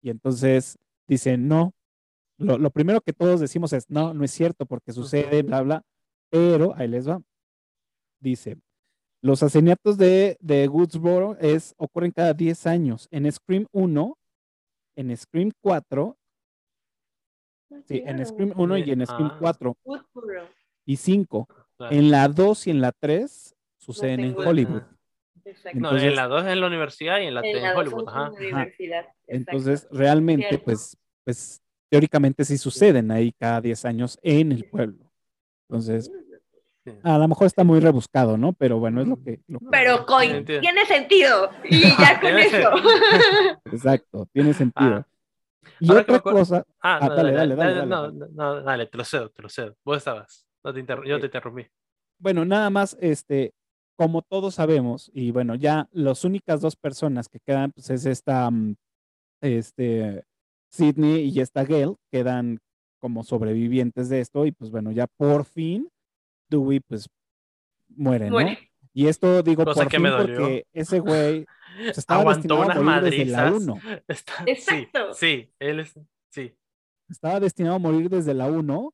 [0.02, 0.78] Y entonces
[1.08, 1.74] dicen, no.
[2.38, 5.84] Lo, primero que todos decimos es, no, no es cierto porque sucede, bla, bla.
[6.30, 7.22] Pero ahí les va.
[8.20, 8.58] Dice,
[9.22, 13.08] Los asesinatos de, de Woodsboro es, ocurren cada 10 años.
[13.12, 14.18] En Scream 1,
[14.96, 16.18] en Scream 4,
[17.86, 19.38] sí, en Scream 1 y en Scream Ah.
[19.40, 20.48] 4 Woodboro.
[20.86, 21.48] y 5.
[21.78, 21.96] Claro.
[21.96, 24.82] En la 2 y en la 3 suceden en Hollywood.
[25.46, 25.80] Exacto.
[25.80, 27.76] No, entonces- en la 2 en la universidad y en la En 3 la en
[27.76, 28.10] dos Hollywood.
[28.10, 28.28] Ajá.
[28.28, 29.06] en universidad.
[29.28, 30.66] Entonces, realmente, Cierto.
[30.66, 35.12] pues, pues, teóricamente sí suceden ahí cada 10 años en el pueblo.
[35.68, 36.12] Entonces,
[37.04, 38.54] a lo mejor está muy rebuscado, ¿no?
[38.54, 39.40] Pero bueno, es lo que...
[39.48, 41.50] lo que- Pero coin, tiene sentido.
[41.64, 42.72] Y ya con eso.
[43.66, 44.96] Exacto, tiene sentido.
[44.96, 45.08] Ah.
[45.80, 48.18] Y Ahora otra cosa, Ah, Ah, no, dale, dale, dale, dale, dale, no, dale.
[48.34, 49.76] no, no, dale, te lo cedo, te lo cedo.
[49.84, 50.46] Vos estabas.
[50.64, 51.66] No te Yo te interrumpí.
[52.20, 53.54] bueno, nada más, este,
[53.98, 58.50] como todos sabemos, y bueno, ya las únicas dos personas que quedan, pues es esta,
[58.50, 58.76] mm,
[59.42, 60.24] este,
[60.70, 62.60] Sidney y esta Gail, quedan
[63.00, 65.90] como sobrevivientes de esto, y pues bueno, ya por fin,
[66.50, 67.08] Dewey, pues,
[67.90, 68.34] muere, ¿no?
[68.34, 68.69] Muere.
[68.94, 70.40] Y esto digo Cosa por que fin me dolió.
[70.40, 71.46] porque ese güey
[71.78, 73.64] pues, estaba Aguantó destinado a unas morir desde la madrizas.
[73.68, 73.82] 1.
[74.08, 75.14] Está- Exacto.
[75.14, 76.00] Sí, sí, él es.
[76.32, 76.56] Sí.
[77.10, 78.94] Estaba destinado a morir desde la 1, Ujú.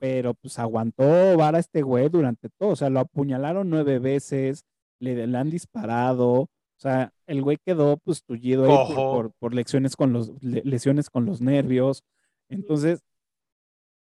[0.00, 2.70] pero pues aguantó vara este güey durante todo.
[2.70, 4.64] O sea, lo apuñalaron nueve veces,
[5.00, 6.30] le, le han disparado.
[6.32, 10.62] O sea, el güey quedó pues tullido ahí por, por- por lecciones con los, le-
[10.64, 12.02] lesiones con los nervios.
[12.48, 13.02] Entonces,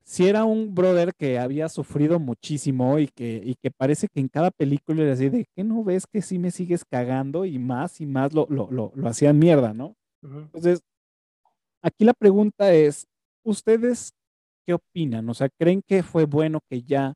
[0.04, 4.28] si era un brother que había sufrido muchísimo y que, y que parece que en
[4.28, 8.02] cada película era así de que no ves que sí me sigues cagando y más
[8.02, 9.96] y más lo, lo, lo, lo hacían mierda, ¿no?
[10.22, 10.82] Entonces,
[11.82, 13.08] aquí la pregunta es,
[13.44, 14.14] ¿ustedes
[14.66, 15.30] qué opinan?
[15.30, 17.14] O sea, ¿creen que fue bueno que ya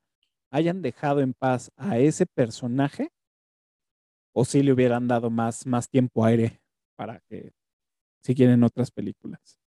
[0.51, 3.09] hayan dejado en paz a ese personaje?
[4.33, 6.61] ¿O si le hubieran dado más, más tiempo aire
[6.95, 7.51] para que
[8.23, 9.59] siguieran otras películas?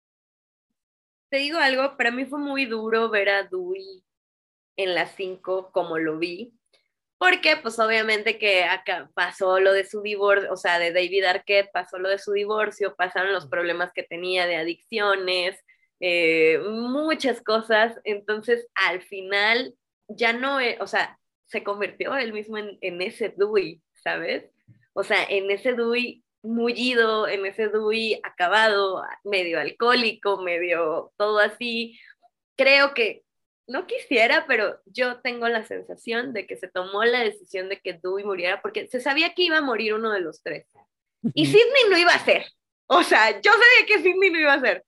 [1.29, 4.03] Te digo algo, para mí fue muy duro ver a Dewey
[4.77, 6.53] en las 5 como lo vi.
[7.19, 11.71] Porque, pues obviamente que acá pasó lo de su divorcio, o sea, de David Arquette,
[11.73, 15.59] pasó lo de su divorcio, pasaron los problemas que tenía de adicciones,
[16.01, 17.99] eh, muchas cosas.
[18.05, 19.75] Entonces, al final,
[20.09, 24.45] ya no, e- o sea, se convirtió él mismo en, en ese Dewey, ¿sabes?
[24.93, 31.99] O sea, en ese Dewey mullido, en ese Dewey acabado, medio alcohólico, medio todo así.
[32.57, 33.23] Creo que
[33.67, 37.99] no quisiera, pero yo tengo la sensación de que se tomó la decisión de que
[38.01, 40.65] Dewey muriera porque se sabía que iba a morir uno de los tres.
[41.33, 41.45] Y.
[41.45, 42.45] Sidney no iba a ser.
[42.87, 44.83] O sea, yo sabía que Sidney no iba a ser.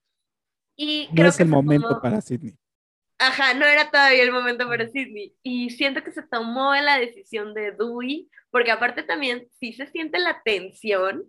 [0.75, 2.55] Y No creo es que el momento tomó- para Sidney.
[3.19, 5.35] Ajá, no era todavía el momento para Sidney.
[5.43, 10.17] Y siento que se tomó la decisión de Dewey, porque aparte también sí se siente
[10.17, 11.25] la tensión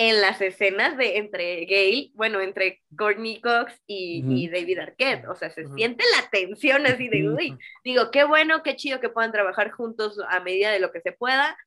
[0.00, 5.26] en las escenas de entre Gail, bueno, entre Courtney Cox y, David Arquette.
[5.26, 9.08] O sea, se siente la tensión así de, uy, digo, qué bueno, qué chido que
[9.08, 11.58] puedan trabajar juntos a medida de lo que se pueda,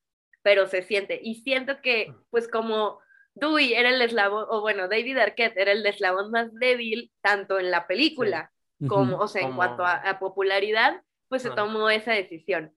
[0.44, 1.20] pero se siente.
[1.22, 3.02] Y siento que, pues como
[3.34, 7.70] Dewey era el eslabón, o bueno, David Arquette era el eslabón más débil, tanto en
[7.70, 8.50] la película
[8.88, 11.56] como, o sea, en cuanto a, a popularidad, pues se Ah.
[11.56, 12.74] tomó esa decisión.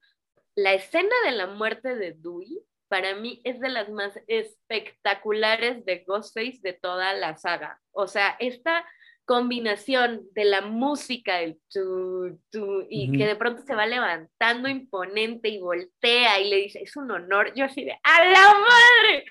[0.56, 2.58] La escena de la muerte de Dewey,
[2.94, 7.80] para mí, es de las más espectaculares de Ghostface de toda la saga.
[7.90, 8.86] O sea, esta
[9.24, 13.18] combinación de la música, el tu, tu, y Ujú.
[13.18, 17.52] que de pronto se va levantando imponente y voltea y le dice, es un honor,
[17.56, 19.24] yo así de, ¡a la madre!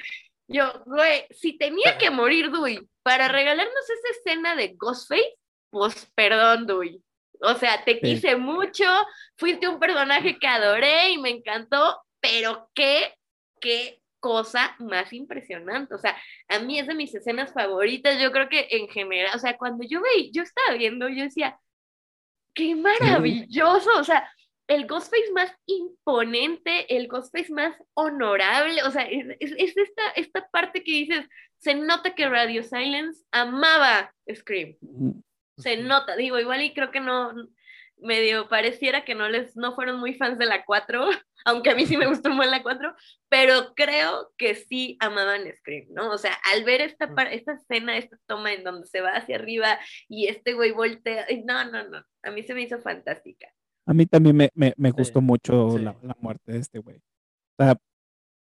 [0.49, 5.37] Yo, güey, si tenía que morir Dewey para regalarnos esa escena de Ghostface,
[5.69, 7.01] pues perdón, Dewey.
[7.39, 8.01] O sea, te Sí.
[8.01, 8.83] quise mucho,
[9.37, 13.13] fuiste un personaje que adoré y me encantó, pero qué,
[13.63, 15.95] qué cosa más impresionante.
[15.95, 16.15] O sea,
[16.49, 18.21] a mí es de mis escenas favoritas.
[18.21, 21.57] Yo creo que en general, o sea, cuando yo veía, yo estaba viendo, yo decía,
[22.53, 23.89] qué maravilloso.
[23.99, 24.29] O sea,
[24.67, 28.83] el Ghostface más imponente, el Ghostface más honorable.
[28.83, 31.25] O sea, es, es- es esta, esta parte que dices,
[31.59, 35.21] se nota que Radio Silence amaba Scream Ujú.
[35.57, 37.33] se nota, digo, igual y creo que no,
[38.03, 41.05] medio pareciera que no les, no fueron muy fans de la 4,
[41.45, 42.93] aunque a mí sí me gustó muy la 4,
[43.29, 46.11] pero creo que sí amaban Scream, ¿no?
[46.11, 49.35] O sea, al ver esta, par- esta escena, esta toma en donde se va hacia
[49.37, 53.47] arriba y este güey voltea, no, no, no, a mí se me hizo fantástica.
[53.85, 55.83] A mí también me, me- me gustó mucho sí.
[55.83, 56.97] la, la muerte de este güey.
[57.57, 57.75] O sea,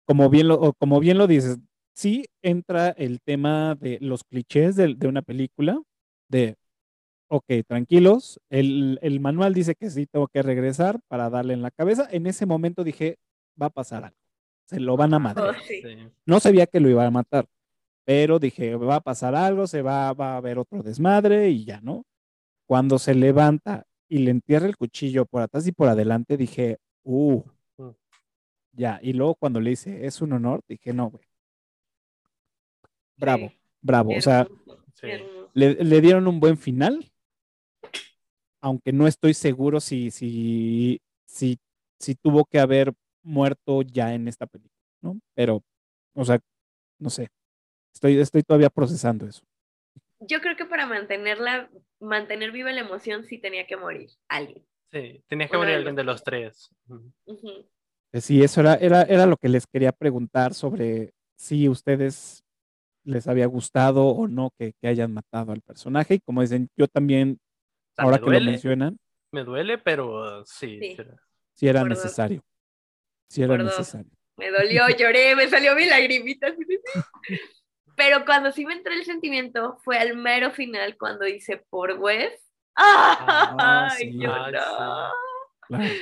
[0.06, 1.57] como bien lo, como bien lo dices,
[1.95, 5.80] sí entra el tema de los clichés de, de una película,
[6.30, 6.56] de,
[7.30, 11.72] ok, tranquilos, el, el manual dice que sí tengo que regresar para darle en la
[11.72, 12.07] cabeza.
[12.11, 13.18] En ese momento dije,
[13.61, 14.18] va a pasar algo,
[14.65, 15.81] se lo van a Oh, sí.
[15.81, 16.10] Sí.
[16.26, 17.45] No sabía que lo iba a matar,
[18.03, 21.80] pero dije, va a pasar algo, se va, va a haber otro desmadre y ya,
[21.81, 22.03] ¿no?
[22.68, 27.41] Cuando se levanta y le entierra el cuchillo por atrás y por adelante, dije, uh,
[27.77, 27.89] Mm.
[28.73, 31.23] Ya, y luego cuando le dice, es un honor, dije, no, güey.
[33.18, 33.51] Bravo,
[33.81, 34.11] bravo.
[34.18, 34.47] O sea,
[34.93, 35.07] Sí.
[35.53, 37.10] le, le dieron un buen final,
[38.61, 41.57] aunque no estoy seguro si, si, si,
[41.99, 45.19] si tuvo que haber muerto ya en esta película, ¿no?
[45.36, 45.64] Pero,
[46.14, 46.40] o sea,
[46.99, 47.30] no sé.
[47.94, 49.44] Estoy, estoy todavía procesando eso.
[50.22, 51.69] Yo creo que para mantenerla,
[51.99, 54.65] mantener viva la emoción sí tenía que morir alguien.
[54.91, 56.69] Sí, tenías que Uno morir de alguien de los tres.
[58.11, 62.44] Pues sí, eso era, era, era lo que les quería preguntar sobre si ustedes
[63.06, 66.15] les había gustado o no que, que hayan matado al personaje.
[66.15, 67.40] Y como dicen, yo también,
[68.02, 69.00] ahora me que lo mencionan,
[69.32, 70.80] me duele, pero sí.
[70.82, 70.96] Sí.
[70.98, 71.04] sí.
[71.56, 71.98] sí era Por dos.
[72.04, 72.44] necesario.
[73.30, 73.78] Sí era Por dos.
[73.78, 74.12] necesario.
[74.38, 76.54] Me dolió, lloré, me salió mi lagrimita.
[76.56, 76.80] sí.
[77.96, 82.32] Pero cuando sí me entró el sentimiento fue al mero final cuando dice por Wes.
[82.76, 84.20] Ah, ¡Ay, sí.
[84.20, 85.12] yo Ay, no!
[85.68, 85.94] Claro.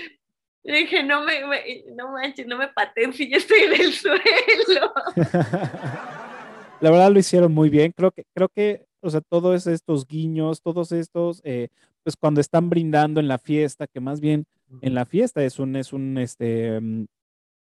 [0.64, 3.94] Y dije, no me, me- no manches, no me pateen si ya estoy en el
[3.94, 4.94] suelo.
[6.80, 7.92] La verdad lo hicieron muy bien.
[7.96, 11.70] Creo que, creo que, o sea, todos estos guiños, todos estos, eh,
[12.04, 14.46] pues cuando están brindando en la fiesta, que más bien
[14.82, 17.06] en la fiesta es un, es un, este, mm,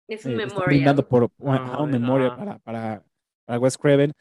[0.09, 0.67] Es un eh, memorial.
[0.67, 3.05] brindando por Ah, un memorial, para, para,
[3.45, 4.13] para Wes Craven.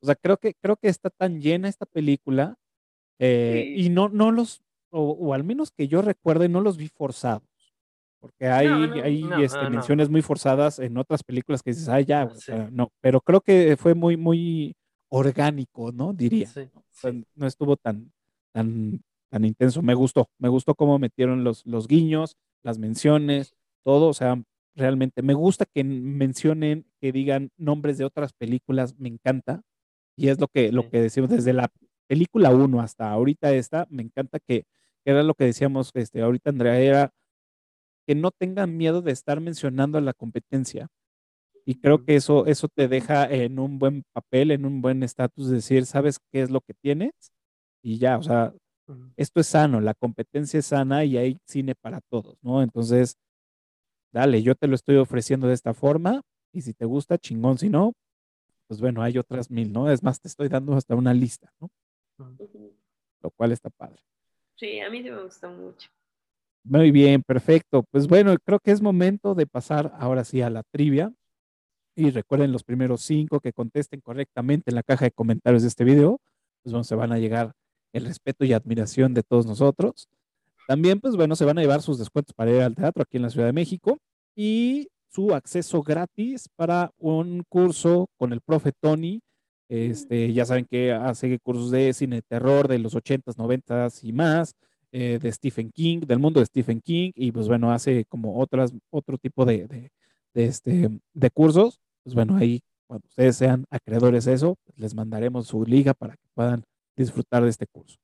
[0.00, 2.56] O sea, creo que, creo que está tan llena esta película
[3.18, 3.86] eh, Sí.
[3.86, 7.42] y no, no los, o, o al menos que yo recuerde, no los vi forzados.
[8.20, 9.02] Porque hay, no.
[9.02, 9.70] hay No, este, no, no.
[9.70, 12.46] menciones muy forzadas en otras películas que dices, ay, ya, Ah, güey", o sí.
[12.46, 14.74] sea, no, pero creo que fue muy, muy
[15.14, 16.12] orgánico, ¿no?
[16.12, 16.46] Diría.
[16.48, 17.24] Sí, O sea, sí.
[17.36, 18.12] no estuvo tan,
[18.52, 19.00] tan,
[19.30, 19.80] tan intenso.
[19.82, 23.54] Me gustó, me gustó cómo metieron los, los guiños, las menciones,
[23.84, 24.08] todo.
[24.08, 24.42] O sea,
[24.74, 29.62] realmente me gusta que mencionen, que digan nombres de otras películas, me encanta.
[30.16, 31.70] Y es lo que, lo que decimos desde la
[32.08, 34.64] película 1 hasta ahorita esta, me encanta que,
[35.04, 37.12] que era lo que decíamos este, ahorita, Andrea, era
[38.06, 40.88] que no tengan miedo de estar mencionando a la competencia.
[41.66, 45.48] Y creo que eso, eso te deja en un buen papel, en un buen estatus,
[45.48, 47.12] decir, ¿sabes qué es lo que tienes?
[47.82, 48.52] Y ya, o sea,
[49.16, 52.62] esto es sano, la competencia es sana y hay cine para todos, ¿no?
[52.62, 53.16] Entonces,
[54.12, 56.20] dale, yo te lo estoy ofreciendo de esta forma
[56.52, 57.94] y si te gusta, chingón, si no,
[58.68, 59.90] pues bueno, hay otras mil, ¿no?
[59.90, 61.70] Es más, te estoy dando hasta una lista, ¿no?
[63.22, 64.02] Lo cual está padre.
[64.56, 65.88] Sí, a mí sí me gustó mucho.
[66.62, 67.82] Muy bien, perfecto.
[67.90, 71.12] Pues bueno, creo que es momento de pasar ahora sí a la trivia.
[71.96, 75.84] Y recuerden los primeros cinco que contesten correctamente en la caja de comentarios de este
[75.84, 76.20] video,
[76.62, 77.52] pues bueno, se van a llegar
[77.92, 80.08] el respeto y admiración de todos nosotros.
[80.66, 83.22] También, pues bueno, se van a llevar sus descuentos para ir al teatro aquí en
[83.22, 83.98] la Ciudad de México
[84.34, 89.20] y su acceso gratis para un curso con el profe Tony.
[89.68, 94.12] Este, ya saben que hace cursos de cine de terror de los 80s, 90s y
[94.12, 94.54] más,
[94.90, 98.72] eh, de Stephen King, del mundo de Stephen King, y pues bueno, hace como otras,
[98.90, 99.90] otro tipo de, de,
[100.34, 101.80] de este, de cursos.
[102.02, 106.14] Pues bueno, ahí cuando ustedes sean acreedores de eso, pues les mandaremos su liga para
[106.14, 106.62] que puedan
[106.96, 107.98] disfrutar de este curso.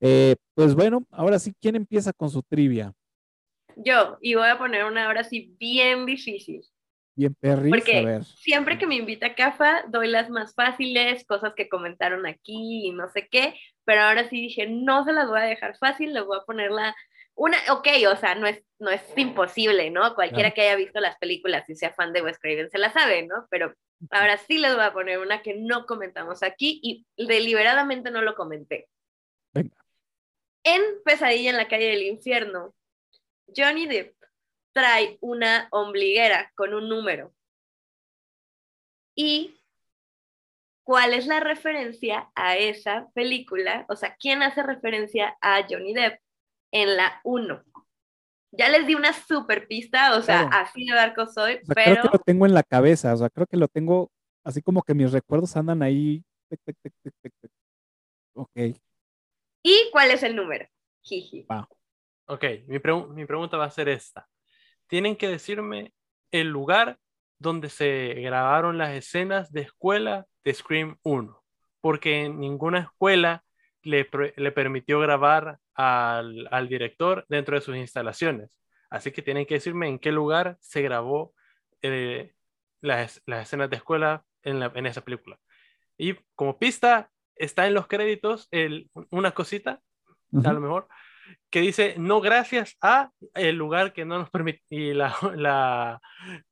[0.00, 2.92] Eh, pues bueno, ahora sí, ¿quién empieza con su trivia?
[3.76, 6.62] Yo, y voy a poner una ahora sí bien difícil.
[7.14, 8.24] Bien, Perry, Porque a ver.
[8.24, 12.92] siempre que me invita a CAFA, doy las más fáciles, cosas que comentaron aquí y
[12.92, 16.24] no sé qué, pero ahora sí dije, no se las voy a dejar fácil, les
[16.24, 16.94] voy a poner la...
[17.36, 20.14] Una, ok, o sea, no es, no es imposible, ¿no?
[20.14, 23.26] Cualquiera que haya visto las películas y sea fan de Wes Craven se la sabe,
[23.26, 23.46] ¿no?
[23.50, 23.74] Pero
[24.10, 28.34] ahora sí les voy a poner una que no comentamos aquí y deliberadamente no lo
[28.34, 28.88] comenté.
[29.52, 29.76] Venga.
[30.64, 32.74] En Pesadilla en la calle del infierno,
[33.54, 34.16] Johnny Depp
[34.72, 37.34] trae una ombliguera con un número.
[39.14, 39.60] ¿Y
[40.84, 43.84] cuál es la referencia a esa película?
[43.90, 46.18] O sea, ¿quién hace referencia a Johnny Depp
[46.70, 47.62] en la 1?
[48.52, 50.64] Ya les di una super pista, o sea, Claro.
[50.64, 53.16] así de barco soy, O sea, pero creo que lo tengo en la cabeza, o
[53.16, 54.10] sea, creo que lo tengo
[54.44, 56.24] así como que mis recuerdos andan ahí.
[56.48, 57.50] tic, tic, tic, tic, tic, tic.
[58.34, 58.76] Ok,
[59.62, 60.66] ¿y cuál es el número?
[61.02, 61.46] Jiji.
[62.28, 64.28] Ok, mi, pregu- mi pregunta va a ser esta.
[64.86, 65.92] Tienen que decirme
[66.30, 66.98] el lugar
[67.38, 71.42] donde se grabaron las escenas de escuela de Scream 1,
[71.80, 73.44] porque en ninguna escuela
[73.82, 78.50] le, le permitió grabar al, al director dentro de sus instalaciones.
[78.90, 81.34] Así que tienen que decirme en qué lugar se grabó
[81.82, 82.34] eh,
[82.80, 85.38] las, las escenas de escuela en, la- en esa película.
[85.98, 89.80] Y como pista, está en los créditos el- una cosita,
[90.44, 90.52] a Ujú.
[90.52, 90.88] lo mejor,
[91.50, 96.00] que dice no gracias a el lugar que no nos permitió y la, la,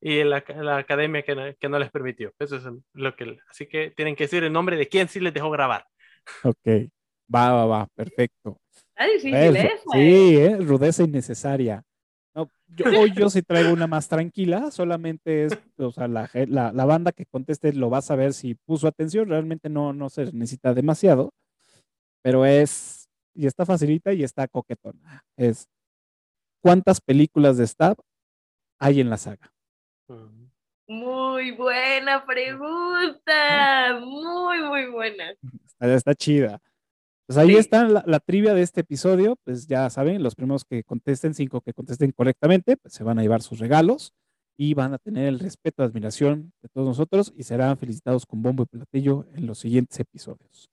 [0.01, 2.33] y la, la academia que no, que no les permitió.
[2.39, 2.65] Eso es
[2.95, 3.39] lo que.
[3.49, 5.87] Así que tienen que decir el nombre de quién sí les dejó grabar.
[6.43, 6.91] ok.
[7.35, 8.61] Va, va, va, perfecto.
[8.97, 9.79] Está difícil Es- esa, ¿eh?
[9.93, 10.57] sí, ¿eh?
[10.61, 11.83] rudeza innecesaria.
[12.35, 16.73] No, yo, hoy yo sí traigo una más tranquila, solamente es, o sea, la, la-
[16.73, 20.25] la banda que conteste lo va a saber si puso atención, realmente no, no se
[20.33, 21.33] necesita demasiado,
[22.23, 25.25] pero es, y está facilita y está coquetona.
[25.37, 25.69] Es,
[26.63, 27.97] ¿cuántas películas de Stab
[28.81, 29.53] hay en la saga?
[30.87, 33.99] Muy buena pregunta.
[34.01, 35.31] Muy, muy buena.
[35.65, 36.61] Está, está chida.
[37.27, 37.57] Pues ahí Sí.
[37.57, 41.61] está la, la trivia de este episodio, pues ya saben, los primeros que contesten, cinco
[41.63, 44.13] que contesten correctamente, pues se van a llevar sus regalos
[44.57, 48.65] y van a tener el respeto, admiración de todos nosotros y serán felicitados con bombo
[48.65, 50.69] y platillo en los siguientes episodios.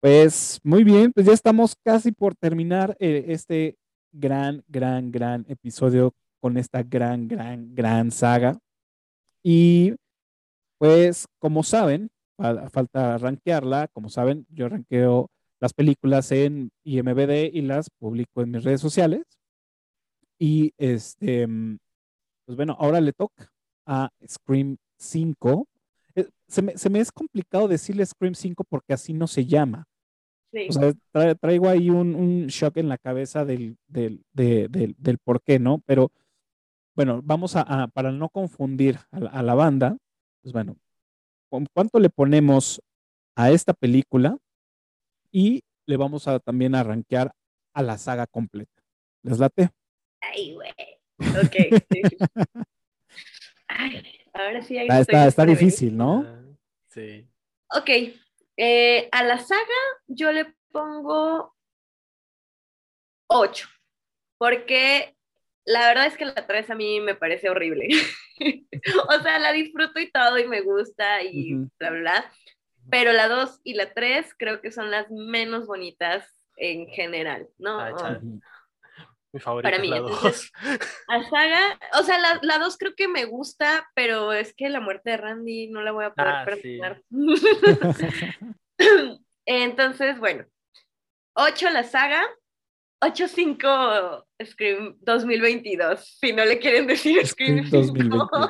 [0.00, 3.76] Pues muy bien, pues ya estamos casi por terminar eh, este
[4.12, 8.58] gran, gran, gran episodio con esta gran, gran, gran saga.
[9.44, 9.94] Y
[10.78, 12.10] pues como saben,
[12.70, 15.30] falta rankearla, como saben, yo ranqueo
[15.60, 19.22] las películas en IMBD y las publico en mis redes sociales.
[20.38, 21.78] Y este, mm,
[22.46, 23.52] pues bueno, ahora le toca
[23.86, 25.68] a Scream 5.
[26.14, 29.84] Eh, Se me, se me es complicado decirle Scream 5 porque así no se llama.
[30.52, 30.66] Sí.
[30.68, 34.94] O sea, tra- traigo ahí un, un shock en la cabeza del, del, de- del,
[34.98, 35.80] del por qué, ¿no?
[35.86, 36.10] Pero
[36.96, 39.96] bueno, vamos a, a- para no confundir a la, a la banda,
[40.42, 40.91] pues bueno, ¿con
[41.72, 42.80] ¿cuánto le ponemos
[43.36, 44.36] a esta película?
[45.30, 47.32] Y le vamos a también a rankear
[47.74, 48.82] a la saga completa.
[49.22, 49.70] ¿Les late?
[50.20, 50.70] Ay, güey.
[51.18, 51.82] Ok.
[51.90, 52.02] sí.
[53.68, 54.02] Ay,
[54.34, 54.76] ahora sí.
[54.78, 56.24] ahí Está, está, difícil, ¿no?
[56.26, 56.38] Ah,
[56.88, 57.26] Sí.
[57.70, 57.88] Ok.
[58.58, 59.62] eh, a la saga
[60.06, 61.54] yo le pongo
[63.28, 63.68] 8.
[64.38, 65.16] Porque
[65.64, 67.88] la verdad es que la 3 a mí me parece horrible.
[69.08, 72.32] o sea, la disfruto y todo y me gusta y bla, bla, bla.
[72.90, 77.78] Pero la 2 y la 3 creo que son las menos bonitas en general, ¿no?
[77.80, 77.92] Ay.
[77.92, 78.40] Ujú.
[79.34, 80.80] Mi favorita Para es mí, la entonces- 2.
[81.08, 84.80] A saga, o sea, la, la 2 creo que me gusta, pero es que la
[84.80, 86.78] muerte de Randy no la voy a poder Ah, sí.
[86.78, 87.02] perdonar.
[89.46, 90.44] Entonces, bueno,
[91.34, 92.22] 8 la saga,
[93.02, 98.28] 8-5 Scream 2022, si no le quieren decir Scream, Scream 5.
[98.28, 98.40] 2022.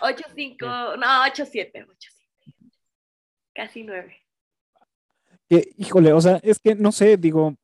[0.00, 1.86] 8-5, no, 8-7, 8-7.
[3.54, 4.16] Casi 9.
[5.48, 7.54] que, híjole, o sea, es que no sé, digo,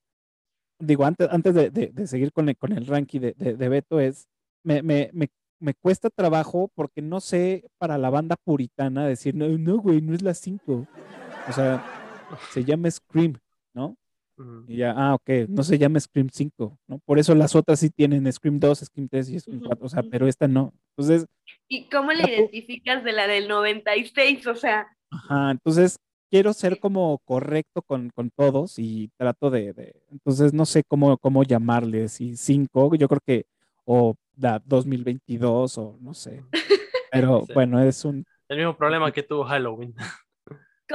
[0.79, 3.69] digo, antes, antes de, de- de seguir con el, con el ranking de, de- de
[3.69, 4.29] Beto, es,
[4.63, 5.29] me, me, me,
[5.61, 10.15] me cuesta trabajo porque no sé para la banda puritana decir, no, no, güey, no
[10.15, 10.87] es la 5.
[11.49, 11.83] O sea,
[12.51, 13.39] se llama Scream,
[13.75, 13.97] ¿no?
[14.66, 16.98] Y ya, ah, ok, no se llama Scream 5, ¿no?
[17.01, 19.89] Por eso las otras sí tienen Scream 2, Scream 3 y Scream Ujú, 4, o
[19.89, 20.73] sea, pero esta no.
[20.97, 21.27] Entonces,
[21.69, 24.47] ¿Y cómo La identificas de la del 96?
[24.47, 25.97] O sea, Ajá, entonces
[26.31, 31.16] quiero ser como correcto con, con todos y trato de, de- entonces no sé cómo,
[31.19, 33.47] cómo llamarle, si 5, yo creo que,
[33.85, 36.43] o da 2022 o no sé,
[37.10, 37.52] pero Sí.
[37.55, 39.94] bueno, es un, El mismo problema que tuvo Halloween.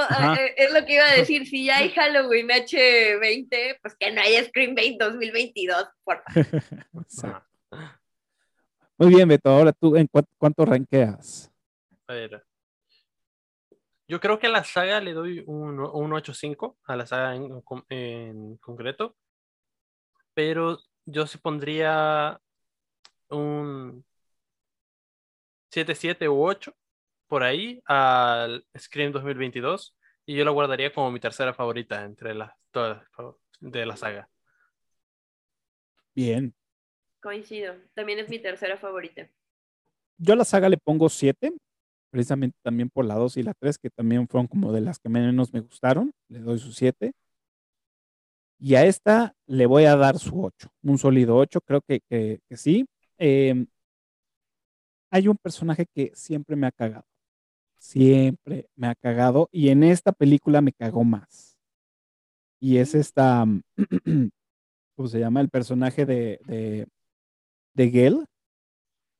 [0.02, 0.38] Ajá.
[0.57, 4.44] Es lo que iba a decir, si ya hay Halloween H20, pues que no hay
[4.45, 6.24] Scream 20 2022, por
[7.10, 7.44] favor.
[8.98, 11.52] Muy bien, Beto, ahora tú, ¿en cuánto, cuánto ranqueas?
[12.07, 12.45] A ver.
[14.07, 18.57] Yo creo que a la saga le doy un, un 8.5 a la saga en
[18.57, 19.15] concreto.
[20.34, 22.40] Pero yo sí pondría
[23.30, 24.06] un
[25.74, 26.76] 7.7 u 8
[27.28, 29.95] por ahí al Scream 2022.
[30.26, 33.04] Y yo lo guardaría como mi tercera favorita entre las todas
[33.60, 34.30] de la saga.
[36.16, 36.54] Bien,
[37.22, 39.30] Coincido, también es mi tercera favorita.
[40.18, 41.52] yo a la saga le pongo 7,
[42.12, 45.10] precisamente también por la 2 y la 3, que también fueron como de las que
[45.10, 47.14] menos me gustaron, le doy su 7.
[48.60, 52.40] Y a esta le voy a dar su 8, un sólido 8, creo que, que-
[52.48, 52.86] que sí.
[53.18, 53.66] Eh,
[55.12, 57.06] hay un personaje que siempre me ha cagado,
[57.84, 61.58] siempre me ha cagado, y en esta película me cagó más.
[62.62, 63.46] Y es esta,
[64.96, 65.42] ¿cómo se llama?
[65.42, 66.88] El personaje de, de,
[67.74, 68.26] de Gale.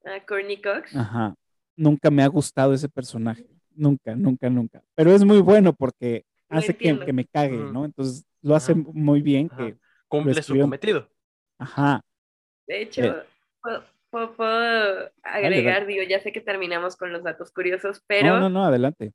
[0.06, 0.96] Ah, Courtney Cox.
[0.96, 1.36] Ajá.
[1.76, 3.46] Nunca me ha gustado ese personaje.
[3.76, 4.82] Nunca, nunca, nunca.
[4.96, 7.58] Pero es muy bueno porque hace que, me cague.
[7.58, 7.84] ¿no?
[7.84, 8.82] Entonces lo hace Ajá.
[8.94, 9.78] muy bien que,
[10.08, 11.10] Cumple su cometido.
[11.58, 12.02] ajá,
[12.68, 13.24] De hecho, Eh.
[13.62, 13.84] puedo,
[14.14, 18.50] puedo- puedo agregar, digo, ya sé que terminamos con los datos curiosos, pero no, no,
[18.50, 19.12] no, adelante.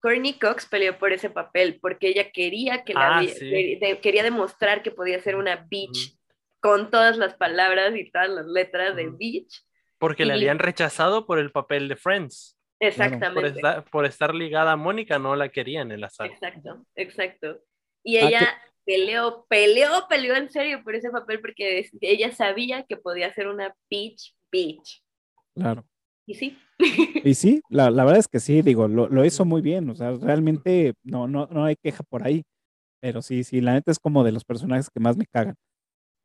[0.00, 3.48] Courtney Cox peleó por ese papel porque ella quería que la Ah, sí.
[3.50, 6.16] de- de- quería demostrar que podía ser una bitch
[6.60, 9.16] con todas las palabras y todas las letras de Ujú.
[9.16, 9.64] bitch.
[9.98, 12.56] Porque le Y- habían rechazado por el papel de Friends.
[12.78, 13.48] Por Exactamente.
[13.50, 16.32] estar, por estar ligada a Mónica, no la querían en la saga.
[16.32, 17.60] Exacto, exacto.
[18.02, 22.96] Y Ah, ella peleó, peleó, peleó en serio por ese papel porque ella sabía que
[22.96, 25.02] podía ser una bitch, bitch.
[25.54, 25.84] Claro.
[26.26, 26.56] Y sí.
[27.24, 29.94] Y sí, la, la verdad es que sí, digo, lo, lo hizo muy bien, o
[29.94, 32.44] sea, realmente no, no, no hay queja por ahí,
[33.00, 35.54] pero sí, sí, la neta es como de los personajes que más me cagan.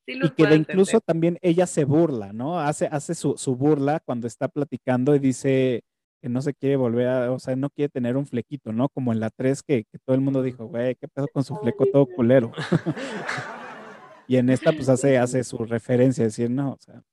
[0.08, 2.60] sí Y que de incluso también ella se burla, ¿no?
[2.60, 5.82] Hace, hace su, su burla cuando está platicando y dice
[6.22, 8.90] que no se quiere volver a, o sea, no quiere tener un flequito, ¿no?
[8.90, 11.56] Como en la 3 que, que todo el mundo dijo, güey, ¿qué pedo con su
[11.58, 12.52] fleco todo culero?
[14.28, 17.04] y en esta pues hace, hace su referencia, decir, no, o sea,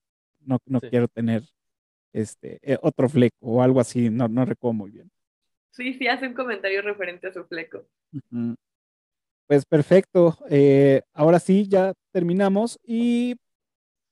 [0.46, 0.88] no, no Sí.
[0.90, 1.42] quiero tener
[2.12, 5.10] este eh, otro fleco o algo así, no, no recuerdo muy bien.
[5.70, 7.84] Sí, sí, hace un comentario referente a su fleco.
[9.46, 10.38] Pues perfecto.
[10.48, 13.34] eh, ahora sí, ya terminamos y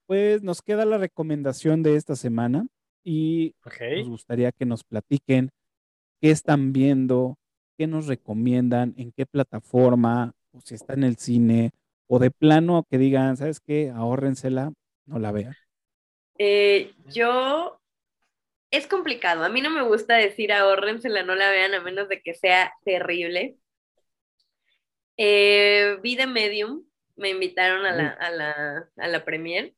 [0.07, 2.67] pues nos queda la recomendación de esta semana
[3.05, 3.55] y
[3.99, 5.51] nos gustaría que nos platiquen
[6.21, 7.37] qué están viendo,
[7.79, 11.71] qué nos recomiendan, en qué plataforma, o si está en el cine,
[12.09, 13.91] o de plano que digan, ¿sabes qué?
[13.91, 14.73] Ahórrensela,
[15.07, 15.55] no la vean.
[16.45, 17.79] Eh, yo.
[18.73, 19.45] Es complicado.
[19.45, 22.73] A mí no me gusta decir ahórrensela, no la vean, a menos de que sea
[22.85, 23.57] terrible.
[25.17, 26.85] Eh, vi The Medium,
[27.17, 29.75] me invitaron a la, a la, a la premier.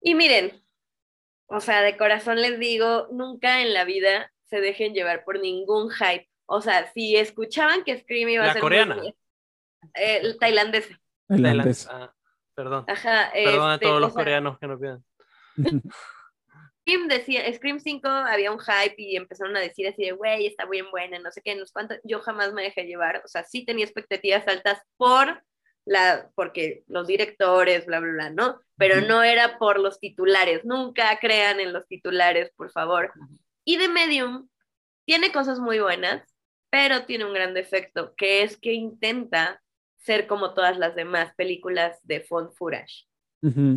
[0.00, 0.62] Y miren,
[1.46, 5.90] o sea, de corazón les digo, nunca en la vida se dejen llevar por ningún
[5.90, 6.30] hype.
[6.46, 8.96] O sea, si escuchaban que Scream iba a La ser coreana.
[8.96, 9.08] muy-
[9.94, 10.88] eh, el tailandés.
[11.26, 11.88] Tailandés.
[11.90, 12.14] Ah,
[12.54, 12.84] perdón.
[12.86, 13.30] Ajá.
[13.32, 15.04] Perdón a este, todos los sea, coreanos que nos vean.
[15.56, 20.66] Scream decía, Scream 5 había un hype y empezaron a decir así de, güey, está
[20.66, 21.94] bien buena, no sé qué, no sé cuánto.
[22.04, 25.42] Yo jamás me dejé llevar, o sea, sí tenía expectativas altas por
[25.86, 28.60] la, porque los directores, bla, bla, bla, ¿no?
[28.76, 33.12] Pero no era por los titulares, nunca crean en los titulares, por favor.
[33.64, 34.48] Y The Medium
[35.06, 36.22] tiene cosas muy buenas,
[36.70, 39.62] pero tiene un gran defecto, que es que intenta
[39.96, 42.52] ser como todas las demás películas de Font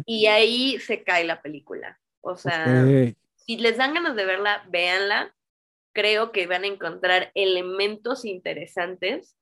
[0.06, 2.00] Y ahí se cae la película.
[2.22, 2.86] O sea,
[3.36, 5.34] si les dan ganas de verla, véanla.
[5.94, 9.36] Creo que van a encontrar elementos interesantes.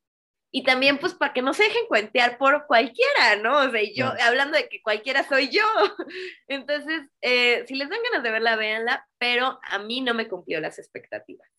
[0.52, 3.58] Y también, pues, para que no se dejen cuentear por cualquiera, ¿no?
[3.58, 5.64] O sea, yo, hablando de que cualquiera soy yo.
[6.48, 10.62] Entonces, eh, si les dan ganas de verla, véanla, pero a mí no me cumplió
[10.62, 11.50] las expectativas.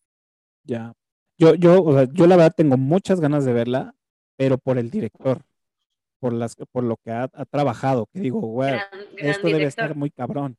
[0.63, 0.93] Ya.
[1.37, 3.93] Yo, yo, o sea, yo la verdad tengo muchas ganas de verla,
[4.35, 5.43] pero por el director,
[6.19, 8.81] por las, por lo que ha, ha trabajado, que digo, Gran,
[9.13, 10.57] gran esto debe estar muy cabrón.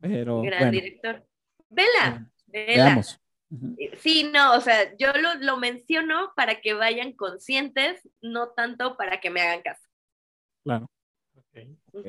[0.00, 1.26] Pero gran bueno, director.
[1.68, 2.84] Vela, bueno, vela.
[2.84, 3.18] veamos.
[3.50, 3.76] Ujú.
[3.98, 9.20] Sí, no, o sea, yo lo, lo menciono para que vayan conscientes, no tanto para
[9.20, 9.86] que me hagan caso.
[10.64, 10.86] Claro,
[11.36, 11.58] Ok.
[11.92, 12.06] ok.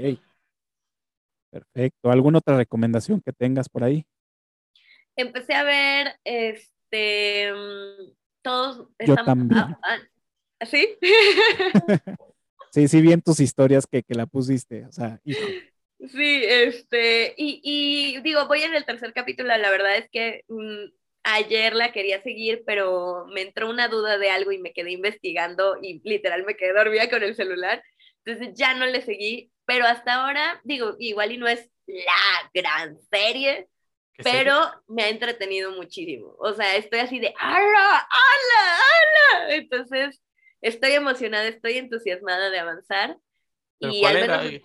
[1.51, 2.09] Perfecto.
[2.11, 4.05] ¿Alguna otra recomendación que tengas por ahí?
[5.15, 8.11] Empecé a ver, este, mm,
[8.41, 9.59] todos Yo estamos- también.
[9.59, 9.97] ah, ah,
[10.65, 10.97] ¿Sí?
[12.71, 14.83] Sí, sí, vi en tus historias que, que la pusiste.
[14.85, 15.45] O sea, hijo,
[16.11, 20.91] Sí, este, y, y digo, voy en el tercer capítulo, la verdad es que mm,
[21.23, 25.77] ayer la quería seguir, pero me entró una duda de algo y me quedé investigando
[25.81, 27.81] y literal me quedé dormida con el celular,
[28.25, 32.99] entonces ya no le seguí, pero hasta ahora, digo, igual y no es la gran
[33.09, 33.69] serie,
[34.15, 38.79] ¿Qué pero me ha entretenido muchísimo, o sea, estoy así de, ¡ala, ala,
[39.31, 39.55] ala!
[39.55, 40.21] Entonces,
[40.63, 43.17] estoy emocionada, estoy entusiasmada de avanzar.
[43.79, 44.41] Y ¿Cuál al era?
[44.41, 44.61] menos,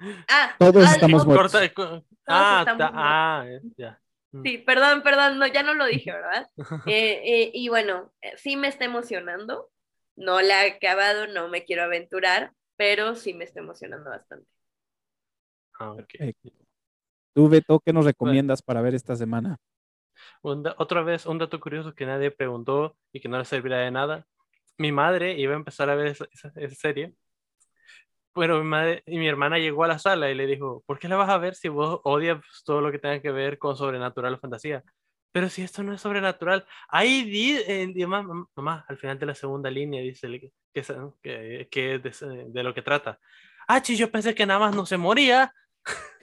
[0.28, 1.52] ah, Todos ah, estamos muertos.
[1.52, 3.02] Corta- ah, estamos ta- muertos.
[3.04, 4.00] ah, eh, ya.
[4.42, 6.48] Sí, perdón, perdón, no, ya no lo dije, ¿verdad?
[6.88, 9.70] Eh, eh, y bueno, sí me está emocionando.
[10.16, 14.46] No la he acabado, no me quiero aventurar, pero sí me está emocionando bastante.
[15.78, 16.04] Ah, ok.
[16.06, 16.50] perfecto.
[17.34, 19.58] Tú, Beto, ¿qué nos recomiendas para ver esta semana?
[20.42, 24.26] Otra vez, un dato curioso que nadie preguntó y que no le servirá de nada.
[24.78, 27.12] Mi madre iba a empezar a ver esa, esa- esa serie,
[28.34, 31.08] pero mi madre y mi hermana llegó a la sala y le dijo, ¿por qué
[31.08, 34.34] la vas a ver si vos odias todo lo que tenga que ver con sobrenatural
[34.34, 34.82] o fantasía?
[35.32, 39.26] Pero si esto no es sobrenatural, ahí di, eh, di- mamá, mamá, al final de
[39.26, 40.92] la segunda línea dice que, que, es-
[41.22, 43.18] que- que es de, de lo que trata.
[43.68, 45.52] Ah, chi, yo pensé que nada más no se moría.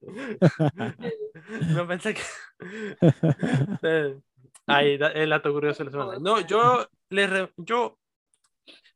[1.74, 2.22] No pensé que.
[4.68, 6.18] Ahí, el dato curioso de la semana.
[6.20, 7.98] No, yo, le re- yo,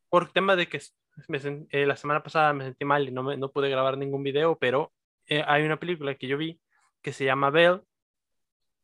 [0.09, 0.79] por tema de que
[1.27, 1.39] me
[1.71, 4.57] eh, la semana pasada me sentí mal y no, me- no pude grabar ningún video,
[4.57, 4.91] pero
[5.27, 6.59] eh, hay una película que yo vi
[7.01, 7.81] que se llama Belle,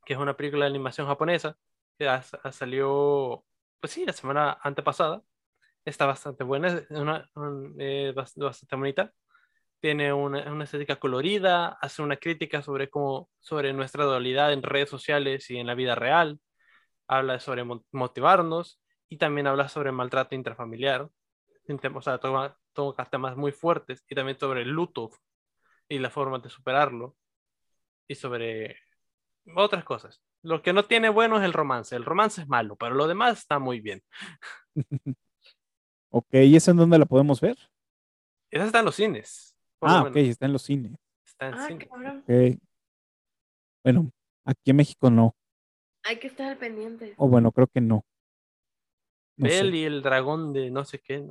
[0.06, 1.57] que es una película de animación japonesa,
[1.98, 3.44] que ha- ha salió,
[3.80, 5.22] pues sí, la semana antepasada.
[5.86, 9.14] Está bastante buena, es una, un- eh, bas- bastante bonita
[9.82, 14.90] tiene una, una estética colorida, hace una crítica sobre cómo, sobre nuestra dualidad en redes
[14.90, 16.38] sociales y en la vida real,
[17.10, 18.80] habla sobre mo- motivarnos
[19.10, 21.10] y también habla sobre maltrato intrafamiliar,
[21.94, 25.10] o sea, toca, toca temas muy fuertes y también sobre el luto
[25.90, 27.18] y la forma de superarlo
[28.07, 28.77] y sobre
[29.56, 30.22] otras cosas.
[30.44, 31.95] Lo que no tiene bueno es el romance.
[31.95, 34.02] El romance es malo, pero lo demás está muy bien.
[36.11, 37.57] ok, ¿y esa en dónde la podemos ver?
[38.52, 39.56] Esa está en los cines.
[39.81, 40.91] Ah, ok, está en los cines.
[41.26, 41.88] Está en Ah, cine.
[41.88, 42.23] cabrón.
[42.27, 42.60] Ok.
[43.84, 44.11] Bueno,
[44.45, 45.36] aquí en México no.
[46.10, 47.14] Hay que estar al pendiente.
[47.18, 48.03] O bueno, creo que no.
[49.38, 49.61] No sé.
[49.61, 51.23] Bell y el dragón de no sé qué.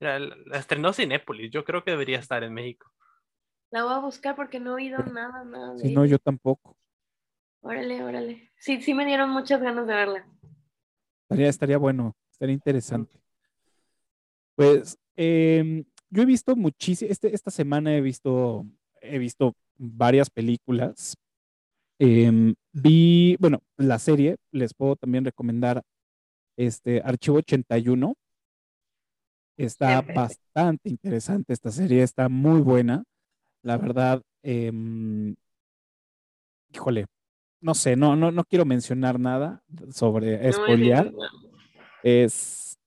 [0.00, 1.50] Mira, la estrenó Cinépolis.
[1.50, 2.90] Yo creo que debería estar en México.
[3.70, 5.76] La voy a buscar porque no he oído nada, nada.
[5.76, 6.78] Si no, yo tampoco.
[7.60, 8.50] Órale, órale.
[8.56, 10.26] Sí, sí me dieron muchas ganas de verla.
[11.24, 13.20] Estaría, estaría bueno, estaría interesante.
[14.54, 18.64] Pues em, yo he visto muchísimas, este, esta semana he visto,
[19.02, 21.18] he visto varias películas.
[22.02, 25.82] Em, vi, bueno, la serie, les puedo también recomendar
[26.56, 28.16] este Archivo 81.
[29.58, 33.04] Está bastante interesante esta serie, está muy buena.
[33.62, 35.36] La verdad, em,
[36.72, 37.04] híjole,
[37.60, 41.12] no sé, no, no, no quiero mencionar nada sobre No nada.
[42.02, 42.78] Es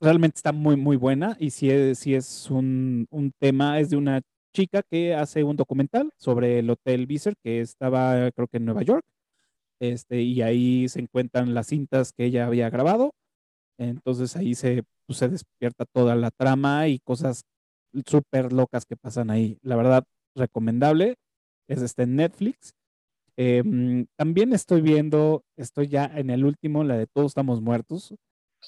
[0.00, 1.36] realmente está muy, muy buena.
[1.38, 4.22] Y si es, si es un, un tema, es de una
[4.52, 8.82] chica que hace un documental sobre el Hotel Viser, que estaba, creo que en Nueva
[8.82, 9.04] York.
[9.80, 13.12] Este, y ahí se encuentran las cintas que ella había grabado.
[13.78, 17.44] Entonces ahí se, pues, se despierta toda la trama y cosas
[18.06, 19.58] súper locas que pasan ahí.
[19.62, 20.04] La verdad,
[20.34, 21.16] recomendable.
[21.68, 22.72] Es este Netflix.
[23.36, 28.14] Em, también estoy viendo, estoy ya en el último, la de Todos estamos muertos,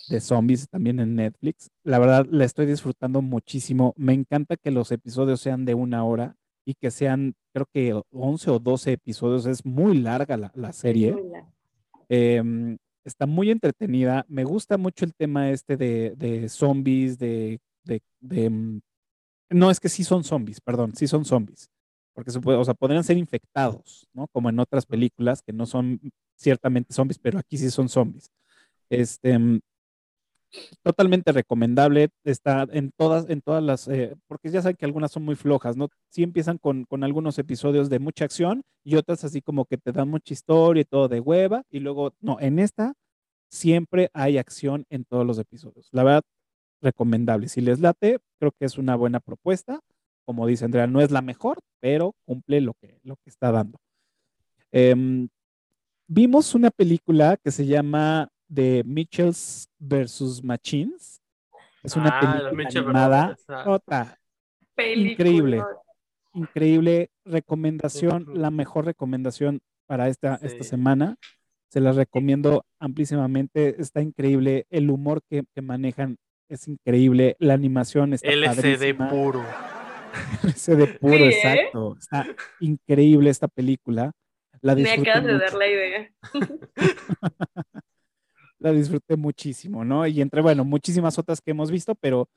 [0.08, 1.70] de zombies, también en Netflix.
[1.84, 3.94] La verdad, la estoy disfrutando muchísimo.
[3.96, 8.50] Me encanta que los episodios sean de una hora y que sean, creo que 11
[8.50, 9.46] o 12 episodios.
[9.46, 11.12] Es muy larga la, la serie.
[11.12, 11.52] Muy larga.
[12.08, 14.24] Em, está muy entretenida.
[14.28, 18.80] Me gusta mucho el tema este de, de zombies, de, de, de, mm,
[19.50, 21.70] No, es que sí son zombies, perdón, sí son zombies.
[22.12, 24.26] Porque se puede, o sea, podrían ser infectados, ¿no?
[24.28, 26.00] Como en otras películas que no son
[26.36, 28.30] ciertamente zombies, pero aquí sí son zombies.
[28.90, 29.60] Este, mm,
[30.82, 32.10] totalmente recomendable.
[32.24, 35.76] Está en todas, en todas las, eh, porque ya saben que algunas son muy flojas,
[35.76, 35.88] ¿no?
[36.08, 39.92] Sí empiezan con, con algunos episodios de mucha acción y otras así como que te
[39.92, 41.62] dan mucha historia y todo de hueva.
[41.70, 42.94] Y luego, no, en esta
[43.50, 45.88] siempre hay acción en todos los episodios.
[45.92, 46.22] La verdad,
[46.80, 47.48] recomendable.
[47.48, 49.80] Si les late, creo que es una buena propuesta.
[50.24, 53.78] Como dice Andrea, no es la mejor, pero cumple lo que, lo que está dando.
[54.72, 55.28] Em,
[56.06, 61.20] vimos una película que se llama The Mitchells versus Machines.
[61.82, 63.28] Es una Ah, película Mitchell animada.
[63.28, 63.44] versus-
[63.90, 64.16] ah.
[64.74, 65.10] Película.
[65.12, 65.62] Increíble.
[66.32, 71.16] increíble recomendación, la mejor recomendación para esta, esta semana.
[71.68, 73.80] Se las recomiendo amplísimamente.
[73.80, 74.66] Está increíble.
[74.70, 76.16] El humor que, que manejan
[76.48, 77.36] es increíble.
[77.40, 79.10] La animación está LCD padrísima.
[79.10, 79.44] puro.
[80.44, 81.28] LCD puro, Sí, ¿eh?
[81.30, 81.96] exacto.
[81.98, 82.26] Está
[82.60, 84.12] increíble esta película.
[84.60, 86.10] La Me acabas de dar la idea.
[88.60, 90.06] la disfruté muchísimo, ¿no?
[90.06, 92.28] Y entre, bueno, muchísimas otras que hemos visto, pero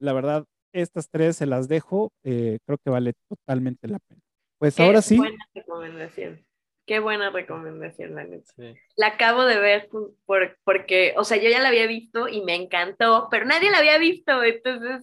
[0.00, 2.12] la verdad, estas tres se las dejo.
[2.24, 4.20] eh, creo que vale totalmente la pena.
[4.58, 6.42] Pues Qué ahora sí, buena recomendación.
[6.86, 8.52] Qué buena recomendación, la neta.
[8.56, 8.74] Sí.
[8.96, 9.88] La acabo de ver
[10.24, 13.78] por- porque, o sea, yo ya la había visto y me encantó, pero nadie la
[13.78, 14.42] había visto.
[14.44, 15.02] Entonces,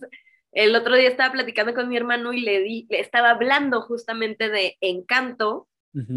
[0.54, 4.50] el otro día estaba platicando con mi hermano y le di, le estaba hablando justamente
[4.50, 5.68] de Encanto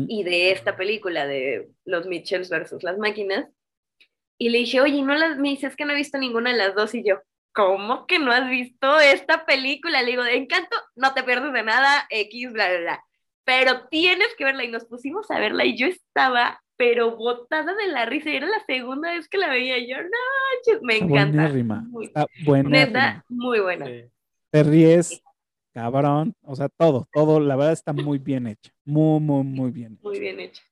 [0.08, 3.46] y de esta película de los Mitchells versus las máquinas.
[4.38, 6.50] Y le dije, oye, ¿y no las, me dice, es que no he visto ninguna
[6.52, 6.94] de las dos.
[6.94, 7.20] Y yo,
[7.54, 10.02] ¿cómo que no has visto esta película?
[10.02, 13.04] Le digo, de Encanto, no te pierdes de nada, X, bla, bla, bla.
[13.44, 14.64] Pero tienes que verla.
[14.64, 18.30] Y nos pusimos a verla y yo estaba, pero botada de la risa.
[18.30, 19.78] Y era la segunda vez que la veía.
[19.78, 21.08] Y yo, no, me encanta.
[21.08, 22.26] buenérrima, Muy- está.
[22.64, 23.86] Neta, muy buena.
[23.86, 24.04] Sí.
[24.50, 25.22] Te ríes,
[25.72, 26.34] cabrón.
[26.42, 28.70] O sea, todo, todo, la verdad está muy bien hecha.
[28.84, 29.98] Muy, muy, muy bien.
[30.02, 30.62] Muy bien hecha.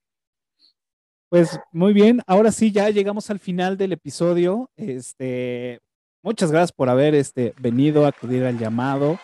[1.31, 4.71] Pues muy bien, ahora sí ya llegamos al final del episodio.
[4.77, 5.81] Este,
[6.23, 9.19] muchas gracias por haber este, venido a acudir al llamado.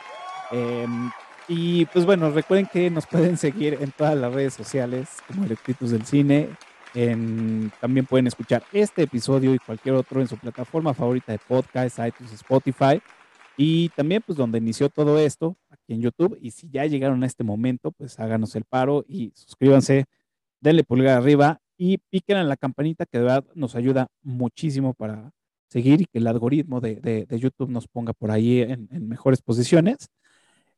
[0.51, 1.11] Em,
[1.47, 5.91] y pues bueno, recuerden que nos pueden seguir en todas las redes sociales como Electritus
[5.93, 6.49] del Cine.
[6.95, 11.99] En- también pueden escuchar este episodio y cualquier otro en su plataforma favorita de podcast,
[12.05, 13.01] iTunes, Spotify.
[13.57, 16.37] Y también pues donde inició todo esto, aquí en YouTube.
[16.41, 20.07] Y si ya llegaron a este momento, pues háganos el paro y suscríbanse
[20.61, 25.31] denle pulgar arriba y piquen en la campanita que de verdad nos ayuda muchísimo para
[25.71, 29.09] seguir y que el algoritmo de, de- de YouTube nos ponga por ahí en, en
[29.09, 29.97] mejores posiciones.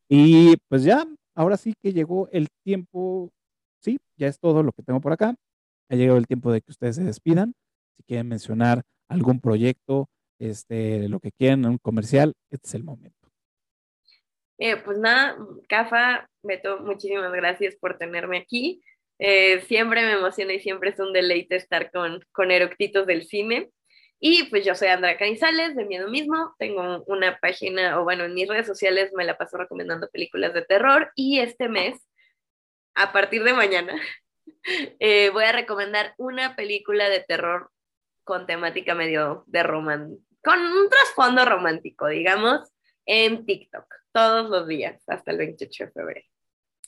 [0.07, 1.05] Y pues ya,
[1.35, 3.33] ahora sí que llegó el tiempo,
[3.81, 5.35] sí, ya es todo lo que tengo por acá.
[5.89, 7.53] Ha llegado el tiempo de que ustedes se despidan.
[7.97, 10.07] Si quieren mencionar algún proyecto,
[10.39, 13.27] este, lo que quieran, un comercial, este es el momento.
[14.57, 15.35] Eh, pues nada,
[15.67, 18.81] Cafa, Beto, muchísimas gracias por tenerme aquí.
[19.19, 23.71] Eh, siempre me emociona y siempre es un deleite estar con, con eructitos del cine.
[24.19, 26.55] Y pues yo soy Andrea Canizales, de Miedo Mismo.
[26.57, 30.63] Tengo una página, o bueno, en mis redes sociales me la paso recomendando películas de
[30.63, 31.11] terror.
[31.15, 31.99] Y este mes,
[32.95, 33.93] a partir de mañana,
[34.99, 37.69] eh, voy a recomendar una película de terror
[38.23, 42.71] con temática medio de román, con un trasfondo romántico, digamos,
[43.05, 46.27] en TikTok, todos los días, hasta el 28 de febrero.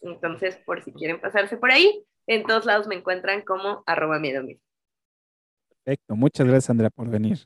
[0.02, 4.44] Entonces, por si quieren pasarse por ahí, en todos lados me encuentran como arroba miedo
[4.44, 4.64] mismo.
[5.84, 7.38] Perfecto, muchas gracias Andrea por venir.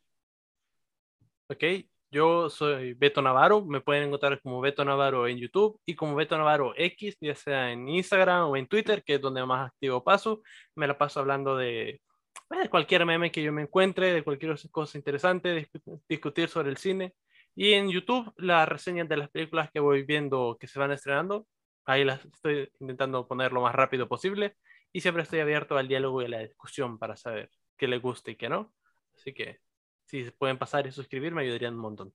[1.47, 1.63] Ok,
[2.11, 6.37] yo soy Beto Navarro, me pueden encontrar como Beto Navarro en YouTube y como Beto
[6.37, 10.41] Navarro X, ya sea en Instagram o en Twitter, que es donde más activo paso.
[10.75, 12.01] Me la paso hablando de,
[12.49, 15.69] de cualquier meme que yo me encuentre, de cualquier cosa interesante, de
[16.07, 17.13] discutir sobre el cine.
[17.55, 21.45] Y en YouTube, las reseñas de las películas que voy viendo que se van estrenando,
[21.85, 24.55] ahí las estoy intentando poner lo más rápido posible.
[24.91, 28.31] Y siempre estoy abierto al diálogo y a la discusión para saber qué le gusta
[28.31, 28.73] y qué no.
[29.15, 29.59] Así que
[30.05, 32.13] si se pueden pasar y suscribir, me ayudarían un montón.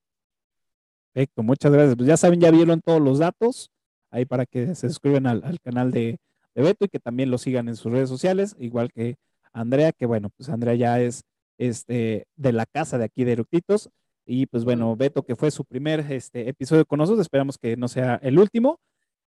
[1.13, 1.97] Perfecto, muchas gracias.
[1.97, 3.71] Pues ya saben, ya vieron todos los datos
[4.11, 6.19] ahí para que se suscriban al, canal de,
[6.55, 9.17] de, Beto y que también lo sigan en sus redes sociales, igual que
[9.53, 11.25] Andrea, que bueno, pues Andrea ya es
[11.59, 13.91] este, de la casa de aquí de Eructitos.
[14.27, 17.89] Y pues bueno, Beto, que fue su primer este, episodio con nosotros, esperamos que no
[17.89, 18.81] sea el último.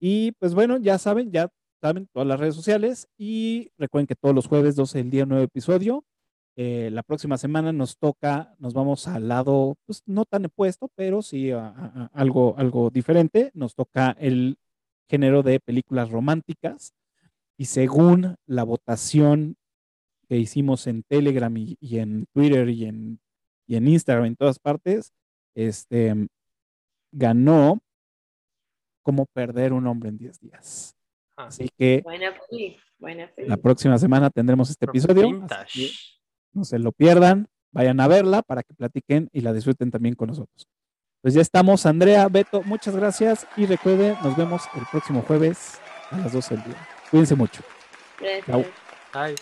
[0.00, 1.48] Y pues bueno, ya saben, ya
[1.80, 3.08] saben todas las redes sociales.
[3.16, 6.04] Y recuerden que todos los jueves 12 el día nuevo episodio.
[6.56, 11.22] Eh, la próxima semana nos toca, nos vamos al lado, pues no tan opuesto, pero
[11.22, 11.52] sí
[12.12, 13.50] algo, algo diferente.
[13.54, 14.58] Nos toca el
[15.08, 16.94] género de películas románticas.
[17.56, 19.56] Y según la votación
[20.28, 23.20] que hicimos en Telegram y, en Twitter y en,
[23.66, 25.12] y en Instagram, en todas partes,
[25.54, 26.28] este,
[27.12, 27.80] ganó
[29.02, 30.97] como perder un hombre en 10 días.
[31.38, 31.46] Ah.
[31.46, 32.34] Así que buena
[32.98, 35.46] buena la próxima semana tendremos este episodio
[36.52, 40.28] no se lo pierdan, vayan a verla para que platiquen y la disfruten también con
[40.28, 40.66] nosotros.
[41.22, 46.18] Pues ya estamos, Andrea, Beto, muchas gracias y recuerden, nos vemos el próximo jueves a
[46.18, 46.88] las 12 del día.
[47.10, 47.62] Cuídense mucho.
[48.20, 48.66] Gracias.
[49.14, 49.36] Bye.